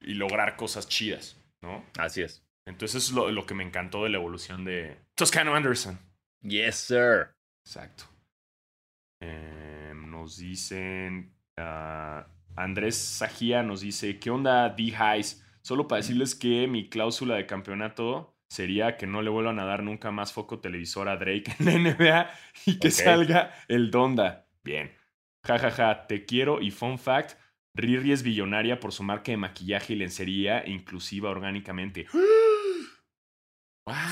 [0.00, 1.84] y lograr cosas chidas, ¿no?
[1.98, 2.44] Así es.
[2.66, 5.98] Entonces es lo, lo que me encantó de la evolución de Toscano Anderson.
[6.42, 7.34] Yes, sir.
[7.64, 8.04] Exacto.
[9.20, 11.34] Eh, nos dicen.
[11.56, 12.26] ah,
[12.56, 15.43] Andrés Sajía nos dice: ¿Qué onda, D-Highs?
[15.64, 19.82] Solo para decirles que mi cláusula de campeonato sería que no le vuelvan a dar
[19.82, 22.30] nunca más foco televisor a Drake en la NBA
[22.66, 24.46] y que salga el Donda.
[24.62, 24.92] Bien.
[25.42, 26.60] Ja, ja, ja, te quiero.
[26.60, 27.38] Y fun fact:
[27.74, 32.06] Riri es billonaria por su marca de maquillaje y lencería inclusiva orgánicamente.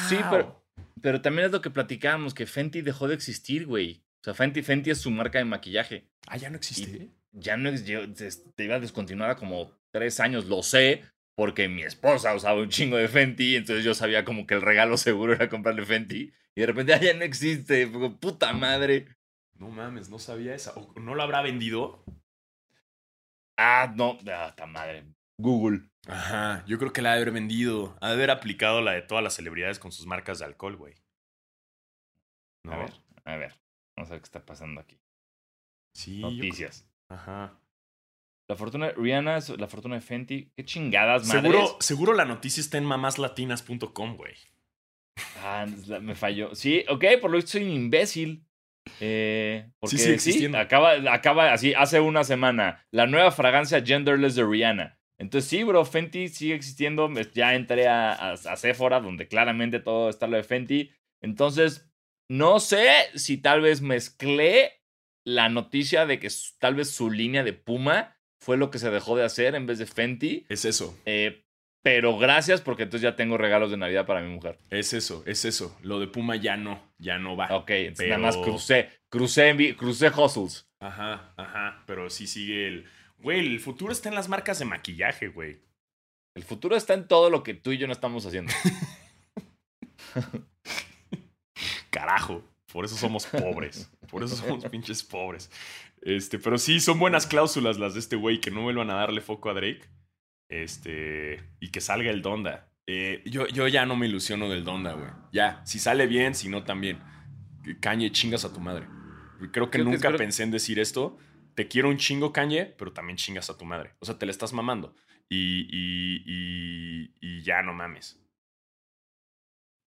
[0.07, 0.27] Sí, ¡Wow!
[0.31, 0.65] pero,
[1.01, 4.03] pero también es lo que platicábamos, que Fenty dejó de existir, güey.
[4.21, 6.11] O sea, Fenty, Fenty es su marca de maquillaje.
[6.27, 7.09] Ah, ya no existe.
[7.31, 7.83] Ya no es,
[8.55, 13.09] te iba descontinuada como tres años, lo sé, porque mi esposa usaba un chingo de
[13.09, 16.33] Fenty, entonces yo sabía como que el regalo seguro era comprarle Fenty.
[16.55, 17.87] Y de repente, ah, ya no existe,
[18.21, 19.07] puta madre.
[19.55, 20.73] No mames, no sabía esa.
[20.73, 22.05] ¿O no lo habrá vendido?
[23.57, 25.05] Ah, no, ah, ta madre.
[25.39, 25.89] Google.
[26.07, 27.97] Ajá, yo creo que la ha de haber vendido.
[28.01, 30.95] Ha de haber aplicado la de todas las celebridades con sus marcas de alcohol, güey.
[32.65, 32.73] ¿No?
[32.73, 32.93] A ver,
[33.25, 33.55] a ver.
[33.97, 35.01] Vamos a ver qué está pasando aquí.
[35.95, 36.21] Sí.
[36.21, 36.89] yo Noticias.
[37.09, 37.59] Ajá.
[38.53, 40.53] La fortuna de Rihanna, la fortuna de Fenty.
[40.55, 41.53] Qué chingadas, madres.
[41.53, 44.35] Seguro, seguro la noticia está en mamáslatinas.com, güey.
[45.39, 45.65] Ah,
[46.03, 46.55] me falló.
[46.55, 48.47] Sí, ok, por lo visto soy un imbécil.
[49.01, 50.59] Eh, porque sigue existiendo.
[50.59, 54.99] acaba, acaba así, hace una semana, la nueva fragancia genderless de Rihanna.
[55.19, 57.11] Entonces sí, bro, Fenty sigue existiendo.
[57.33, 60.91] Ya entré a, a, a Sephora, donde claramente todo está lo de Fenty.
[61.23, 61.91] Entonces,
[62.29, 64.83] No sé si tal vez mezclé
[65.25, 69.17] la noticia de que tal vez su línea de Puma fue lo que se dejó
[69.17, 70.45] de hacer en vez de Fenty.
[70.49, 70.99] Es eso.
[71.07, 71.45] eh,
[71.85, 74.57] pero gracias porque entonces ya tengo regalos de Navidad para mi mujer.
[74.71, 75.77] Es eso, es eso.
[75.83, 77.49] Lo de Puma ya no, ya no va.
[77.57, 80.69] Ok, Pero- nada más crucé, crucé, crucé hustles.
[80.81, 81.83] Ajá, ajá.
[81.87, 82.87] Pero sí sigue el.
[83.19, 85.61] Güey, el futuro está en las marcas de maquillaje, güey.
[86.37, 88.53] El futuro está en todo lo que tú y yo no estamos haciendo.
[91.91, 92.43] Carajo.
[92.73, 93.91] Por eso somos pobres.
[94.09, 95.51] Por eso somos pinches pobres.
[96.03, 99.21] Este, pero sí, son buenas cláusulas las de este güey, que no vuelvan a darle
[99.21, 99.89] foco a Drake.
[100.49, 101.41] Este.
[101.61, 102.69] Y que salga el Donda.
[102.87, 105.11] Eh, yo, yo ya no me ilusiono del Donda, güey.
[105.33, 106.99] Ya, si sale bien, si no también.
[107.81, 108.87] Kanye, chingas a tu madre.
[109.53, 111.19] Creo que nunca pensé en decir esto.
[111.55, 113.95] Te quiero un chingo, Kanye, pero también chingas a tu madre.
[114.01, 114.97] O sea, te la estás mamando.
[115.29, 118.21] Y, y, y, y ya no mames.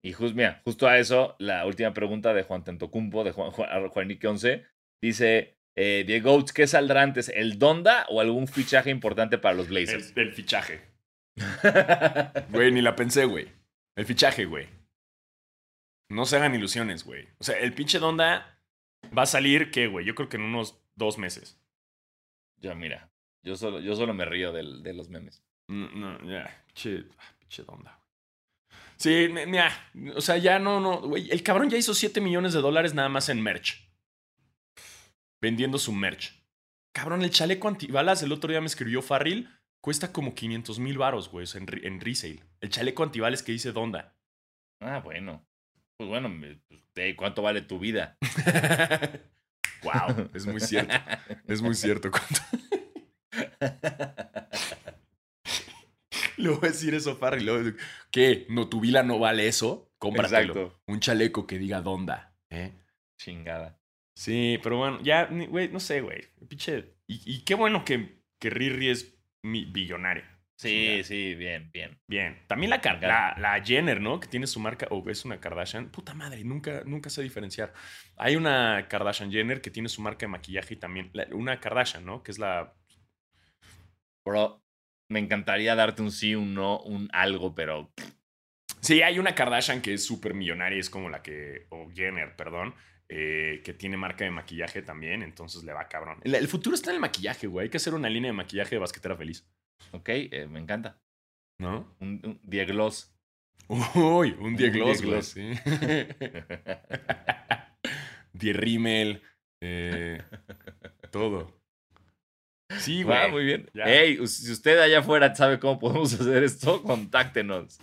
[0.01, 3.89] Y just, mira, justo a eso, la última pregunta de Juan Tentocumpo, de Juan, Juan,
[3.89, 4.65] Juanique 11,
[5.01, 10.11] dice, eh, Diego, ¿qué saldrá antes, el Donda o algún fichaje importante para los Blazers?
[10.17, 10.81] el fichaje.
[12.49, 13.47] Güey, ni la pensé, güey.
[13.95, 14.67] El fichaje, güey.
[16.09, 17.27] No se hagan ilusiones, güey.
[17.37, 18.59] O sea, el pinche Donda
[19.17, 20.05] va a salir, ¿qué, güey?
[20.05, 21.59] Yo creo que en unos dos meses.
[22.57, 23.09] Yo, mira,
[23.43, 25.43] yo solo, yo solo me río del- de los memes.
[25.69, 26.63] No, no, ya.
[26.67, 28.09] Pinche, ah, pinche Donda, güey.
[28.97, 29.71] Sí, nah,
[30.15, 30.99] o sea, ya no, no.
[31.01, 33.88] Güey, el cabrón ya hizo 7 millones de dólares nada más en merch.
[35.41, 36.43] Vendiendo su merch.
[36.93, 39.49] Cabrón, el chaleco antibalas, el otro día me escribió Farril,
[39.81, 42.43] cuesta como 500 mil varos, güey, en, re- en resale.
[42.61, 44.15] El chaleco antibalas que dice Donda.
[44.81, 45.45] Ah, bueno.
[45.97, 48.17] Pues bueno, pues, ¿cuánto vale tu vida?
[49.83, 50.93] wow, es muy cierto.
[51.47, 52.09] Es muy cierto.
[52.11, 52.41] ¿Cuánto?
[56.37, 57.17] Le voy a decir eso
[57.61, 57.77] a decir,
[58.11, 58.45] ¿Qué?
[58.49, 59.91] ¿No tu vila no vale eso?
[59.97, 60.53] Cómpratelo.
[60.53, 60.81] Exacto.
[60.87, 62.33] Un chaleco que diga Donda.
[62.49, 62.71] ¿eh?
[63.17, 63.78] Chingada.
[64.19, 66.27] Sí, pero bueno, ya, güey, no sé, güey.
[66.49, 66.95] Pinche.
[67.07, 70.25] Y, y qué bueno que, que Riri es mi billonaria.
[70.57, 72.01] Sí, sí, bien, bien.
[72.05, 72.37] Bien.
[72.47, 74.19] También la, la, la Jenner, ¿no?
[74.19, 75.89] Que tiene su marca, o es una Kardashian.
[75.89, 77.71] Puta madre, nunca, nunca sé diferenciar.
[78.17, 82.03] Hay una Kardashian Jenner que tiene su marca de maquillaje y también la- una Kardashian,
[82.05, 82.21] ¿no?
[82.21, 82.75] Que es la...
[84.25, 84.61] Bro,
[85.09, 87.93] me encantaría darte un sí, un no, un algo, pero
[88.81, 91.67] Sí, hay una Kardashian que es súper millonaria, es como la que...
[91.69, 92.75] O Jenner, perdón.
[93.09, 96.19] Eh, que tiene marca de maquillaje también, entonces le va cabrón.
[96.23, 97.65] El, el futuro está en el maquillaje, güey.
[97.65, 99.45] Hay que hacer una línea de maquillaje de basquetera feliz.
[99.91, 101.01] ok, eh, me encanta.
[101.59, 101.93] ¿No?
[101.99, 103.13] Un, un Diegloss.
[103.67, 105.21] Uy, un Die Un Gloss, Die güey.
[105.21, 105.51] Sí.
[108.33, 109.21] Die Rimmel.
[109.61, 110.21] eh,
[111.11, 111.59] todo.
[112.79, 113.17] Sí, güey.
[113.17, 113.69] Ah, muy bien.
[113.73, 113.83] Ya.
[113.85, 117.79] Hey, si usted allá afuera sabe cómo podemos hacer esto, contáctenos.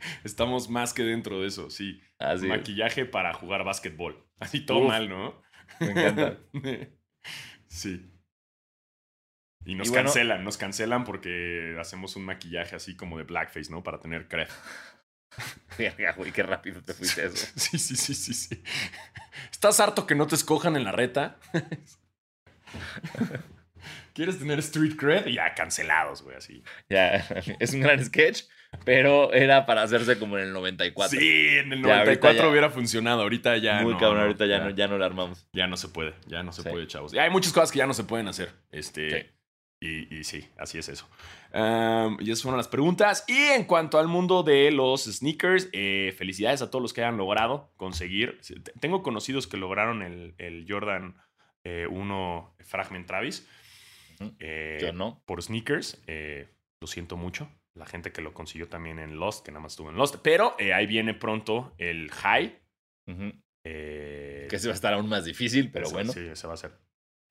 [0.24, 2.00] Estamos más que dentro de eso, sí.
[2.18, 2.48] Así es.
[2.48, 4.26] Maquillaje para jugar básquetbol.
[4.40, 4.88] Así todo Uf.
[4.88, 5.42] mal, ¿no?
[5.80, 6.38] Me encanta.
[7.68, 8.06] sí.
[9.64, 13.70] Y nos Y bueno- cancelan, nos cancelan porque hacemos un maquillaje así como de blackface,
[13.70, 13.82] ¿no?
[13.82, 14.50] Para tener cref.
[15.78, 17.46] Verga, güey, qué rápido te fuiste eso.
[17.56, 18.62] Sí, sí, sí, sí, sí.
[19.52, 21.38] ¿Estás harto que no te escojan en la reta?
[24.12, 25.26] ¿Quieres tener street cred?
[25.26, 26.62] Ya, cancelados, güey, así.
[26.88, 27.16] Ya,
[27.60, 28.42] es un gran sketch,
[28.84, 31.18] pero era para hacerse como en el 94.
[31.18, 32.48] Sí, en el Ya, ahorita 94 ya.
[32.50, 33.22] hubiera funcionado.
[33.22, 35.46] Ahorita ya Muy no, cabrón, ahorita ya, no, ya no la armamos.
[35.52, 36.68] Ya no se puede, ya no se Sí.
[36.68, 37.12] puede, chavos.
[37.14, 38.50] Y hay muchas cosas que ya no se pueden hacer.
[38.70, 39.32] Este,
[39.80, 41.08] y, y sí, así es eso.
[41.52, 43.24] Um, y esas fueron las preguntas.
[43.26, 47.16] Y en cuanto al mundo de los sneakers, eh, felicidades a todos los que hayan
[47.16, 48.38] logrado conseguir.
[48.80, 51.16] Tengo conocidos que lograron el, el Jordan
[51.64, 53.48] eh, 1 Fragment Travis.
[54.38, 55.22] Eh, Yo no.
[55.26, 56.00] Por sneakers.
[56.06, 56.48] eh,
[56.80, 57.50] lo siento mucho.
[57.76, 60.16] La gente que lo consiguió también en Lost, que nada más estuvo en Lost.
[60.22, 62.58] Pero eh, ahí viene pronto el High.
[63.64, 66.12] Eh, Que se va a estar aún más difícil, pero ese- bueno.
[66.12, 66.72] Sí, ese va a ser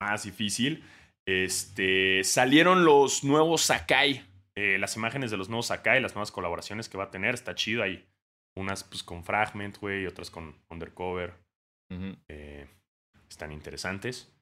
[0.00, 0.84] más difícil.
[1.26, 4.26] Este, salieron los nuevos Sakai.
[4.56, 7.34] eh, las imágenes de los nuevos Sakai, las nuevas colaboraciones que va a tener.
[7.34, 7.82] Está chido.
[7.82, 8.06] Hay
[8.56, 11.34] unas pues, con Fragment, güey, y otras con Undercover.
[13.28, 14.32] Están interesantes.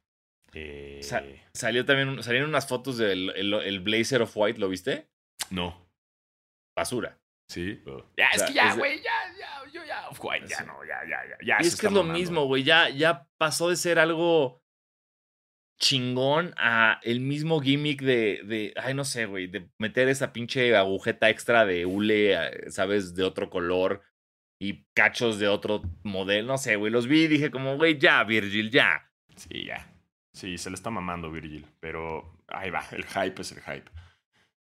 [1.03, 1.23] Sa-
[1.53, 5.09] Salió también, salieron unas fotos del el, el Blazer of White, ¿lo viste?
[5.51, 5.87] no.
[6.79, 7.19] Basura.
[7.51, 7.81] Sí.
[8.17, 10.09] Ya, es sea, que ya, de- güey, ya, ya, yo ya,
[10.47, 11.37] ya no, ya, ya, ya.
[11.45, 12.19] ya Y es que es lo mamando.
[12.19, 12.63] mismo, güey.
[12.63, 14.63] Ya, ya pasó de ser algo
[15.81, 20.77] chingón a el mismo gimmick de, de ay, no sé, güey, de meter esa pinche
[20.77, 23.15] agujeta extra de hule, eh, ¿sabes?
[23.15, 24.03] De otro color
[24.61, 26.49] y cachos de otro modelo.
[26.49, 26.91] No sé, güey.
[26.93, 29.11] Los vi y dije como, güey, ya, Virgil, ya.
[29.37, 29.87] Sí, ya.
[30.35, 33.91] Sí, se le está mamando Virgil, pero ahí va, el hype es el hype.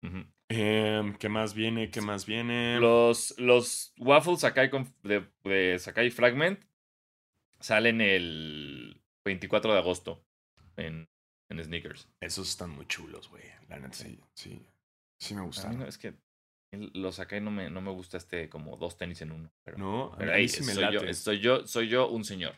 [0.03, 0.25] Ujú.
[0.49, 1.91] Em, ¿Qué más viene?
[1.91, 2.79] ¿Qué más viene?
[2.79, 6.61] Los, los waffles Sakai con- de, de Sakai Fragment
[7.61, 10.23] Salen el 24 de agosto
[10.77, 11.09] en,
[11.49, 12.09] en sneakers.
[12.21, 13.43] Esos están muy chulos, güey.
[13.69, 14.61] La neta, sí, sí.
[15.19, 16.15] Sí me no, es que
[16.93, 19.51] los y no me, no me gusta este como dos tenis en uno.
[19.65, 22.25] Pero, No, a pero mí ahí sí me soy, yo, soy, yo, soy yo un
[22.25, 22.55] señor.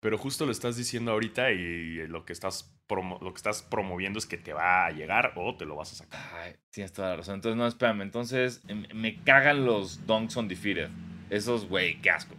[0.00, 4.18] Pero justo lo estás diciendo ahorita y lo que estás, promo- lo que estás promoviendo
[4.18, 6.20] es que te va a llegar o te lo vas a sacar.
[6.34, 7.36] Ay, tienes toda la razón.
[7.36, 8.02] Entonces, no, espérame.
[8.02, 10.90] Entonces, em- me cagan los Dunks Undefeated.
[11.30, 12.34] Esos, güey, qué asco.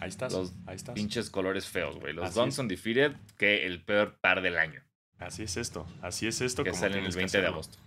[0.00, 0.32] Ahí estás.
[0.32, 0.94] Los ahí estás.
[0.94, 2.12] Pinches colores feos, güey.
[2.12, 2.58] Los Así Dunks es.
[2.60, 4.80] Undefeated, que el peor par del año.
[5.18, 5.86] Así es esto.
[6.00, 6.62] Así es esto.
[6.62, 7.78] Que como salen el tienes que 20 de agosto.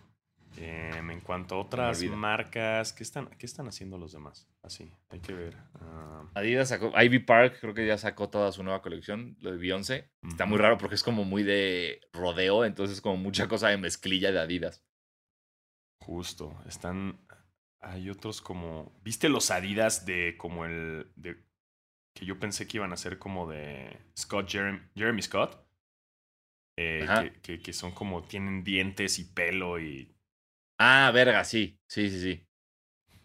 [0.58, 4.50] Em, en cuanto a otras marcas, ¿qué están, ¿qué están haciendo los demás?
[4.64, 5.56] Así, hay que ver.
[5.76, 9.58] Ah, Adidas sacó, Ivy Park creo que ya sacó toda su nueva colección, lo de
[9.58, 10.12] Beyoncé.
[10.28, 14.32] Está muy raro porque es como muy de rodeo, entonces como mucha cosa de mezclilla
[14.32, 14.84] de Adidas.
[16.00, 17.20] justo, están.
[17.80, 18.94] Hay otros como.
[19.04, 21.12] ¿Viste los Adidas de como el.
[21.16, 21.38] de
[22.14, 25.66] que yo pensé que iban a ser como de Scott Jeremy, Jeremy Scott?
[26.78, 28.24] Eh, que, que- que son como.
[28.24, 30.14] tienen dientes y pelo y.
[30.84, 32.48] Ah, verga, sí, sí, sí, sí.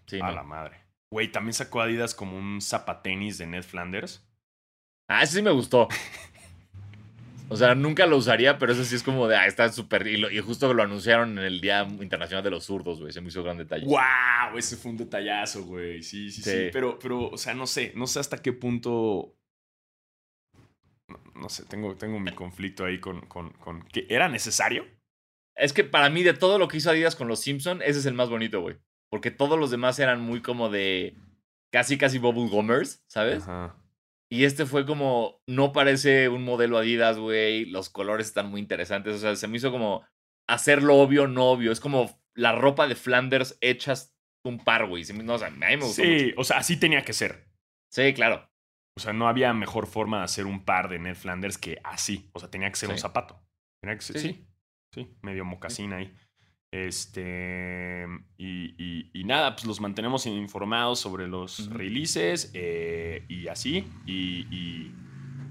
[0.07, 0.33] Sí, a no.
[0.33, 0.85] la madre.
[1.11, 4.29] Güey, también sacó Adidas como un zapatenis de Ned Flanders.
[5.09, 5.89] Ah, ese sí me gustó.
[7.49, 10.07] O sea, nunca lo usaría, pero eso sí es como de, ah, está súper.
[10.07, 13.13] Y, y justo lo anunciaron en el Día Internacional de los Zurdos, güey.
[13.13, 13.87] Se me hizo gran detalle.
[13.87, 14.59] ¡Wow!
[14.59, 16.03] Ese fue un detallazo, güey.
[16.03, 16.69] Sí, sí, sí, Sí.
[16.73, 17.93] Pero, pero, o sea, no sé.
[17.95, 19.35] No sé hasta qué punto.
[21.09, 23.83] No, no sé, tengo, tengo mi conflicto ahí con, con, con.
[23.87, 24.96] ¿que ¿Era necesario?
[25.57, 28.07] Es que para mí, de todo lo que hizo Adidas con los Simpson, ese es
[28.07, 28.77] el más bonito, güey.
[29.11, 31.17] Porque todos los demás eran muy como de.
[31.73, 33.43] Casi, casi bubble gummers, ¿sabes?
[33.43, 33.77] Ajá.
[34.29, 37.65] Y este fue como, no parece un modelo Adidas, güey.
[37.67, 39.15] Los colores están muy interesantes.
[39.15, 40.05] O sea, se me hizo como
[40.49, 41.71] hacerlo obvio, no obvio.
[41.73, 45.05] Es como la ropa de Flanders hechas un par, güey.
[45.23, 46.19] No, o sea, a mí me gustó mucho.
[46.19, 47.49] Sí, o sea, así tenía que ser.
[47.91, 48.51] Sí, claro.
[48.97, 52.31] O sea, no había mejor forma de hacer un par de Ned Flanders que así.
[52.33, 53.41] O sea, tenía que ser un zapato.
[53.81, 54.47] Tenía que ser, Sí, sí,
[54.93, 56.13] sí, medio mocasín ahí.
[56.71, 58.07] Este.
[58.37, 63.87] Y, y- y nada, pues los mantenemos informados sobre los releases eh, y así.
[64.05, 64.95] Y, y,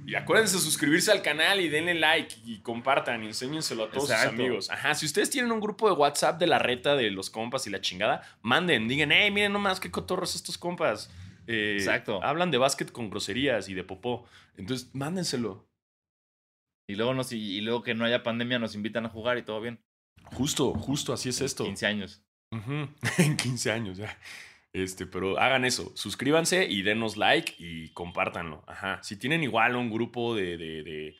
[0.07, 4.09] y acuérdense de suscribirse al canal y denle like y compartan y enséñenselo a todos
[4.09, 4.31] Exacto.
[4.31, 4.69] sus amigos.
[4.69, 7.69] Ajá, si ustedes tienen un grupo de WhatsApp de la reta de los compas y
[7.69, 11.11] la chingada, manden, digan, hey, miren nomás qué cotorros estos compas.
[11.47, 12.23] Eh, Exacto.
[12.23, 14.25] Hablan de básquet con groserías y de popó.
[14.57, 15.67] Entonces, mándenselo.
[16.87, 19.59] Y luego, nos, y luego que no haya pandemia, nos invitan a jugar y todo
[19.61, 19.79] bien.
[20.25, 21.63] Justo, justo así es esto.
[21.63, 22.21] 15 años.
[23.17, 24.17] En 15 años ya.
[24.71, 25.91] Este, pero hagan eso.
[25.95, 28.63] Suscríbanse y denos like y compártanlo.
[28.67, 29.01] Ajá.
[29.03, 30.57] Si tienen igual un grupo de.
[30.57, 31.15] de, de,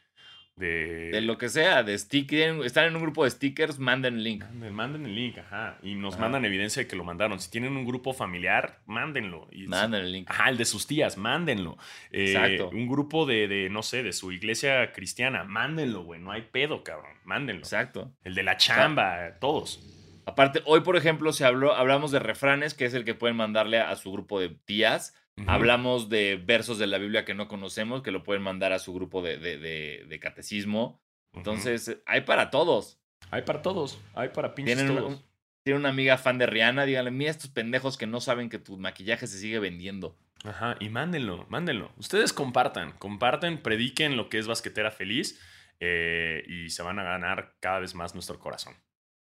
[0.55, 2.61] de- De lo que sea, de sticker.
[2.63, 4.43] Están en un grupo de stickers, manden el link.
[4.71, 5.77] Manden, el link, ajá.
[5.83, 6.23] Y nos Ajá.
[6.23, 7.39] mandan evidencia de que lo mandaron.
[7.39, 9.47] Si tienen un grupo familiar, mándenlo.
[9.51, 10.29] Y Manden el link.
[10.29, 11.77] Ajá, el de sus tías, mándenlo.
[12.11, 12.69] Eh, Exacto.
[12.69, 16.21] Un grupo de, de, no sé, de su iglesia cristiana, mándenlo, güey.
[16.21, 17.11] No hay pedo, cabrón.
[17.25, 17.61] Mándenlo.
[17.61, 18.13] Exacto.
[18.23, 19.81] El de la chamba, todos.
[20.25, 23.79] Aparte, hoy, por ejemplo, se habló, hablamos de refranes, que es el que pueden mandarle
[23.79, 25.13] a su grupo de tías.
[25.47, 28.93] Hablamos de versos de la Biblia que no conocemos, que lo pueden mandar a su
[28.93, 31.01] grupo de, de- de- de catecismo.
[31.33, 32.99] Entonces, hay para todos.
[33.31, 33.99] Hay para todos.
[34.13, 35.13] Hay para pinches Tienen, todos.
[35.15, 35.23] un-
[35.63, 38.77] tienen una amiga fan de Rihanna, díganle, mira estos pendejos que no saben que tu
[38.77, 40.17] maquillaje se sigue vendiendo.
[40.45, 41.91] Ajá, y mándenlo, mándenlo.
[41.97, 45.41] Ustedes compartan, comparten, prediquen lo que es basquetera feliz
[45.79, 48.75] eh, y se van a ganar cada vez más nuestro corazón.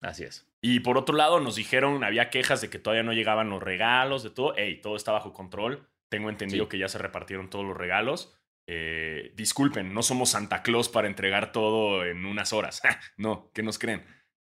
[0.01, 0.51] Así es.
[0.63, 4.23] Y por otro lado, nos dijeron, había quejas de que todavía no llegaban los regalos,
[4.23, 4.57] de todo.
[4.57, 5.87] Ey, todo está bajo control.
[6.11, 6.71] Tengo entendido Sí.
[6.71, 8.37] que ya se repartieron todos los regalos.
[8.67, 12.83] Eh, disculpen, no somos Santa Claus para entregar todo en unas horas.
[13.17, 14.05] no, ¿qué nos creen?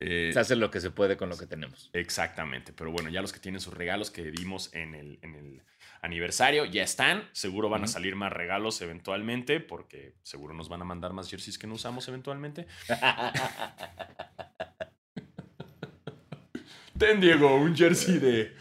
[0.00, 1.90] Eh, Se hace lo que se puede con lo que tenemos.
[1.94, 5.62] Exactamente, pero bueno, ya los que tienen sus regalos que dimos en el, en el
[6.02, 7.28] aniversario ya están.
[7.32, 11.58] Seguro van a salir más regalos eventualmente, porque seguro nos van a mandar más jerseys
[11.58, 12.66] que no usamos eventualmente.
[16.98, 18.54] Ten, Diego, un jersey de.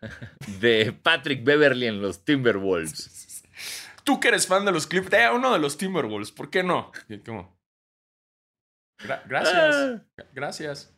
[0.60, 3.42] de Patrick Beverly en los Timberwolves.
[4.04, 6.92] Tú que eres fan de los Clips, de uno de los Timberwolves, ¿por qué no?
[7.24, 7.56] ¿Cómo?
[9.00, 9.74] Gra- gracias.
[9.76, 10.24] Ah.
[10.32, 10.92] Gracias.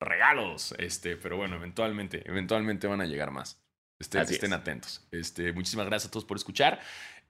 [0.00, 0.74] Regalos.
[0.78, 3.62] Este, pero bueno, eventualmente, eventualmente van a llegar más.
[3.98, 4.58] Estén, Así estén es.
[4.58, 5.06] atentos.
[5.10, 6.80] Este, muchísimas gracias a todos por escuchar.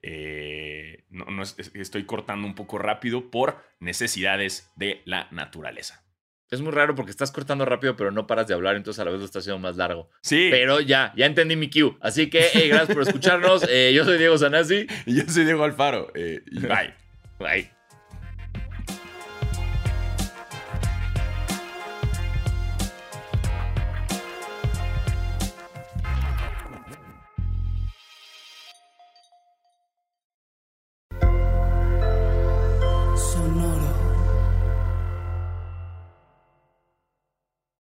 [0.01, 6.03] Eh, no, no es- es- estoy cortando un poco rápido por necesidades de la naturaleza.
[6.51, 9.11] Es muy raro porque estás cortando rápido, pero no paras de hablar, entonces a la
[9.11, 10.09] vez lo estás haciendo más largo.
[10.21, 11.95] Sí, Pero ya, ya entendí mi cue.
[12.01, 13.63] Así que, hey, gracias por escucharnos.
[13.69, 14.85] Eh, yo soy Diego Sanasi.
[15.05, 16.11] y yo soy Diego Alfaro.
[16.13, 16.93] eh, y bye.
[17.39, 17.80] Bye.